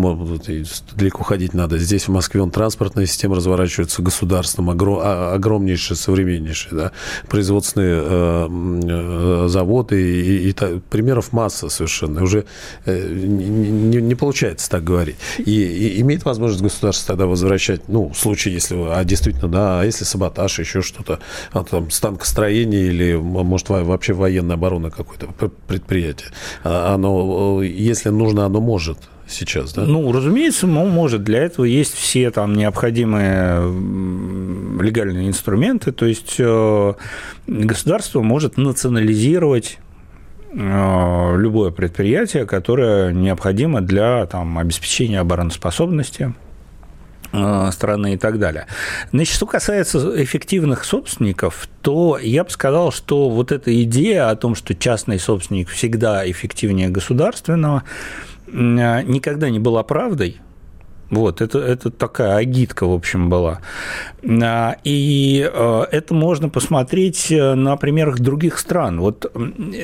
далеко 0.95 1.23
ходить 1.23 1.53
надо. 1.53 1.77
Здесь 1.77 2.07
в 2.07 2.11
Москве 2.11 2.41
он 2.41 2.51
транспортная 2.51 3.05
система 3.05 3.35
разворачивается 3.35 4.01
государством, 4.01 4.69
а, 4.69 5.33
огромнейшая, 5.33 5.97
современнейшая, 5.97 6.73
да, 6.73 6.91
производственные 7.27 8.01
э, 8.03 9.47
заводы 9.47 10.01
и, 10.01 10.49
и, 10.49 10.49
и 10.49 10.79
примеров 10.89 11.33
масса 11.33 11.69
совершенно. 11.69 12.23
Уже 12.23 12.45
не, 12.85 14.01
не 14.01 14.15
получается 14.15 14.69
так 14.69 14.83
говорить. 14.83 15.17
И, 15.37 15.51
и 15.51 16.01
имеет 16.01 16.25
возможность 16.25 16.63
государство 16.63 17.13
тогда 17.13 17.25
возвращать, 17.25 17.87
ну, 17.87 18.09
в 18.09 18.17
случае, 18.17 18.53
если, 18.53 18.75
а 18.75 19.03
действительно, 19.03 19.49
да, 19.49 19.81
а 19.81 19.83
если 19.83 20.03
саботаж, 20.03 20.59
еще 20.59 20.81
что-то, 20.81 21.19
а, 21.51 21.63
там, 21.63 21.91
станкостроение 21.91 22.87
или, 22.87 23.15
может, 23.15 23.69
вообще 23.69 24.13
военная 24.13 24.55
оборона 24.55 24.91
какое-то 24.91 25.27
предприятие, 25.67 26.29
а, 26.63 26.93
оно, 26.93 27.61
если 27.61 28.09
нужно, 28.09 28.45
оно 28.45 28.61
может 28.61 28.97
сейчас, 29.27 29.73
да? 29.73 29.83
Ну, 29.83 30.11
разумеется, 30.11 30.67
может. 30.67 31.23
Для 31.23 31.43
этого 31.43 31.65
есть 31.65 31.93
все 31.93 32.31
там 32.31 32.55
необходимые 32.55 33.59
легальные 34.81 35.27
инструменты. 35.27 35.91
То 35.91 36.05
есть 36.05 36.35
э, 36.39 36.93
государство 37.45 38.21
может 38.21 38.57
национализировать 38.57 39.79
Э, 39.79 39.86
любое 40.53 41.71
предприятие, 41.71 42.45
которое 42.45 43.11
необходимо 43.11 43.81
для 43.81 44.25
там, 44.27 44.57
обеспечения 44.57 45.19
обороноспособности 45.19 46.33
э, 47.33 47.69
страны 47.71 48.13
и 48.13 48.17
так 48.17 48.39
далее. 48.39 48.67
Значит, 49.11 49.35
что 49.35 49.45
касается 49.45 50.23
эффективных 50.23 50.85
собственников, 50.85 51.67
то 51.81 52.17
я 52.17 52.43
бы 52.43 52.49
сказал, 52.49 52.91
что 52.91 53.29
вот 53.29 53.51
эта 53.51 53.83
идея 53.83 54.29
о 54.29 54.35
том, 54.35 54.55
что 54.55 54.73
частный 54.73 55.19
собственник 55.19 55.69
всегда 55.69 56.29
эффективнее 56.29 56.89
государственного, 56.89 57.83
э, 58.47 58.51
никогда 58.51 59.49
не 59.49 59.59
была 59.59 59.83
правдой, 59.83 60.37
Вот, 61.09 61.41
это, 61.41 61.59
это 61.59 61.89
такая 61.89 62.37
агитка, 62.37 62.85
в 62.85 62.93
общем, 62.93 63.29
была. 63.29 63.61
А, 64.23 64.75
и 64.83 65.49
э, 65.51 65.85
это 65.91 66.13
можно 66.13 66.49
посмотреть 66.49 67.31
э, 67.31 67.53
на 67.53 67.77
примерах 67.77 68.19
других 68.19 68.59
стран. 68.59 68.99
Вот 68.99 69.31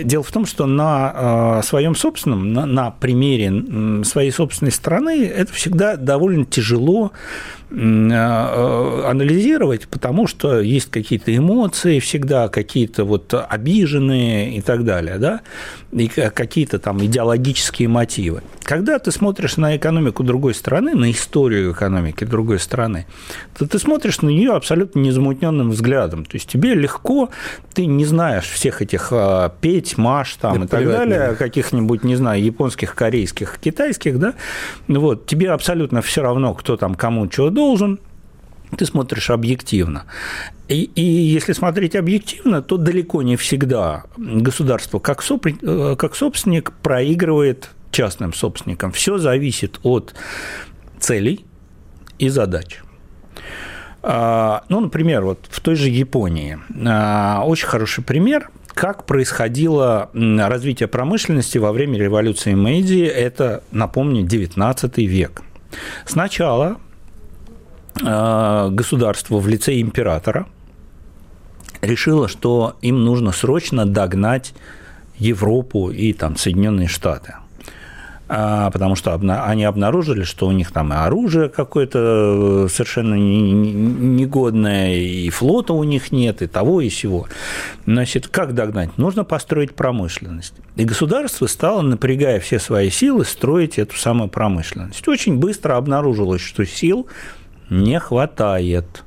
дело 0.04 0.24
в 0.24 0.32
том, 0.32 0.46
что 0.46 0.66
на 0.66 1.60
э, 1.60 1.64
своем 1.64 1.96
собственном, 1.96 2.52
на, 2.52 2.66
на 2.66 2.92
примере 2.92 4.04
своей 4.04 4.32
собственной 4.32 4.72
страны 4.72 5.26
это 5.26 5.54
всегда 5.54 5.96
довольно 5.96 6.46
тяжело 6.46 7.14
анализировать, 7.76 9.88
потому 9.88 10.28
что 10.28 10.60
есть 10.60 10.92
какие-то 10.92 11.36
эмоции 11.36 11.98
всегда, 12.00 12.48
какие-то 12.48 13.04
вот 13.04 13.34
обиженные 13.34 14.58
и 14.58 14.62
так 14.62 14.86
далее, 14.86 15.18
да, 15.18 15.42
и 15.92 16.08
какие-то 16.08 16.78
там 16.78 17.04
идеологические 17.04 17.88
мотивы. 17.88 18.44
Когда 18.64 19.00
ты 19.00 19.12
смотришь 19.12 19.58
на 19.58 19.76
экономику 19.76 20.24
другой 20.24 20.54
страны, 20.54 20.96
на 20.96 21.12
историю 21.12 21.72
экономики 21.72 22.24
другой 22.24 22.60
страны, 22.60 23.08
то 23.58 23.68
ты 23.68 23.80
смотришь 23.80 24.22
на 24.22 24.30
нее 24.30 24.54
абсолютно 24.54 25.00
незамутненным 25.00 25.72
взглядом. 25.72 26.26
То 26.26 26.36
есть 26.36 26.48
тебе 26.48 26.76
легко, 26.76 27.30
ты 27.74 27.88
не 27.88 28.06
знаешь 28.06 28.46
всех 28.46 28.82
этих 28.82 29.10
а, 29.12 29.52
петь, 29.62 29.98
маш 29.98 30.36
там 30.36 30.60
да 30.60 30.66
и 30.66 30.68
так 30.68 30.86
далее, 30.86 31.36
каких-нибудь, 31.36 32.04
не 32.04 32.16
знаю, 32.16 32.44
японских, 32.44 32.96
корейских, 32.96 33.58
китайских, 33.60 34.20
да, 34.20 34.36
вот, 34.88 35.26
тебе 35.26 35.52
абсолютно 35.52 36.02
все 36.02 36.22
равно, 36.22 36.54
кто 36.54 36.78
там 36.78 36.96
кому 36.96 37.28
чего 37.28 37.50
должен, 37.50 37.63
ты 38.78 38.86
смотришь 38.86 39.30
объективно. 39.30 40.06
И, 40.68 40.84
и 40.96 41.02
если 41.02 41.54
смотреть 41.54 41.96
объективно, 41.96 42.62
то 42.62 42.78
далеко 42.78 43.22
не 43.22 43.36
всегда 43.36 44.04
государство 44.18 45.00
как, 45.00 45.22
соп, 45.22 45.48
э, 45.48 45.96
как 45.98 46.16
собственник 46.16 46.72
проигрывает 46.82 47.70
частным 47.92 48.34
собственникам. 48.34 48.92
Все 48.92 49.18
зависит 49.18 49.80
от 49.84 50.16
целей 51.00 51.46
и 52.18 52.30
задач. 52.30 52.82
А, 54.02 54.64
ну, 54.70 54.82
например, 54.82 55.24
вот 55.24 55.48
в 55.50 55.60
той 55.62 55.76
же 55.76 55.90
Японии 55.90 56.60
а, 56.86 57.44
очень 57.46 57.68
хороший 57.68 58.04
пример, 58.04 58.50
как 58.74 59.06
происходило 59.06 60.10
развитие 60.14 60.88
промышленности 60.88 61.58
во 61.58 61.72
время 61.72 61.98
революции 62.00 62.54
Мэйдзи. 62.54 63.04
Это, 63.04 63.64
напомню, 63.72 64.24
19 64.24 64.98
век. 64.98 65.44
Сначала 66.06 66.78
государство 67.96 69.38
в 69.38 69.48
лице 69.48 69.80
императора 69.80 70.48
решило, 71.82 72.28
что 72.28 72.76
им 72.82 73.04
нужно 73.04 73.32
срочно 73.32 73.86
догнать 73.86 74.54
Европу 75.18 75.92
и 75.92 76.14
там, 76.14 76.38
Соединенные 76.38 76.88
Штаты. 76.88 77.36
А, 78.36 78.72
потому 78.72 78.96
что 78.96 79.14
они 79.14 79.64
обнаружили, 79.66 80.24
что 80.24 80.48
у 80.48 80.52
них 80.52 80.72
там 80.72 80.94
и 80.94 80.96
оружие 80.96 81.50
какое-то 81.50 82.66
э, 82.66 82.68
совершенно 82.72 83.16
негодное, 83.16 84.96
и 84.96 85.30
флота 85.30 85.74
у 85.74 85.84
них 85.84 86.12
нет, 86.12 86.42
и 86.42 86.48
того, 86.48 86.82
и 86.82 86.90
сего. 86.90 87.28
Значит, 87.86 88.28
как 88.28 88.56
догнать? 88.56 88.98
Нужно 88.98 89.24
построить 89.26 89.76
промышленность. 89.76 90.56
И 90.78 90.86
государство 90.86 91.48
стало, 91.48 91.82
напрягая 91.82 92.40
все 92.40 92.60
свои 92.60 92.90
силы, 92.90 93.26
строить 93.26 93.78
эту 93.78 93.98
самую 93.98 94.30
промышленность. 94.30 95.08
Очень 95.08 95.38
быстро 95.38 95.76
обнаружилось, 95.76 96.42
что 96.42 96.66
сил 96.66 97.08
не 97.74 98.00
хватает. 98.00 99.04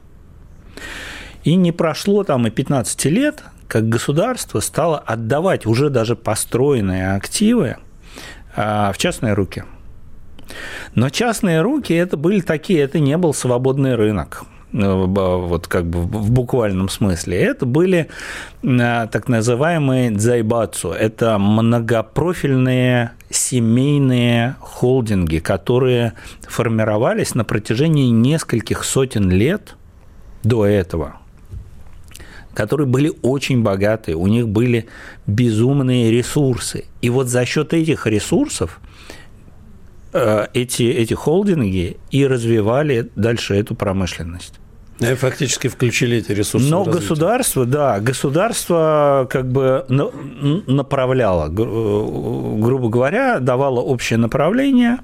И 1.44 1.54
не 1.54 1.72
прошло 1.72 2.24
там 2.24 2.46
и 2.46 2.50
15 2.50 3.04
лет, 3.06 3.42
как 3.68 3.88
государство 3.88 4.60
стало 4.60 4.98
отдавать 4.98 5.66
уже 5.66 5.90
даже 5.90 6.16
построенные 6.16 7.14
активы 7.14 7.76
а, 8.54 8.92
в 8.92 8.98
частные 8.98 9.34
руки. 9.34 9.64
Но 10.94 11.08
частные 11.10 11.62
руки 11.62 11.92
это 11.92 12.16
были 12.16 12.40
такие, 12.40 12.80
это 12.80 12.98
не 12.98 13.16
был 13.16 13.34
свободный 13.34 13.94
рынок 13.94 14.44
вот 14.72 15.68
как 15.68 15.86
бы 15.86 16.00
в 16.02 16.30
буквальном 16.30 16.88
смысле. 16.88 17.38
Это 17.38 17.66
были 17.66 18.08
э, 18.62 19.08
так 19.10 19.28
называемые 19.28 20.10
дзайбацу. 20.10 20.90
Это 20.90 21.38
многопрофильные 21.38 23.12
семейные 23.30 24.56
холдинги, 24.60 25.38
которые 25.38 26.14
формировались 26.42 27.34
на 27.34 27.44
протяжении 27.44 28.10
нескольких 28.10 28.84
сотен 28.84 29.30
лет 29.30 29.76
до 30.42 30.66
этого 30.66 31.16
которые 32.54 32.86
были 32.86 33.12
очень 33.20 33.62
богатые, 33.62 34.16
у 34.16 34.26
них 34.26 34.48
были 34.48 34.86
безумные 35.26 36.10
ресурсы. 36.10 36.86
И 37.02 37.10
вот 37.10 37.28
за 37.28 37.44
счет 37.44 37.74
этих 37.74 38.06
ресурсов 38.06 38.80
э, 38.80 38.95
эти, 40.54 40.82
эти 40.82 41.14
холдинги 41.14 41.96
и 42.10 42.26
развивали 42.26 43.10
дальше 43.16 43.54
эту 43.54 43.74
промышленность. 43.74 44.54
И 45.00 45.14
фактически 45.14 45.68
включили 45.68 46.18
эти 46.18 46.32
ресурсы. 46.32 46.68
Но 46.70 46.84
государство, 46.84 47.66
да, 47.66 48.00
государство 48.00 49.26
как 49.30 49.46
бы 49.50 49.84
направляло, 49.88 51.48
э, 51.48 51.50
грубо 51.52 52.88
говоря, 52.88 53.40
давало 53.40 53.80
общее 53.80 54.18
направление, 54.18 54.98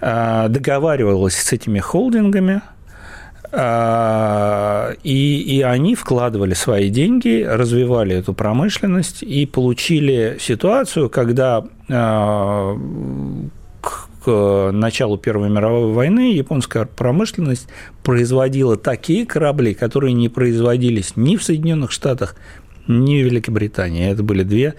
э, 0.00 0.48
договаривалось 0.48 1.36
с 1.36 1.52
этими 1.52 1.78
холдингами– 1.78 2.60
и, 3.52 5.44
и 5.46 5.62
они 5.62 5.94
вкладывали 5.94 6.52
свои 6.52 6.90
деньги, 6.90 7.42
развивали 7.42 8.16
эту 8.16 8.34
промышленность 8.34 9.22
и 9.22 9.46
получили 9.46 10.36
ситуацию, 10.40 11.08
когда 11.08 11.64
к 14.26 14.72
началу 14.72 15.18
Первой 15.18 15.48
мировой 15.50 15.92
войны 15.92 16.32
японская 16.32 16.84
промышленность 16.84 17.68
производила 18.02 18.76
такие 18.76 19.24
корабли, 19.24 19.72
которые 19.72 20.14
не 20.14 20.28
производились 20.28 21.12
ни 21.14 21.36
в 21.36 21.44
Соединенных 21.44 21.92
Штатах, 21.92 22.34
ни 22.88 23.22
в 23.22 23.24
Великобритании. 23.24 24.10
Это 24.10 24.24
были 24.24 24.42
две 24.42 24.74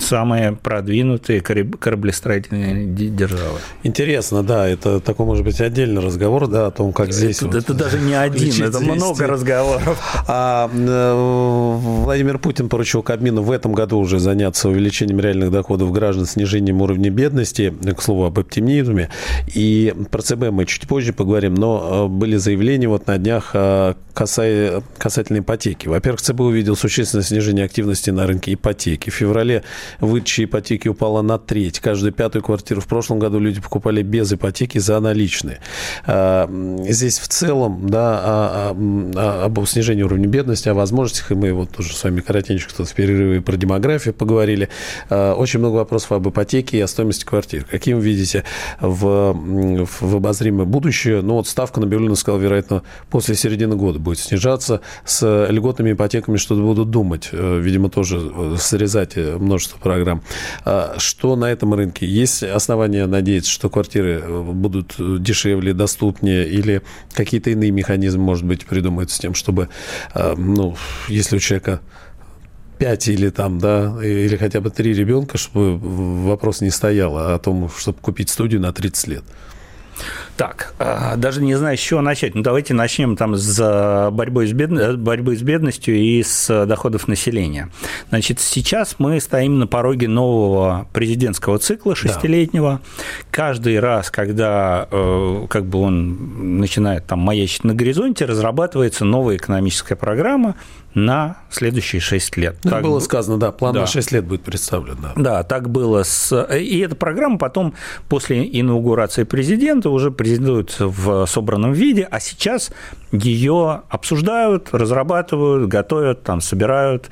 самые 0.00 0.52
продвинутые 0.52 1.40
кораблестроительные 1.40 2.86
державы. 2.86 3.58
Интересно, 3.82 4.42
да, 4.42 4.68
это 4.68 5.00
такой, 5.00 5.26
может 5.26 5.44
быть, 5.44 5.60
отдельный 5.60 6.02
разговор, 6.02 6.46
да, 6.46 6.66
о 6.66 6.70
том, 6.70 6.92
как 6.92 7.12
здесь... 7.12 7.38
Это, 7.38 7.46
вот, 7.46 7.56
это 7.56 7.74
даже 7.74 7.98
не 7.98 8.14
один, 8.14 8.64
это 8.64 8.80
много 8.80 9.26
разговоров. 9.26 10.24
А 10.26 10.70
э, 10.72 12.04
Владимир 12.04 12.38
Путин 12.38 12.68
поручил 12.68 13.02
Кабмину 13.02 13.42
в 13.42 13.50
этом 13.50 13.72
году 13.72 13.98
уже 13.98 14.18
заняться 14.18 14.68
увеличением 14.68 15.20
реальных 15.20 15.50
доходов 15.50 15.92
граждан, 15.92 16.26
снижением 16.26 16.80
уровня 16.82 17.10
бедности, 17.10 17.74
к 17.96 18.02
слову, 18.02 18.24
об 18.24 18.38
оптимизме. 18.38 19.10
И 19.54 19.94
про 20.10 20.22
ЦБ 20.22 20.50
мы 20.50 20.64
чуть 20.66 20.88
позже 20.88 21.12
поговорим, 21.12 21.54
но 21.54 22.06
э, 22.06 22.08
были 22.08 22.36
заявления 22.36 22.88
вот 22.88 23.06
на 23.06 23.18
днях 23.18 23.50
э, 23.54 23.94
касательно 24.14 25.38
ипотеки. 25.38 25.88
Во-первых, 25.88 26.20
ЦБ 26.20 26.40
увидел 26.40 26.76
существенное 26.76 27.24
снижение 27.24 27.64
активности 27.64 28.10
на 28.10 28.26
рынке 28.26 28.54
ипотеки. 28.54 29.10
В 29.10 29.14
феврале 29.14 29.62
выдача 29.98 30.44
ипотеки 30.44 30.88
упала 30.88 31.22
на 31.22 31.38
треть. 31.38 31.80
Каждую 31.80 32.12
пятую 32.12 32.42
квартиру 32.42 32.80
в 32.80 32.86
прошлом 32.86 33.18
году 33.18 33.38
люди 33.38 33.60
покупали 33.60 34.02
без 34.02 34.32
ипотеки 34.32 34.78
за 34.78 35.00
наличные. 35.00 35.60
А, 36.06 36.48
здесь 36.88 37.18
в 37.18 37.28
целом, 37.28 37.88
да, 37.88 38.20
о, 38.22 38.74
о, 38.74 39.44
об 39.44 39.66
снижении 39.66 40.02
уровня 40.02 40.26
бедности, 40.26 40.68
о 40.68 40.74
возможностях, 40.74 41.30
и 41.32 41.34
мы 41.34 41.52
вот 41.52 41.70
тоже 41.70 41.94
с 41.94 42.04
вами 42.04 42.20
коротенько 42.20 42.74
тут 42.74 42.88
в 42.88 42.94
перерыве 42.94 43.40
про 43.40 43.56
демографию 43.56 44.14
поговорили. 44.14 44.68
А, 45.08 45.34
очень 45.34 45.60
много 45.60 45.76
вопросов 45.76 46.12
об 46.12 46.28
ипотеке 46.28 46.78
и 46.78 46.80
о 46.80 46.86
стоимости 46.86 47.24
квартир. 47.24 47.64
Каким 47.64 47.98
вы 47.98 48.04
видите 48.04 48.44
в, 48.80 49.32
в 49.32 50.16
обозримое 50.16 50.66
будущее? 50.66 51.22
Ну, 51.22 51.34
вот 51.34 51.48
ставка, 51.48 51.80
Набиулина 51.80 52.14
сказал, 52.14 52.40
вероятно, 52.40 52.82
после 53.08 53.34
середины 53.34 53.76
года 53.76 53.98
будет 53.98 54.18
снижаться. 54.18 54.80
С 55.04 55.46
льготными 55.48 55.92
ипотеками 55.92 56.36
что-то 56.36 56.62
будут 56.62 56.90
думать. 56.90 57.28
Э, 57.32 57.58
видимо, 57.60 57.90
тоже 57.90 58.20
э, 58.20 58.56
срезать 58.58 59.16
множество 59.16 59.69
множество 59.70 59.78
программ. 59.78 60.22
А 60.64 60.98
что 60.98 61.36
на 61.36 61.46
этом 61.46 61.74
рынке? 61.74 62.06
Есть 62.06 62.42
основания 62.42 63.06
надеяться, 63.06 63.50
что 63.50 63.70
квартиры 63.70 64.22
э, 64.22 64.42
будут 64.42 64.94
дешевле, 65.22 65.72
доступнее, 65.72 66.48
или 66.48 66.82
какие-то 67.12 67.50
иные 67.50 67.70
механизмы, 67.70 68.22
может 68.22 68.44
быть, 68.44 68.66
придумаются 68.66 69.16
с 69.16 69.18
тем, 69.18 69.34
чтобы, 69.34 69.68
э, 70.14 70.34
ну, 70.36 70.76
если 71.08 71.36
у 71.36 71.40
человека 71.40 71.80
5 72.78 73.08
или 73.08 73.30
там, 73.30 73.58
да, 73.58 73.98
или 74.02 74.36
хотя 74.36 74.60
бы 74.60 74.70
3 74.70 74.94
ребенка, 74.94 75.38
чтобы 75.38 75.78
вопрос 75.78 76.60
не 76.60 76.70
стоял 76.70 77.16
о 77.16 77.38
том, 77.38 77.70
чтобы 77.76 77.98
купить 78.00 78.30
студию 78.30 78.60
на 78.60 78.72
30 78.72 79.08
лет. 79.08 79.24
Так, 80.40 80.72
а, 80.78 81.16
даже 81.16 81.42
не 81.42 81.54
знаю, 81.54 81.76
с 81.76 81.80
чего 81.80 82.00
начать. 82.00 82.34
Ну, 82.34 82.40
давайте 82.40 82.72
начнем 82.72 83.14
там 83.14 83.36
с 83.36 84.10
борьбой 84.10 84.46
с, 84.46 84.54
бед... 84.54 84.98
борьбой 84.98 85.36
с 85.36 85.42
бедностью 85.42 85.94
и 85.94 86.22
с 86.22 86.64
доходов 86.64 87.08
населения. 87.08 87.68
Значит, 88.08 88.40
сейчас 88.40 88.94
мы 88.96 89.20
стоим 89.20 89.58
на 89.58 89.66
пороге 89.66 90.08
нового 90.08 90.88
президентского 90.94 91.58
цикла 91.58 91.94
шестилетнего. 91.94 92.80
Да. 92.80 93.14
Каждый 93.30 93.78
раз, 93.80 94.10
когда 94.10 94.88
э, 94.90 95.46
как 95.50 95.66
бы 95.66 95.80
он 95.80 96.58
начинает 96.58 97.04
там 97.04 97.18
маячить 97.18 97.64
на 97.64 97.74
горизонте, 97.74 98.24
разрабатывается 98.24 99.04
новая 99.04 99.36
экономическая 99.36 99.94
программа, 99.94 100.54
на 100.94 101.36
следующие 101.50 102.00
6 102.00 102.36
лет. 102.36 102.56
Ну, 102.64 102.70
так 102.70 102.82
было 102.82 102.98
сказано, 102.98 103.38
да, 103.38 103.52
план 103.52 103.74
да. 103.74 103.80
на 103.82 103.86
6 103.86 104.12
лет 104.12 104.24
будет 104.24 104.42
представлен. 104.42 104.98
Да. 105.00 105.12
да, 105.16 105.42
так 105.44 105.70
было. 105.70 106.02
С... 106.02 106.46
И 106.52 106.78
эта 106.80 106.96
программа 106.96 107.38
потом, 107.38 107.74
после 108.08 108.44
инаугурации 108.44 109.24
президента, 109.24 109.90
уже 109.90 110.10
президент 110.10 110.29
реализуется 110.30 110.86
в 110.86 111.26
собранном 111.26 111.72
виде, 111.72 112.06
а 112.10 112.20
сейчас 112.20 112.70
ее 113.12 113.82
обсуждают, 113.88 114.68
разрабатывают, 114.72 115.68
готовят, 115.68 116.22
там, 116.22 116.40
собирают, 116.40 117.10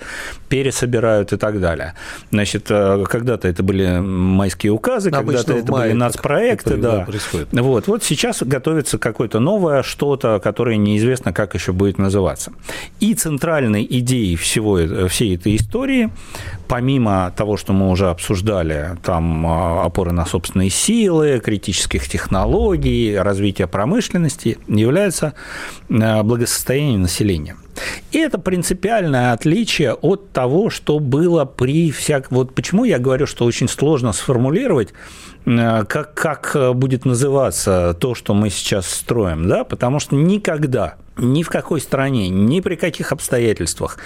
пересобирают 0.49 1.33
и 1.33 1.37
так 1.37 1.61
далее. 1.61 1.95
Значит, 2.31 2.67
э, 2.71 3.05
когда-то 3.09 3.49
это 3.49 3.63
были 3.63 3.99
майские 3.99 4.73
указы, 4.73 5.11
когда-то 5.11 5.55
это 5.55 5.73
были 5.73 5.93
нацпроекты. 5.93 6.75
Это, 6.75 6.83
да. 6.83 7.01
Происходит. 7.05 7.49
Вот, 7.53 7.87
вот 7.87 8.05
сейчас 8.05 8.43
готовится 8.43 8.99
какое-то 8.99 9.41
новое 9.41 9.83
что-то, 9.83 10.41
которое 10.43 10.77
неизвестно, 10.77 11.33
как 11.33 11.55
еще 11.55 11.73
будет 11.73 11.99
называться. 11.99 12.53
И 13.01 13.15
центральной 13.15 13.87
идеей 13.89 14.37
всего, 14.37 14.79
э, 14.79 15.09
всей 15.09 15.37
этой 15.37 15.57
истории, 15.57 16.11
помимо 16.69 17.33
того, 17.37 17.57
что 17.57 17.73
мы 17.73 17.91
уже 17.91 18.09
обсуждали, 18.09 18.97
там 19.03 19.47
э, 19.47 19.81
опоры 19.85 20.13
на 20.13 20.27
собственные 20.27 20.71
силы, 20.71 21.41
критических 21.45 22.09
технологий, 22.09 23.17
развитие 23.17 23.67
промышленности, 23.67 24.59
является 24.69 25.35
благосостояние 26.23 26.99
населения. 26.99 27.57
И 28.13 28.19
это 28.19 28.39
принципиальное 28.39 29.33
отличие 29.33 29.95
от 29.95 30.33
того, 30.33 30.71
что 30.71 30.99
было 30.99 31.45
при 31.45 31.91
всяком... 31.91 32.39
Вот 32.39 32.55
почему 32.55 32.85
я 32.85 32.99
говорю, 32.99 33.27
что 33.27 33.45
очень 33.45 33.69
сложно 33.69 34.13
сформулировать, 34.13 34.93
э, 35.47 35.85
как, 35.85 36.15
как 36.15 36.77
будет 36.77 37.05
называться 37.05 37.97
то, 37.99 38.15
что 38.15 38.35
мы 38.35 38.51
сейчас 38.51 38.87
строим, 38.87 39.49
да, 39.49 39.65
потому 39.65 40.01
что 40.01 40.17
никогда 40.17 40.97
ни 41.19 41.43
в 41.43 41.49
какой 41.49 41.81
стране, 41.81 42.29
ни 42.29 42.61
при 42.61 42.77
каких 42.77 43.13
обстоятельствах 43.13 43.99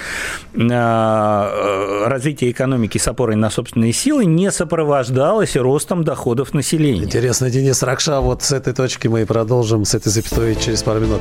э, 0.54 0.58
э, 0.60 2.04
развитие 2.06 2.50
экономики 2.50 2.98
с 2.98 3.06
опорой 3.06 3.36
на 3.36 3.50
собственные 3.50 3.92
силы 3.92 4.24
не 4.24 4.50
сопровождалось 4.50 5.56
ростом 5.56 6.04
доходов 6.04 6.54
населения. 6.54 7.04
Интересно, 7.04 7.50
Денис 7.50 7.82
Ракша, 7.82 8.20
вот 8.20 8.42
с 8.42 8.52
этой 8.52 8.72
точки 8.72 9.08
мы 9.08 9.22
и 9.22 9.24
продолжим, 9.24 9.84
с 9.84 9.94
этой 9.94 10.08
запятой 10.08 10.56
через 10.56 10.82
пару 10.82 11.00
минут. 11.00 11.20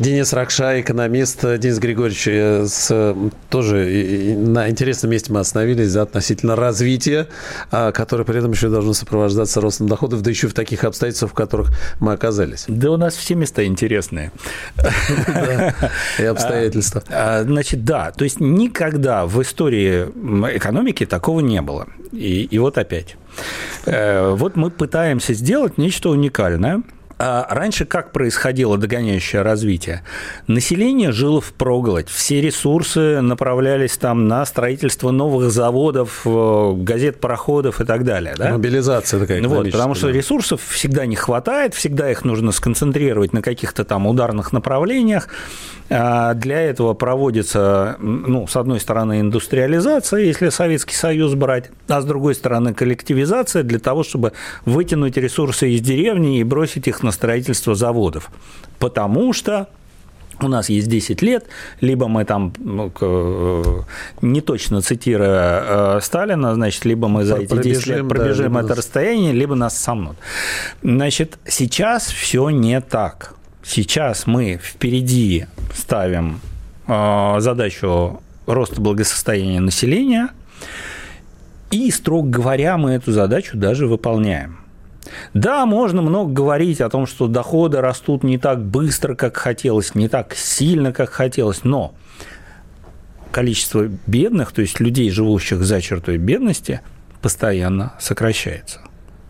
Денис 0.00 0.32
Ракша, 0.32 0.80
экономист. 0.80 1.42
Денис 1.58 1.78
Григорьевич, 1.78 2.26
э, 2.26 2.64
с, 2.66 3.14
тоже 3.50 4.34
на 4.34 4.70
интересном 4.70 5.10
месте 5.10 5.30
мы 5.30 5.40
остановились 5.40 5.90
за 5.90 6.00
относительно 6.00 6.56
развития, 6.56 7.28
а, 7.70 7.92
которое 7.92 8.24
при 8.24 8.38
этом 8.38 8.52
еще 8.52 8.70
должно 8.70 8.94
сопровождаться 8.94 9.60
ростом 9.60 9.90
доходов, 9.90 10.22
да 10.22 10.30
еще 10.30 10.48
в 10.48 10.54
таких 10.54 10.84
обстоятельствах, 10.84 11.32
в 11.32 11.34
которых 11.34 11.72
мы 12.00 12.14
оказались. 12.14 12.64
Да 12.66 12.92
у 12.92 12.96
нас 12.96 13.14
все 13.14 13.34
места 13.34 13.66
интересные. 13.66 14.32
И 16.18 16.24
обстоятельства. 16.24 17.02
А, 17.10 17.42
значит, 17.42 17.84
да, 17.84 18.10
то 18.10 18.24
есть 18.24 18.40
никогда 18.40 19.26
в 19.26 19.42
истории 19.42 20.04
экономики 20.56 21.04
такого 21.04 21.40
не 21.40 21.60
было. 21.60 21.88
И, 22.10 22.44
и 22.44 22.58
вот 22.58 22.78
опять. 22.78 23.16
Э, 23.84 24.30
вот 24.30 24.56
мы 24.56 24.70
пытаемся 24.70 25.34
сделать 25.34 25.76
нечто 25.76 26.08
уникальное– 26.08 26.80
а 26.99 26.99
раньше 27.20 27.84
как 27.84 28.12
происходило 28.12 28.78
догоняющее 28.78 29.42
развитие? 29.42 30.02
Население 30.46 31.12
жило 31.12 31.40
в 31.40 31.52
проголодь, 31.52 32.08
все 32.08 32.40
ресурсы 32.40 33.20
направлялись 33.20 33.96
там 33.98 34.26
на 34.26 34.44
строительство 34.46 35.10
новых 35.10 35.50
заводов, 35.50 36.22
э, 36.24 36.72
газет, 36.76 37.20
пароходов 37.20 37.80
и 37.80 37.84
так 37.84 38.04
далее. 38.04 38.34
Да? 38.36 38.52
Мобилизация 38.52 39.20
такая 39.20 39.42
вот, 39.42 39.70
Потому 39.70 39.94
что 39.94 40.08
ресурсов 40.08 40.62
всегда 40.68 41.06
не 41.06 41.16
хватает, 41.16 41.74
всегда 41.74 42.10
их 42.10 42.24
нужно 42.24 42.52
сконцентрировать 42.52 43.32
на 43.32 43.42
каких-то 43.42 43.84
там 43.84 44.06
ударных 44.06 44.52
направлениях. 44.52 45.28
А 45.92 46.34
для 46.34 46.60
этого 46.60 46.94
проводится, 46.94 47.96
ну, 47.98 48.46
с 48.46 48.54
одной 48.54 48.78
стороны, 48.78 49.20
индустриализация, 49.20 50.20
если 50.20 50.48
Советский 50.50 50.94
Союз 50.94 51.34
брать, 51.34 51.70
а 51.88 52.00
с 52.00 52.04
другой 52.04 52.36
стороны, 52.36 52.74
коллективизация 52.74 53.64
для 53.64 53.80
того, 53.80 54.04
чтобы 54.04 54.32
вытянуть 54.64 55.16
ресурсы 55.16 55.70
из 55.70 55.80
деревни 55.80 56.38
и 56.38 56.44
бросить 56.44 56.86
их 56.86 57.02
на 57.02 57.09
строительство 57.12 57.74
заводов. 57.74 58.30
Потому 58.78 59.32
что 59.32 59.68
у 60.42 60.48
нас 60.48 60.68
есть 60.68 60.88
10 60.88 61.22
лет, 61.22 61.46
либо 61.80 62.08
мы 62.08 62.24
там, 62.24 62.52
ну, 62.58 62.92
э, 63.00 63.82
не 64.22 64.40
точно 64.40 64.80
цитируя 64.80 65.96
э, 65.96 66.00
Сталина, 66.02 66.54
значит, 66.54 66.84
либо 66.84 67.08
мы 67.08 67.24
за 67.24 67.36
эти 67.36 67.62
10 67.62 67.86
лет 67.86 68.08
пробежим 68.08 68.52
да, 68.54 68.60
это 68.60 68.74
расстояние, 68.74 69.32
либо 69.32 69.54
нас 69.54 69.78
сомнут. 69.78 70.16
Значит, 70.82 71.38
сейчас 71.46 72.06
все 72.06 72.48
не 72.50 72.80
так. 72.80 73.34
Сейчас 73.62 74.26
мы 74.26 74.58
впереди 74.62 75.46
ставим 75.74 76.40
э, 76.86 77.36
задачу 77.40 78.22
роста 78.46 78.80
благосостояния 78.80 79.60
населения, 79.60 80.30
и, 81.70 81.90
строго 81.90 82.28
говоря, 82.28 82.76
мы 82.76 82.92
эту 82.92 83.12
задачу 83.12 83.56
даже 83.56 83.86
выполняем. 83.86 84.59
Да, 85.34 85.66
можно 85.66 86.02
много 86.02 86.32
говорить 86.32 86.80
о 86.80 86.88
том, 86.88 87.06
что 87.06 87.26
доходы 87.26 87.80
растут 87.80 88.22
не 88.22 88.38
так 88.38 88.62
быстро, 88.64 89.14
как 89.14 89.36
хотелось, 89.36 89.94
не 89.94 90.08
так 90.08 90.34
сильно, 90.34 90.92
как 90.92 91.10
хотелось, 91.10 91.64
но 91.64 91.94
количество 93.32 93.88
бедных, 94.06 94.52
то 94.52 94.60
есть 94.60 94.80
людей, 94.80 95.10
живущих 95.10 95.62
за 95.62 95.80
чертой 95.80 96.18
бедности, 96.18 96.80
постоянно 97.22 97.94
сокращается. 97.98 98.80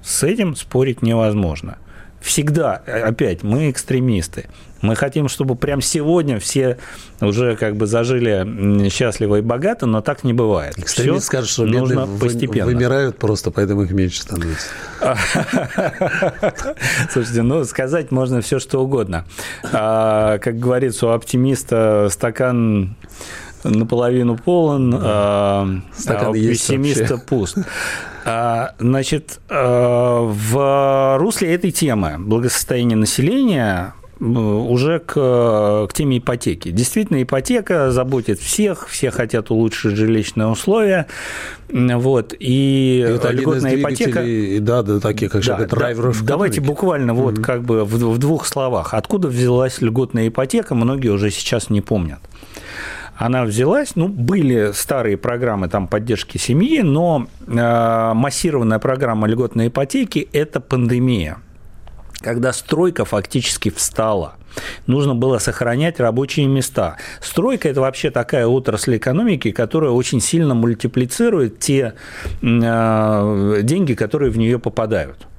С 0.03 0.23
этим 0.23 0.57
спорить 0.57 1.03
невозможно– 1.03 1.79
всегда, 2.21 2.77
опять, 2.87 3.43
мы 3.43 3.71
экстремисты. 3.71 4.47
Мы 4.83 4.97
хотим, 4.97 5.29
чтобы 5.29 5.57
прямо 5.57 5.83
сегодня 5.83 6.41
все 6.41 6.79
уже 7.21 7.57
как 7.57 7.77
бы 7.77 7.87
зажили 7.87 8.89
счастливо 8.89 9.37
и 9.37 9.41
богато, 9.43 9.85
но 9.85 10.01
так 10.01 10.25
не 10.25 10.33
бывает. 10.33 10.79
Экстремист 10.79 11.27
скажет, 11.27 11.51
что 11.51 11.67
нужно 11.67 12.09
постепенно. 12.19 12.65
вымирают 12.67 13.19
просто, 13.19 13.51
поэтому 13.51 13.83
их 13.83 13.91
меньше 13.91 14.23
становится. 14.23 14.69
Слушайте, 17.13 17.43
ну, 17.43 17.65
сказать 17.65 18.11
можно 18.11 18.41
все, 18.41 18.59
что 18.59 18.83
угодно. 18.83 19.27
А, 19.71 20.39
как 20.39 20.59
говорится, 20.59 21.09
у 21.09 21.11
оптимиста 21.11 22.09
стакан 22.11 22.97
наполовину 23.65 24.37
полон, 24.37 24.99
а, 25.01 25.69
а 26.07 26.31
у 26.31 26.35
пессимиста 26.35 27.19
пуст. 27.19 27.59
А, 28.23 28.75
значит, 28.79 29.41
а, 29.49 30.21
в 30.27 31.17
русле 31.19 31.55
этой 31.55 31.71
темы 31.71 32.17
благосостояние 32.19 32.99
населения 32.99 33.95
уже 34.21 34.99
к, 34.99 35.87
к 35.89 35.95
теме 35.95 36.19
ипотеки. 36.19 36.71
Действительно, 36.71 37.23
ипотека 37.23 37.91
заботит 37.91 38.39
всех, 38.39 38.87
все 38.89 39.11
хотят 39.11 39.51
улучшить 39.51 39.97
жилищные 39.97 40.49
условия. 40.49 41.07
Вот, 41.71 42.35
и, 42.39 43.03
это 43.07 43.31
льготная 43.31 43.81
ипотека... 43.81 44.23
Да, 44.61 44.83
да, 44.83 45.01
такие, 45.01 45.31
как 45.31 45.43
да, 45.45 45.65
драйверов 45.65 46.21
да, 46.21 46.27
Давайте 46.27 46.61
буквально 46.61 47.15
вот 47.15 47.39
mm-hmm. 47.39 47.43
как 47.43 47.63
бы 47.63 47.85
в, 47.85 47.95
в 47.95 48.19
двух 48.19 48.47
словах. 48.47 48.93
Откуда 48.93 49.29
взялась 49.29 49.81
льготная 49.81 50.29
ипотека, 50.29 50.75
многие 50.75 51.09
уже 51.09 51.31
сейчас 51.31 51.71
не 51.71 51.81
помнят 51.81 52.21
она 53.21 53.45
взялась. 53.45 53.97
Ну, 53.97 54.09
были 54.09 54.73
старые 54.73 55.19
программы 55.19 55.69
там 55.69 55.89
поддержки 55.89 56.39
семьи, 56.39 56.81
но 56.81 57.27
э, 57.47 58.13
массированная 58.15 58.79
программа 58.79 59.29
льготной 59.29 59.69
ипотеки– 59.69 60.29
это 60.33 60.61
пандемия 60.61 61.39
когда 62.23 62.53
стройка 62.53 63.07
фактически 63.07 63.71
встала. 63.71 64.35
Нужно 64.87 65.15
было 65.15 65.39
сохранять 65.39 66.01
рабочие 66.01 66.47
места. 66.49 66.97
Стройка– 67.23 67.69
это 67.71 67.81
вообще 67.81 68.11
такая 68.11 68.47
отрасль 68.47 68.99
экономики, 68.99 69.53
которая 69.53 69.91
очень 69.91 70.21
сильно 70.21 70.55
мультиплицирует 70.55 71.61
те 71.61 71.95
э, 72.43 73.61
деньги, 73.63 73.95
которые 73.95 74.31
в 74.31 74.37
нее 74.37 74.59
попадают. 74.59 75.30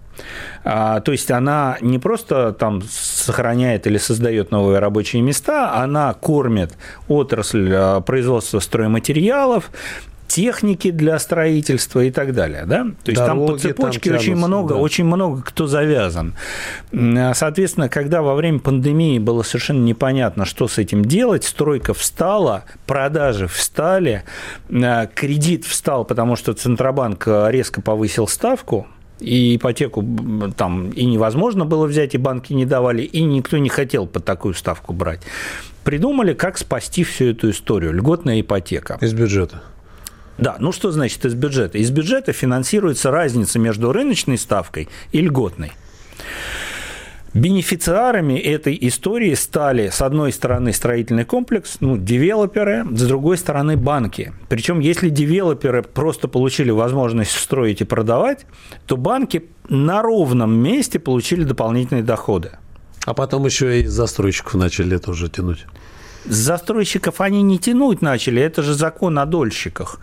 А, 0.63 0.99
то 1.01 1.11
есть 1.11 1.31
она 1.31 1.77
не 1.81 1.99
просто 1.99 2.53
там 2.53 2.81
сохраняет 2.89 3.87
или 3.87 3.97
создает 3.97 4.51
новые 4.51 4.79
рабочие 4.79 5.21
места, 5.21 5.73
она 5.75 6.13
кормит 6.13 6.77
отрасль 7.07 7.71
а, 7.73 8.01
производства 8.01 8.59
стройматериалов, 8.59 9.71
техники 10.31 10.91
для 10.91 11.19
строительства 11.19 11.99
и 11.99 12.09
так 12.09 12.33
далее, 12.33 12.63
да? 12.65 12.85
То 13.03 13.11
есть 13.11 13.19
Дороги, 13.19 13.47
там 13.47 13.47
по 13.47 13.57
цепочке 13.57 14.09
там 14.11 14.19
очень 14.19 14.35
много, 14.37 14.75
да. 14.75 14.79
очень 14.79 15.03
много 15.03 15.41
кто 15.41 15.67
завязан. 15.67 16.35
Соответственно, 17.33 17.89
когда 17.89 18.21
во 18.21 18.35
время 18.35 18.59
пандемии 18.59 19.19
было 19.19 19.43
совершенно 19.43 19.83
непонятно, 19.83 20.45
что 20.45 20.69
с 20.69 20.77
этим 20.77 21.03
делать, 21.03 21.43
стройка 21.43 21.93
встала, 21.93 22.63
продажи 22.87 23.47
встали, 23.47 24.23
кредит 24.69 25.65
встал, 25.65 26.05
потому 26.05 26.37
что 26.37 26.53
Центробанк 26.53 27.27
резко 27.27 27.81
повысил 27.81 28.25
ставку, 28.25 28.87
И 29.21 29.55
ипотеку 29.55 30.03
там 30.57 30.89
и 30.89 31.05
невозможно 31.05 31.65
было 31.65 31.85
взять, 31.85 32.15
и 32.15 32.17
банки 32.17 32.53
не 32.53 32.65
давали, 32.65 33.03
и 33.03 33.21
никто 33.21 33.57
не 33.57 33.69
хотел 33.69 34.07
под 34.07 34.25
такую 34.25 34.55
ставку 34.55 34.93
брать. 34.93 35.21
Придумали, 35.83 36.33
как 36.33 36.57
спасти 36.57 37.03
всю 37.03 37.25
эту 37.25 37.51
историю. 37.51 37.93
Льготная 37.93 38.41
ипотека. 38.41 38.97
Из 38.99 39.13
бюджета. 39.13 39.63
Да, 40.37 40.55
ну 40.59 40.71
что 40.71 40.91
значит 40.91 41.23
из 41.23 41.35
бюджета? 41.35 41.77
Из 41.77 41.91
бюджета 41.91 42.33
финансируется 42.33 43.11
разница 43.11 43.59
между 43.59 43.91
рыночной 43.91 44.37
ставкой 44.37 44.89
и 45.11 45.21
льготной. 45.21 45.71
Бенефициарами 47.33 48.37
этой 48.37 48.77
истории 48.81 49.33
стали, 49.35 49.87
с 49.87 50.01
одной 50.01 50.33
стороны, 50.33 50.73
строительный 50.73 51.23
комплекс, 51.23 51.77
ну, 51.79 51.97
девелоперы, 51.97 52.85
с 52.91 53.07
другой 53.07 53.37
стороны, 53.37 53.77
банки. 53.77 54.33
Причем, 54.49 54.81
если 54.81 55.09
девелоперы 55.09 55.81
просто 55.81 56.27
получили 56.27 56.71
возможность 56.71 57.31
строить 57.31 57.79
и 57.79 57.85
продавать, 57.85 58.45
то 58.85 58.97
банки 58.97 59.45
на 59.69 60.01
ровном 60.01 60.53
месте 60.53 60.99
получили 60.99 61.45
дополнительные 61.45 62.03
доходы. 62.03 62.51
А 63.05 63.13
потом 63.13 63.45
еще 63.45 63.79
и 63.79 63.85
застройщиков 63.85 64.55
начали 64.55 64.97
тоже 64.97 65.29
тянуть 65.29 65.65
застройщиков 66.25 67.21
они 67.21 67.41
не 67.41 67.57
тянуть 67.57 68.01
начали. 68.01 68.41
Это 68.41 68.61
же 68.63 68.73
закон 68.73 69.17
о 69.19 69.25
дольщиках, 69.25 69.99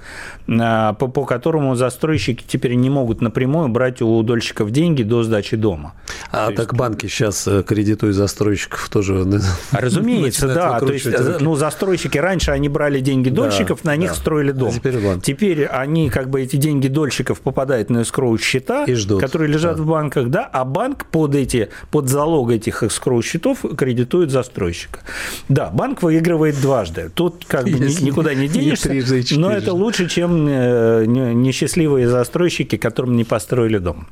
а, 0.48 0.92
по, 0.94 1.08
по 1.08 1.24
которому 1.24 1.74
застройщики 1.74 2.44
теперь 2.46 2.74
не 2.74 2.90
могут 2.90 3.20
напрямую 3.20 3.68
брать 3.68 4.02
у 4.02 4.22
дольщиков 4.22 4.70
деньги 4.70 5.02
до 5.02 5.22
сдачи 5.22 5.56
дома. 5.56 5.94
А 6.30 6.48
то 6.48 6.56
так 6.56 6.66
есть... 6.66 6.78
банки 6.78 7.06
сейчас 7.06 7.46
э, 7.46 7.62
кредитуют 7.62 8.16
застройщиков 8.16 8.88
тоже. 8.88 9.26
Разумеется, 9.72 10.48
да. 10.48 10.78
То 10.80 10.92
есть, 10.92 11.06
руки. 11.06 11.20
ну, 11.40 11.54
застройщики 11.54 12.18
раньше 12.18 12.50
они 12.50 12.68
брали 12.68 13.00
деньги 13.00 13.28
дольщиков, 13.28 13.80
да, 13.82 13.90
на 13.90 13.96
них 13.96 14.10
да. 14.10 14.16
строили 14.16 14.52
дом. 14.52 14.68
А 14.68 14.72
теперь, 14.72 14.98
банк. 14.98 15.22
теперь 15.22 15.64
они 15.66 16.10
как 16.10 16.30
бы 16.30 16.42
эти 16.42 16.56
деньги 16.56 16.88
дольщиков 16.88 17.40
попадают 17.40 17.90
на 17.90 18.02
эскроу 18.02 18.36
счета, 18.38 18.86
которые 19.20 19.48
лежат 19.52 19.76
да. 19.76 19.82
в 19.82 19.86
банках, 19.86 20.28
да, 20.28 20.44
а 20.44 20.64
банк 20.64 21.06
под 21.06 21.34
эти 21.34 21.68
под 21.90 22.08
залог 22.08 22.50
этих 22.50 22.82
эскроу 22.82 23.22
счетов 23.22 23.64
кредитует 23.76 24.30
застройщика. 24.30 25.00
Да, 25.48 25.70
банк 25.70 26.02
выигрывает 26.08 26.60
дважды. 26.60 27.10
Тут 27.14 27.44
как 27.46 27.64
бы 27.64 27.70
Если 27.70 28.04
никуда 28.04 28.34
не 28.34 28.48
денешься, 28.56 28.92
не 28.92 29.38
но 29.38 29.50
это 29.50 29.72
лучше, 29.72 30.08
чем 30.08 30.46
э, 30.48 31.04
несчастливые 31.06 32.08
застройщики, 32.08 32.76
которым 32.76 33.16
не 33.16 33.24
построили 33.24 33.78
дом. 33.78 34.06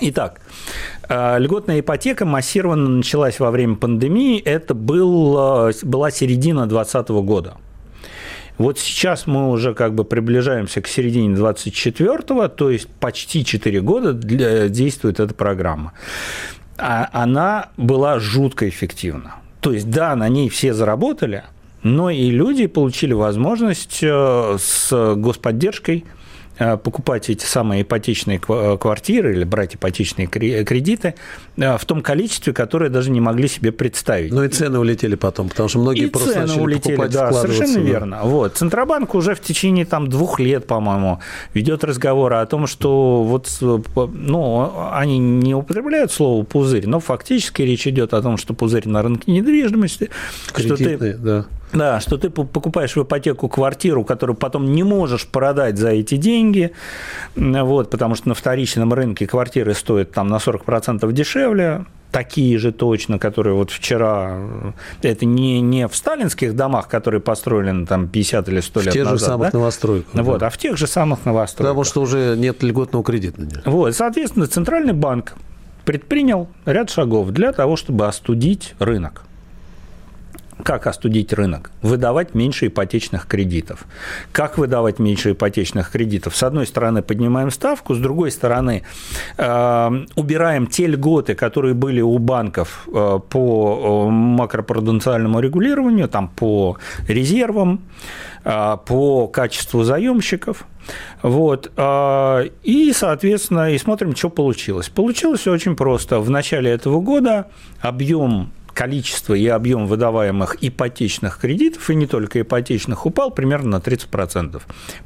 Итак, 0.00 0.40
э, 1.08 1.38
льготная 1.38 1.80
ипотека 1.80 2.26
массированно 2.26 2.88
началась 2.88 3.40
во 3.40 3.50
время 3.50 3.76
пандемии. 3.76 4.38
Это 4.40 4.74
был, 4.74 5.72
была 5.82 6.10
середина 6.10 6.66
2020 6.66 7.08
года. 7.24 7.54
Вот 8.58 8.78
сейчас 8.78 9.26
мы 9.26 9.50
уже 9.50 9.74
как 9.74 9.94
бы 9.94 10.04
приближаемся 10.04 10.80
к 10.80 10.86
середине 10.86 11.34
24-го, 11.34 12.48
то 12.48 12.70
есть 12.70 12.86
почти 12.86 13.44
4 13.44 13.80
года 13.80 14.12
действует 14.68 15.20
эта 15.20 15.34
программа. 15.34 15.92
А 16.76 17.08
она 17.12 17.70
была 17.76 18.20
жутко 18.20 18.68
эффективна. 18.68 19.36
То 19.64 19.72
есть, 19.72 19.88
да, 19.88 20.14
на 20.14 20.28
ней 20.28 20.50
все 20.50 20.74
заработали, 20.74 21.44
но 21.82 22.10
и 22.10 22.28
люди 22.28 22.66
получили 22.66 23.14
возможность 23.14 24.00
э, 24.02 24.56
с 24.60 25.14
господдержкой 25.16 26.04
покупать 26.56 27.30
эти 27.30 27.44
самые 27.44 27.82
ипотечные 27.82 28.40
э, 28.48 28.76
квартиры 28.80 29.34
или 29.34 29.44
брать 29.44 29.74
ипотечные 29.74 30.26
кредиты 30.26 31.14
э, 31.56 31.76
в 31.76 31.84
том 31.84 32.00
количестве, 32.00 32.52
которое 32.52 32.90
даже 32.90 33.10
не 33.10 33.20
могли 33.20 33.48
себе 33.48 33.72
представить. 33.72 34.32
Ну 34.32 34.44
и 34.44 34.48
цены 34.48 34.78
улетели 34.78 35.16
потом, 35.16 35.48
потому 35.48 35.68
что 35.68 35.78
многие 35.80 36.04
и 36.04 36.10
просто 36.10 36.32
цены 36.32 36.46
начали 36.46 36.60
улетели, 36.60 36.96
покупать, 36.96 37.12
да, 37.12 37.32
совершенно 37.32 37.78
верно. 37.78 38.20
Вот. 38.22 38.56
Центробанк 38.56 39.14
уже 39.14 39.34
в 39.34 39.40
течение 39.40 39.84
там, 39.84 40.08
двух 40.08 40.38
лет, 40.38 40.66
по-моему, 40.66 41.20
ведет 41.54 41.82
разговоры 41.84 42.36
о 42.36 42.46
том, 42.46 42.66
что 42.66 43.22
вот, 43.24 43.48
ну, 43.60 44.90
они 44.92 45.18
не 45.18 45.54
употребляют 45.54 46.12
слово 46.12 46.44
пузырь, 46.44 46.86
но 46.86 47.00
фактически 47.00 47.62
речь 47.62 47.86
идет 47.86 48.14
о 48.14 48.22
том, 48.22 48.36
что 48.36 48.54
пузырь 48.54 48.88
на 48.88 49.02
рынке 49.02 49.32
недвижимости, 49.32 50.10
Кредитный, 50.52 50.76
что 50.76 50.98
ты, 50.98 51.14
да 51.14 51.46
да, 51.74 52.00
что 52.00 52.16
ты 52.16 52.30
покупаешь 52.30 52.96
в 52.96 53.02
ипотеку 53.02 53.48
квартиру, 53.48 54.04
которую 54.04 54.36
потом 54.36 54.72
не 54.72 54.82
можешь 54.82 55.26
продать 55.26 55.78
за 55.78 55.90
эти 55.90 56.16
деньги, 56.16 56.72
вот, 57.36 57.90
потому 57.90 58.14
что 58.14 58.28
на 58.28 58.34
вторичном 58.34 58.92
рынке 58.92 59.26
квартиры 59.26 59.74
стоят 59.74 60.12
там 60.12 60.28
на 60.28 60.36
40% 60.36 61.10
дешевле, 61.12 61.84
такие 62.14 62.56
же 62.58 62.70
точно, 62.70 63.18
которые 63.18 63.54
вот 63.54 63.72
вчера, 63.72 64.38
это 65.02 65.26
не, 65.26 65.60
не 65.60 65.88
в 65.88 65.96
сталинских 65.96 66.54
домах, 66.54 66.86
которые 66.86 67.20
построены 67.20 67.86
там 67.86 68.06
50 68.06 68.48
или 68.48 68.60
100 68.60 68.80
в 68.80 68.84
лет 68.84 68.94
назад. 68.94 68.94
В 68.94 69.10
тех 69.10 69.18
же 69.18 69.24
самых 69.24 69.52
да? 69.52 69.58
новостройках. 69.58 70.24
Вот, 70.24 70.38
да. 70.38 70.46
а 70.46 70.50
в 70.50 70.56
тех 70.56 70.76
же 70.76 70.86
самых 70.86 71.24
новостройках. 71.24 71.72
Потому 71.72 71.82
что 71.82 72.02
уже 72.02 72.36
нет 72.38 72.62
льготного 72.62 73.02
кредита. 73.02 73.42
Вот, 73.64 73.96
соответственно, 73.96 74.46
Центральный 74.46 74.92
банк 74.92 75.34
предпринял 75.84 76.48
ряд 76.66 76.88
шагов 76.88 77.30
для 77.30 77.52
того, 77.52 77.74
чтобы 77.74 78.06
остудить 78.06 78.74
рынок. 78.78 79.24
Как 80.62 80.86
остудить 80.86 81.32
рынок? 81.32 81.72
Выдавать 81.82 82.34
меньше 82.34 82.68
ипотечных 82.68 83.26
кредитов. 83.26 83.84
Как 84.30 84.56
выдавать 84.56 85.00
меньше 85.00 85.32
ипотечных 85.32 85.90
кредитов? 85.90 86.36
С 86.36 86.42
одной 86.44 86.66
стороны, 86.66 87.02
поднимаем 87.02 87.50
ставку, 87.50 87.94
с 87.94 87.98
другой 87.98 88.30
стороны, 88.30 88.84
э, 89.36 90.04
убираем 90.14 90.68
те 90.68 90.86
льготы, 90.86 91.34
которые 91.34 91.74
были 91.74 92.00
у 92.00 92.18
банков 92.18 92.86
э, 92.86 93.18
по 93.28 94.06
э, 94.06 94.10
макропруденциальному 94.10 95.40
регулированию, 95.40 96.08
там, 96.08 96.28
по 96.28 96.78
резервам, 97.08 97.80
по 98.44 99.26
качеству 99.28 99.84
заемщиков. 99.84 100.66
Вот. 101.22 101.72
И, 102.62 102.92
соответственно, 102.94 103.72
и 103.72 103.78
смотрим, 103.78 104.14
что 104.14 104.28
получилось. 104.28 104.90
Получилось 104.90 105.46
очень 105.46 105.76
просто. 105.76 106.20
В 106.20 106.28
начале 106.28 106.70
этого 106.70 107.00
года 107.00 107.46
объем 107.80 108.52
количество 108.74 109.34
и 109.34 109.46
объем 109.46 109.86
выдаваемых 109.86 110.56
ипотечных 110.60 111.38
кредитов, 111.38 111.88
и 111.90 111.94
не 111.94 112.06
только 112.06 112.42
ипотечных, 112.42 113.06
упал 113.06 113.30
примерно 113.30 113.78
на 113.78 113.80
30%. 113.80 114.60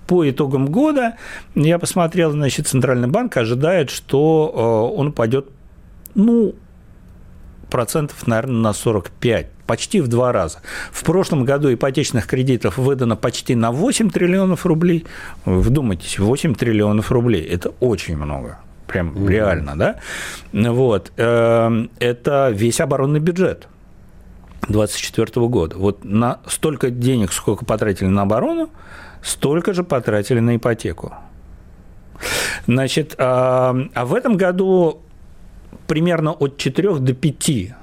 По 0.06 0.28
итогам 0.28 0.66
года, 0.66 1.16
я 1.54 1.78
посмотрел, 1.78 2.32
значит, 2.32 2.66
Центральный 2.66 3.08
банк 3.08 3.36
ожидает, 3.36 3.90
что 3.90 4.90
э, 4.94 4.98
он 4.98 5.08
упадет, 5.08 5.46
ну, 6.14 6.54
процентов, 7.70 8.26
наверное, 8.26 8.60
на 8.60 8.72
45, 8.72 9.50
почти 9.66 10.00
в 10.00 10.08
два 10.08 10.32
раза. 10.32 10.60
В 10.90 11.04
прошлом 11.04 11.44
году 11.44 11.72
ипотечных 11.72 12.26
кредитов 12.26 12.78
выдано 12.78 13.16
почти 13.16 13.54
на 13.54 13.70
8 13.70 14.10
триллионов 14.10 14.66
рублей. 14.66 15.06
Вдумайтесь, 15.44 16.18
8 16.18 16.54
триллионов 16.54 17.12
рублей– 17.12 17.42
это 17.50 17.70
очень 17.80 18.16
много 18.16 18.58
прям 18.88 19.10
mm-hmm. 19.10 19.28
реально, 19.28 19.76
да, 19.76 19.96
вот, 20.52 21.12
эм, 21.16 21.90
это 22.00 22.50
весь 22.52 22.80
оборонный 22.80 23.20
бюджет 23.20 23.68
2024 24.68 25.46
года. 25.46 25.76
Вот 25.76 26.04
на 26.04 26.40
столько 26.46 26.90
денег, 26.90 27.32
сколько 27.32 27.64
потратили 27.64 28.08
на 28.08 28.22
оборону, 28.22 28.70
столько 29.22 29.72
же 29.72 29.84
потратили 29.84 30.40
на 30.40 30.56
ипотеку. 30.56 31.14
Значит, 32.66 33.14
а, 33.18 33.76
а 33.94 34.04
в 34.04 34.14
этом 34.14 34.36
году 34.36 35.00
примерно 35.86 36.32
от 36.32 36.56
4 36.56 36.98
до 36.98 37.14
5 37.14 37.50
Э, 37.50 37.74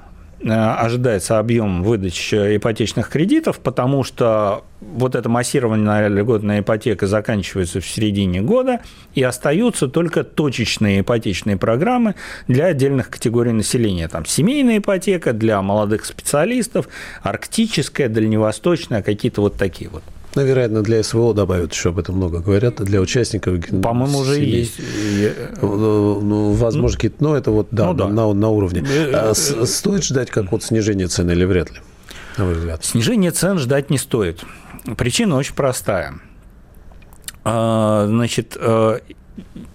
ожидается 0.44 1.40
объем 1.40 1.84
выдачи 1.84 2.58
ипотечных 2.58 3.10
кредитов, 3.10 3.60
потому 3.60 4.04
что 4.04 4.64
вот 4.82 5.16
эта 5.16 5.30
массированная 5.30 6.08
льготная 6.08 6.60
ипотека 6.60 7.08
заканчивается 7.08 7.80
в 7.80 7.88
середине 7.88 8.42
года, 8.42 8.82
и 9.14 9.24
остаются 9.24 9.88
только 9.88 10.24
точечные 10.24 11.02
ипотечные 11.02 11.58
программы 11.58 12.16
для 12.48 12.66
отдельных 12.66 13.10
категорий 13.10 13.54
населения. 13.54 14.08
Там 14.08 14.26
семейная 14.26 14.78
ипотека 14.78 15.34
для 15.34 15.62
молодых 15.62 16.06
специалистов, 16.06 16.88
арктическая, 17.24 18.10
дальневосточная, 18.10 19.02
какие-то 19.02 19.42
вот 19.42 19.56
такие 19.56 19.90
вот. 19.90 20.04
Ну, 20.36 20.44
вероятно, 20.44 20.82
для 20.82 21.02
СВО 21.02 21.34
добавят 21.34 21.74
еще 21.74 21.90
об 21.90 22.00
этом 22.00 22.18
много 22.18 22.40
говорят, 22.40 22.76
для 22.84 23.00
участников. 23.00 23.60
По-моему, 23.82 24.20
уже 24.20 24.42
есть. 24.42 24.80
Ну, 25.62 26.20
ну, 26.20 26.52
возможно, 26.52 26.98
какие-то, 26.98 27.24
ну, 27.24 27.34
это 27.36 27.52
вот, 27.52 27.70
да, 27.72 27.88
ну, 27.88 27.94
да. 27.94 28.08
На, 28.10 28.34
на 28.34 28.50
уровне. 28.50 28.84
Э, 28.86 29.12
а 29.14 29.32
э, 29.32 29.66
стоит 29.66 30.04
ждать 30.04 30.30
как 30.30 30.52
вот 30.52 30.64
снижение 30.64 31.08
цены 31.08 31.32
или 31.32 31.46
вряд 31.46 31.72
ли, 31.72 31.80
на 32.38 32.46
ваш 32.46 32.58
взгляд? 32.58 32.84
Снижение 32.84 33.32
цен 33.32 33.58
ждать 33.60 33.90
не 33.90 33.98
стоит. 33.98 34.44
Причина 34.98 35.38
очень 35.38 35.56
простая. 35.56 36.16
А, 37.46 38.06
значит, 38.08 38.58
э, 38.60 39.00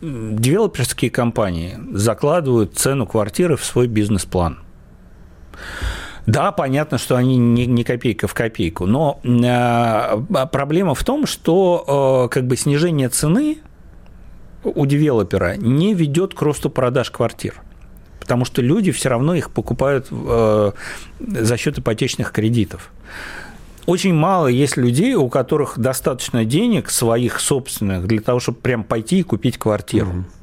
девелоперские 0.03 1.11
компании 1.11 1.79
закладывают 1.93 2.77
цену 2.77 3.07
квартиры 3.07 3.57
в 3.57 3.65
свой 3.65 3.87
бизнес-план. 3.87 4.59
Да, 6.27 6.53
понятно, 6.53 6.99
что 6.99 7.17
они 7.17 7.37
не, 7.37 7.67
не 7.67 7.85
копейка 7.85 8.29
в 8.29 8.35
копейку, 8.35 8.87
но 8.87 9.21
э, 9.25 10.47
проблема 10.47 10.95
в 10.95 11.03
том, 11.05 11.27
что 11.27 12.27
э, 12.27 12.35
как 12.35 12.47
бы 12.47 12.57
снижение 12.57 13.09
цены 13.09 13.59
у 14.63 14.87
девелопера 14.87 15.57
не 15.57 15.95
ведет 15.95 16.35
к 16.35 16.43
росту 16.43 16.71
продаж 16.71 17.11
квартир. 17.11 17.63
Потому 18.21 18.45
что 18.45 18.63
люди 18.63 18.93
все 18.93 19.09
равно 19.09 19.35
их 19.35 19.51
покупают 19.51 20.09
э, 20.11 20.73
за 21.19 21.57
счет 21.57 21.79
ипотечных 21.79 22.33
кредитов. 22.33 22.93
Очень 23.87 24.15
мало 24.15 24.47
есть 24.47 24.77
людей, 24.77 25.15
у 25.15 25.29
которых 25.29 25.79
достаточно 25.79 26.45
денег 26.45 26.91
своих 26.91 27.41
собственных 27.41 28.07
для 28.07 28.21
того, 28.21 28.39
чтобы 28.39 28.59
прям 28.59 28.85
пойти 28.85 29.21
и 29.21 29.23
купить 29.23 29.59
квартиру. 29.59 30.11
Mm-hmm. 30.11 30.40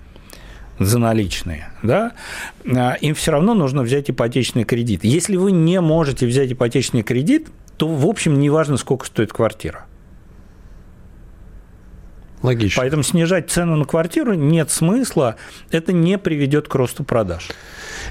За 0.79 0.99
наличные, 0.99 1.69
да, 1.81 2.11
а, 2.65 2.93
им 3.01 3.15
все 3.15 3.31
равно 3.31 3.53
нужно 3.53 3.81
взять 3.81 4.09
ипотечный 4.09 4.63
кредит. 4.63 5.03
Если 5.03 5.35
вы 5.35 5.51
не 5.51 5.81
можете 5.81 6.27
взять 6.27 6.51
ипотечный 6.51 7.03
кредит, 7.03 7.47
то, 7.77 7.87
в 7.87 8.05
общем, 8.05 8.39
не 8.39 8.49
важно, 8.49 8.77
сколько 8.77 9.05
стоит 9.05 9.33
квартира. 9.33 9.86
Логично. 12.43 12.81
Поэтому 12.81 13.03
снижать 13.03 13.49
цену 13.49 13.75
на 13.75 13.85
квартиру 13.85 14.33
нет 14.33 14.69
смысла, 14.69 15.35
это 15.71 15.91
не 15.91 16.17
приведет 16.17 16.67
к 16.67 16.75
росту 16.75 17.03
продаж. 17.03 17.49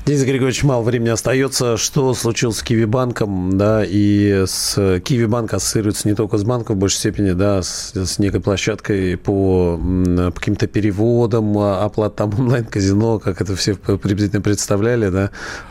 Денис 0.05 0.23
Григорьевич, 0.25 0.63
мало 0.63 0.83
времени 0.83 1.09
остается. 1.09 1.77
Что 1.77 2.13
случилось 2.15 2.59
с 2.59 2.63
Киви-банком, 2.63 3.57
да, 3.57 3.83
и 3.85 4.45
с 4.47 5.01
Киви-банк 5.01 5.53
ассоциируется 5.55 6.09
не 6.09 6.15
только 6.15 6.39
с 6.39 6.45
банком 6.45 6.77
в 6.77 6.79
большей 6.79 6.99
степени, 6.99 7.33
да, 7.33 7.63
с, 7.63 7.93
с 7.95 8.19
некой 8.19 8.41
площадкой 8.41 9.17
по, 9.17 9.79
по 9.79 10.33
каким-то 10.33 10.67
переводам, 10.67 11.57
а, 11.59 11.85
оплат 11.85 12.17
там 12.17 12.33
онлайн-казино, 12.39 13.19
как 13.19 13.41
это 13.41 13.57
все 13.57 13.75
приблизительно 13.75 14.43
представляли, 14.43 15.09
да, 15.09 15.31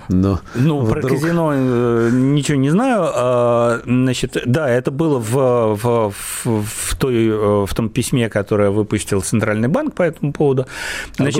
но 0.09 0.39
Ну, 0.55 0.81
вдруг... 0.81 1.01
про 1.01 1.09
казино 1.09 1.51
э, 1.53 2.09
ничего 2.11 2.57
не 2.57 2.69
знаю. 2.69 3.03
А, 3.13 3.81
значит, 3.85 4.37
да, 4.45 4.69
это 4.69 4.91
было 4.91 5.19
в, 5.19 5.75
в, 5.75 6.13
в, 6.43 6.95
той, 6.97 7.27
э, 7.27 7.65
в 7.65 7.73
том 7.73 7.89
письме, 7.89 8.29
которое 8.29 8.44
выпустил 8.51 9.21
Центральный 9.21 9.67
банк 9.67 9.93
по 9.93 10.03
этому 10.03 10.33
поводу. 10.33 10.67
Значит, 11.15 11.37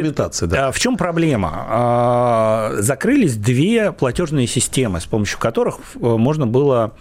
да. 0.47 0.68
А 0.68 0.72
в 0.72 0.80
чем 0.80 0.97
проблема? 0.97 1.66
А, 1.68 2.72
закрылись 2.80 3.36
две 3.36 3.91
платежные 3.91 4.47
системы, 4.47 4.99
с 4.99 5.06
помощью 5.06 5.39
которых 5.39 5.80
э, 5.95 5.99
можно 5.99 6.47
было 6.47 6.93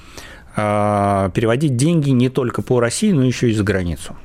э, 0.57 1.30
переводить 1.34 1.76
деньги 1.76 2.11
не 2.11 2.28
только 2.28 2.62
по 2.62 2.80
России, 2.80 3.12
но 3.12 3.24
еще 3.24 3.50
и 3.50 3.52
за 3.52 3.64
границу. 3.64 4.16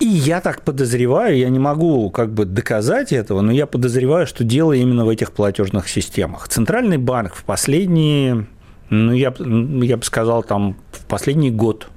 И 0.00 0.06
я 0.06 0.40
так 0.40 0.62
подозреваю, 0.62 1.36
я 1.36 1.50
не 1.50 1.58
могу 1.58 2.08
как 2.10 2.32
бы 2.32 2.46
доказать 2.46 3.12
этого, 3.12 3.42
но 3.42 3.52
я 3.52 3.66
подозреваю, 3.66 4.26
что 4.26 4.44
дело 4.44 4.72
именно 4.72 5.04
в 5.04 5.10
этих 5.10 5.30
платежных 5.32 5.90
системах. 5.90 6.48
Центральный 6.48 6.96
банк 6.96 7.34
в 7.34 7.44
последние, 7.44 8.46
ну 8.88 9.12
я, 9.12 9.34
я 9.38 9.96
бы 9.98 10.02
сказал, 10.02 10.42
там 10.42 10.76
в 10.90 11.04
последний 11.04 11.50
год, 11.50 11.88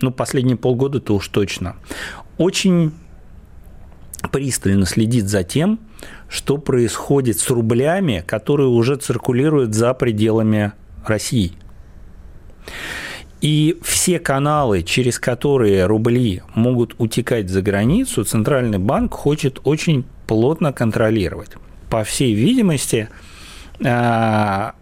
ну 0.00 0.10
последние 0.10 0.56
полгода-то 0.56 1.14
уж 1.14 1.28
точно, 1.28 1.76
очень 2.36 2.92
пристально 4.32 4.86
следит 4.86 5.28
за 5.28 5.44
тем, 5.44 5.80
что 6.28 6.58
происходит 6.58 7.38
с 7.38 7.50
рублями, 7.50 8.22
которые 8.26 8.68
уже 8.68 8.96
циркулируют 8.96 9.74
за 9.74 9.94
пределами 9.94 10.72
России. 11.06 11.52
И 13.40 13.78
все 13.82 14.18
каналы, 14.18 14.82
через 14.82 15.18
которые 15.20 15.86
рубли 15.86 16.42
могут 16.54 16.96
утекать 16.98 17.48
за 17.48 17.62
границу, 17.62 18.24
Центральный 18.24 18.78
банк 18.78 19.14
хочет 19.14 19.60
очень 19.62 20.04
плотно 20.26 20.72
контролировать. 20.72 21.52
По 21.88 22.02
всей 22.02 22.34
видимости, 22.34 23.08
а, 23.84 24.74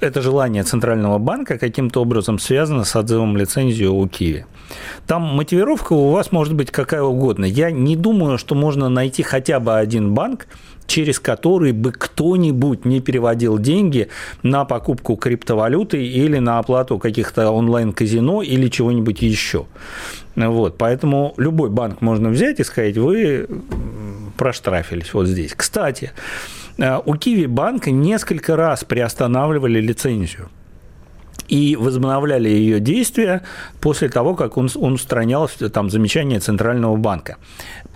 это 0.00 0.22
желание 0.22 0.62
Центрального 0.62 1.18
банка 1.18 1.58
каким-то 1.58 2.02
образом 2.02 2.38
связано 2.38 2.84
с 2.84 2.94
отзывом 2.96 3.36
лицензии 3.36 3.84
у 3.84 4.06
Киви. 4.06 4.46
Там 5.06 5.22
мотивировка 5.22 5.92
у 5.92 6.10
вас 6.10 6.32
может 6.32 6.54
быть 6.54 6.70
какая 6.70 7.02
угодно. 7.02 7.44
Я 7.44 7.70
не 7.70 7.96
думаю, 7.96 8.38
что 8.38 8.54
можно 8.54 8.88
найти 8.88 9.22
хотя 9.22 9.60
бы 9.60 9.76
один 9.76 10.14
банк, 10.14 10.46
через 10.86 11.20
который 11.20 11.72
бы 11.72 11.92
кто-нибудь 11.92 12.84
не 12.84 13.00
переводил 13.00 13.58
деньги 13.58 14.08
на 14.42 14.64
покупку 14.64 15.16
криптовалюты 15.16 16.04
или 16.04 16.38
на 16.38 16.58
оплату 16.58 16.98
каких-то 16.98 17.50
онлайн-казино 17.50 18.42
или 18.42 18.68
чего-нибудь 18.68 19.22
еще. 19.22 19.66
Вот, 20.34 20.78
поэтому 20.78 21.34
любой 21.36 21.68
банк 21.68 22.00
можно 22.00 22.30
взять 22.30 22.60
и 22.60 22.64
сказать, 22.64 22.96
вы 22.96 23.48
проштрафились 24.36 25.12
вот 25.12 25.26
здесь. 25.26 25.52
Кстати, 25.54 26.12
у 26.78 27.14
Киви 27.16 27.46
банка 27.46 27.90
несколько 27.90 28.56
раз 28.56 28.84
приостанавливали 28.84 29.80
лицензию 29.80 30.48
и 31.48 31.76
возобновляли 31.76 32.48
ее 32.48 32.78
действия 32.78 33.42
после 33.80 34.08
того, 34.08 34.34
как 34.34 34.56
он, 34.56 34.68
он 34.76 34.94
устранял 34.94 35.48
там, 35.72 35.90
замечания 35.90 36.40
Центрального 36.40 36.96
банка. 36.96 37.36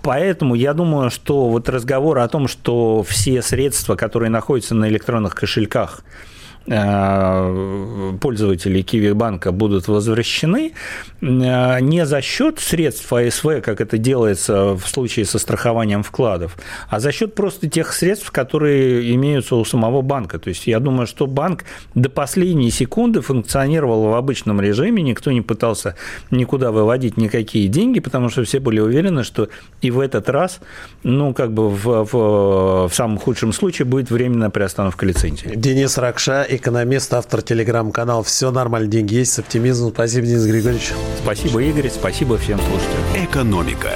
Поэтому 0.01 0.55
я 0.55 0.73
думаю, 0.73 1.11
что 1.11 1.49
вот 1.49 1.69
разговор 1.69 2.19
о 2.19 2.27
том, 2.27 2.47
что 2.47 3.03
все 3.03 3.41
средства, 3.41 3.95
которые 3.95 4.29
находятся 4.29 4.75
на 4.75 4.89
электронных 4.89 5.35
кошельках, 5.35 6.01
Э, 6.01 6.32
пользователей 6.65 8.83
Киви 8.83 9.11
банка 9.11 9.51
будут 9.51 9.89
возвращены 9.89 10.71
э, 11.19 11.79
не 11.81 12.05
за 12.05 12.21
счет 12.21 12.59
средств 12.59 13.11
АСВ, 13.11 13.61
как 13.61 13.81
это 13.81 13.97
делается 13.97 14.73
в 14.73 14.87
случае 14.87 15.25
со 15.25 15.39
страхованием 15.39 16.03
вкладов, 16.03 16.55
а 16.89 17.01
за 17.01 17.11
счет 17.11 17.35
просто 17.35 17.69
тех 17.69 17.91
средств, 17.91 18.31
которые 18.31 19.13
имеются 19.13 19.55
у 19.55 19.65
самого 19.65 20.01
банка. 20.01 20.39
То 20.39 20.47
есть 20.47 20.65
я 20.65 20.79
думаю, 20.79 21.05
что 21.05 21.27
банк 21.27 21.65
до 21.95 22.09
последней 22.09 22.71
секунды 22.71 23.19
функционировал 23.19 24.03
в 24.03 24.13
обычном 24.13 24.61
режиме, 24.61 25.03
никто 25.03 25.33
не 25.33 25.41
пытался 25.41 25.95
никуда 26.31 26.71
выводить 26.71 27.17
никакие 27.17 27.67
деньги, 27.67 27.99
потому 27.99 28.29
что 28.29 28.45
все 28.45 28.61
были 28.61 28.79
уверены, 28.79 29.23
что 29.23 29.49
и 29.81 29.91
в 29.91 29.99
этот 29.99 30.29
раз, 30.29 30.61
ну, 31.03 31.33
как 31.33 31.53
бы 31.53 31.69
в, 31.69 32.05
в, 32.05 32.87
в 32.87 32.93
самом 32.93 33.17
худшем 33.17 33.51
случае 33.51 33.85
будет 33.85 34.11
временная 34.11 34.49
приостановка 34.49 35.05
лицензии. 35.05 35.51
Денис 35.55 35.97
Ракша, 35.97 36.47
экономист, 36.55 37.13
автор 37.13 37.41
телеграм-канала 37.41 38.23
«Все 38.23 38.51
нормально, 38.51 38.87
деньги 38.87 39.15
есть» 39.15 39.33
с 39.33 39.39
оптимизмом. 39.39 39.91
Спасибо, 39.91 40.27
Денис 40.27 40.45
Григорьевич. 40.45 40.93
Спасибо, 41.21 41.59
Игорь. 41.61 41.89
Спасибо 41.89 42.37
всем 42.37 42.59
слушателям. 42.59 43.25
Экономика. 43.25 43.91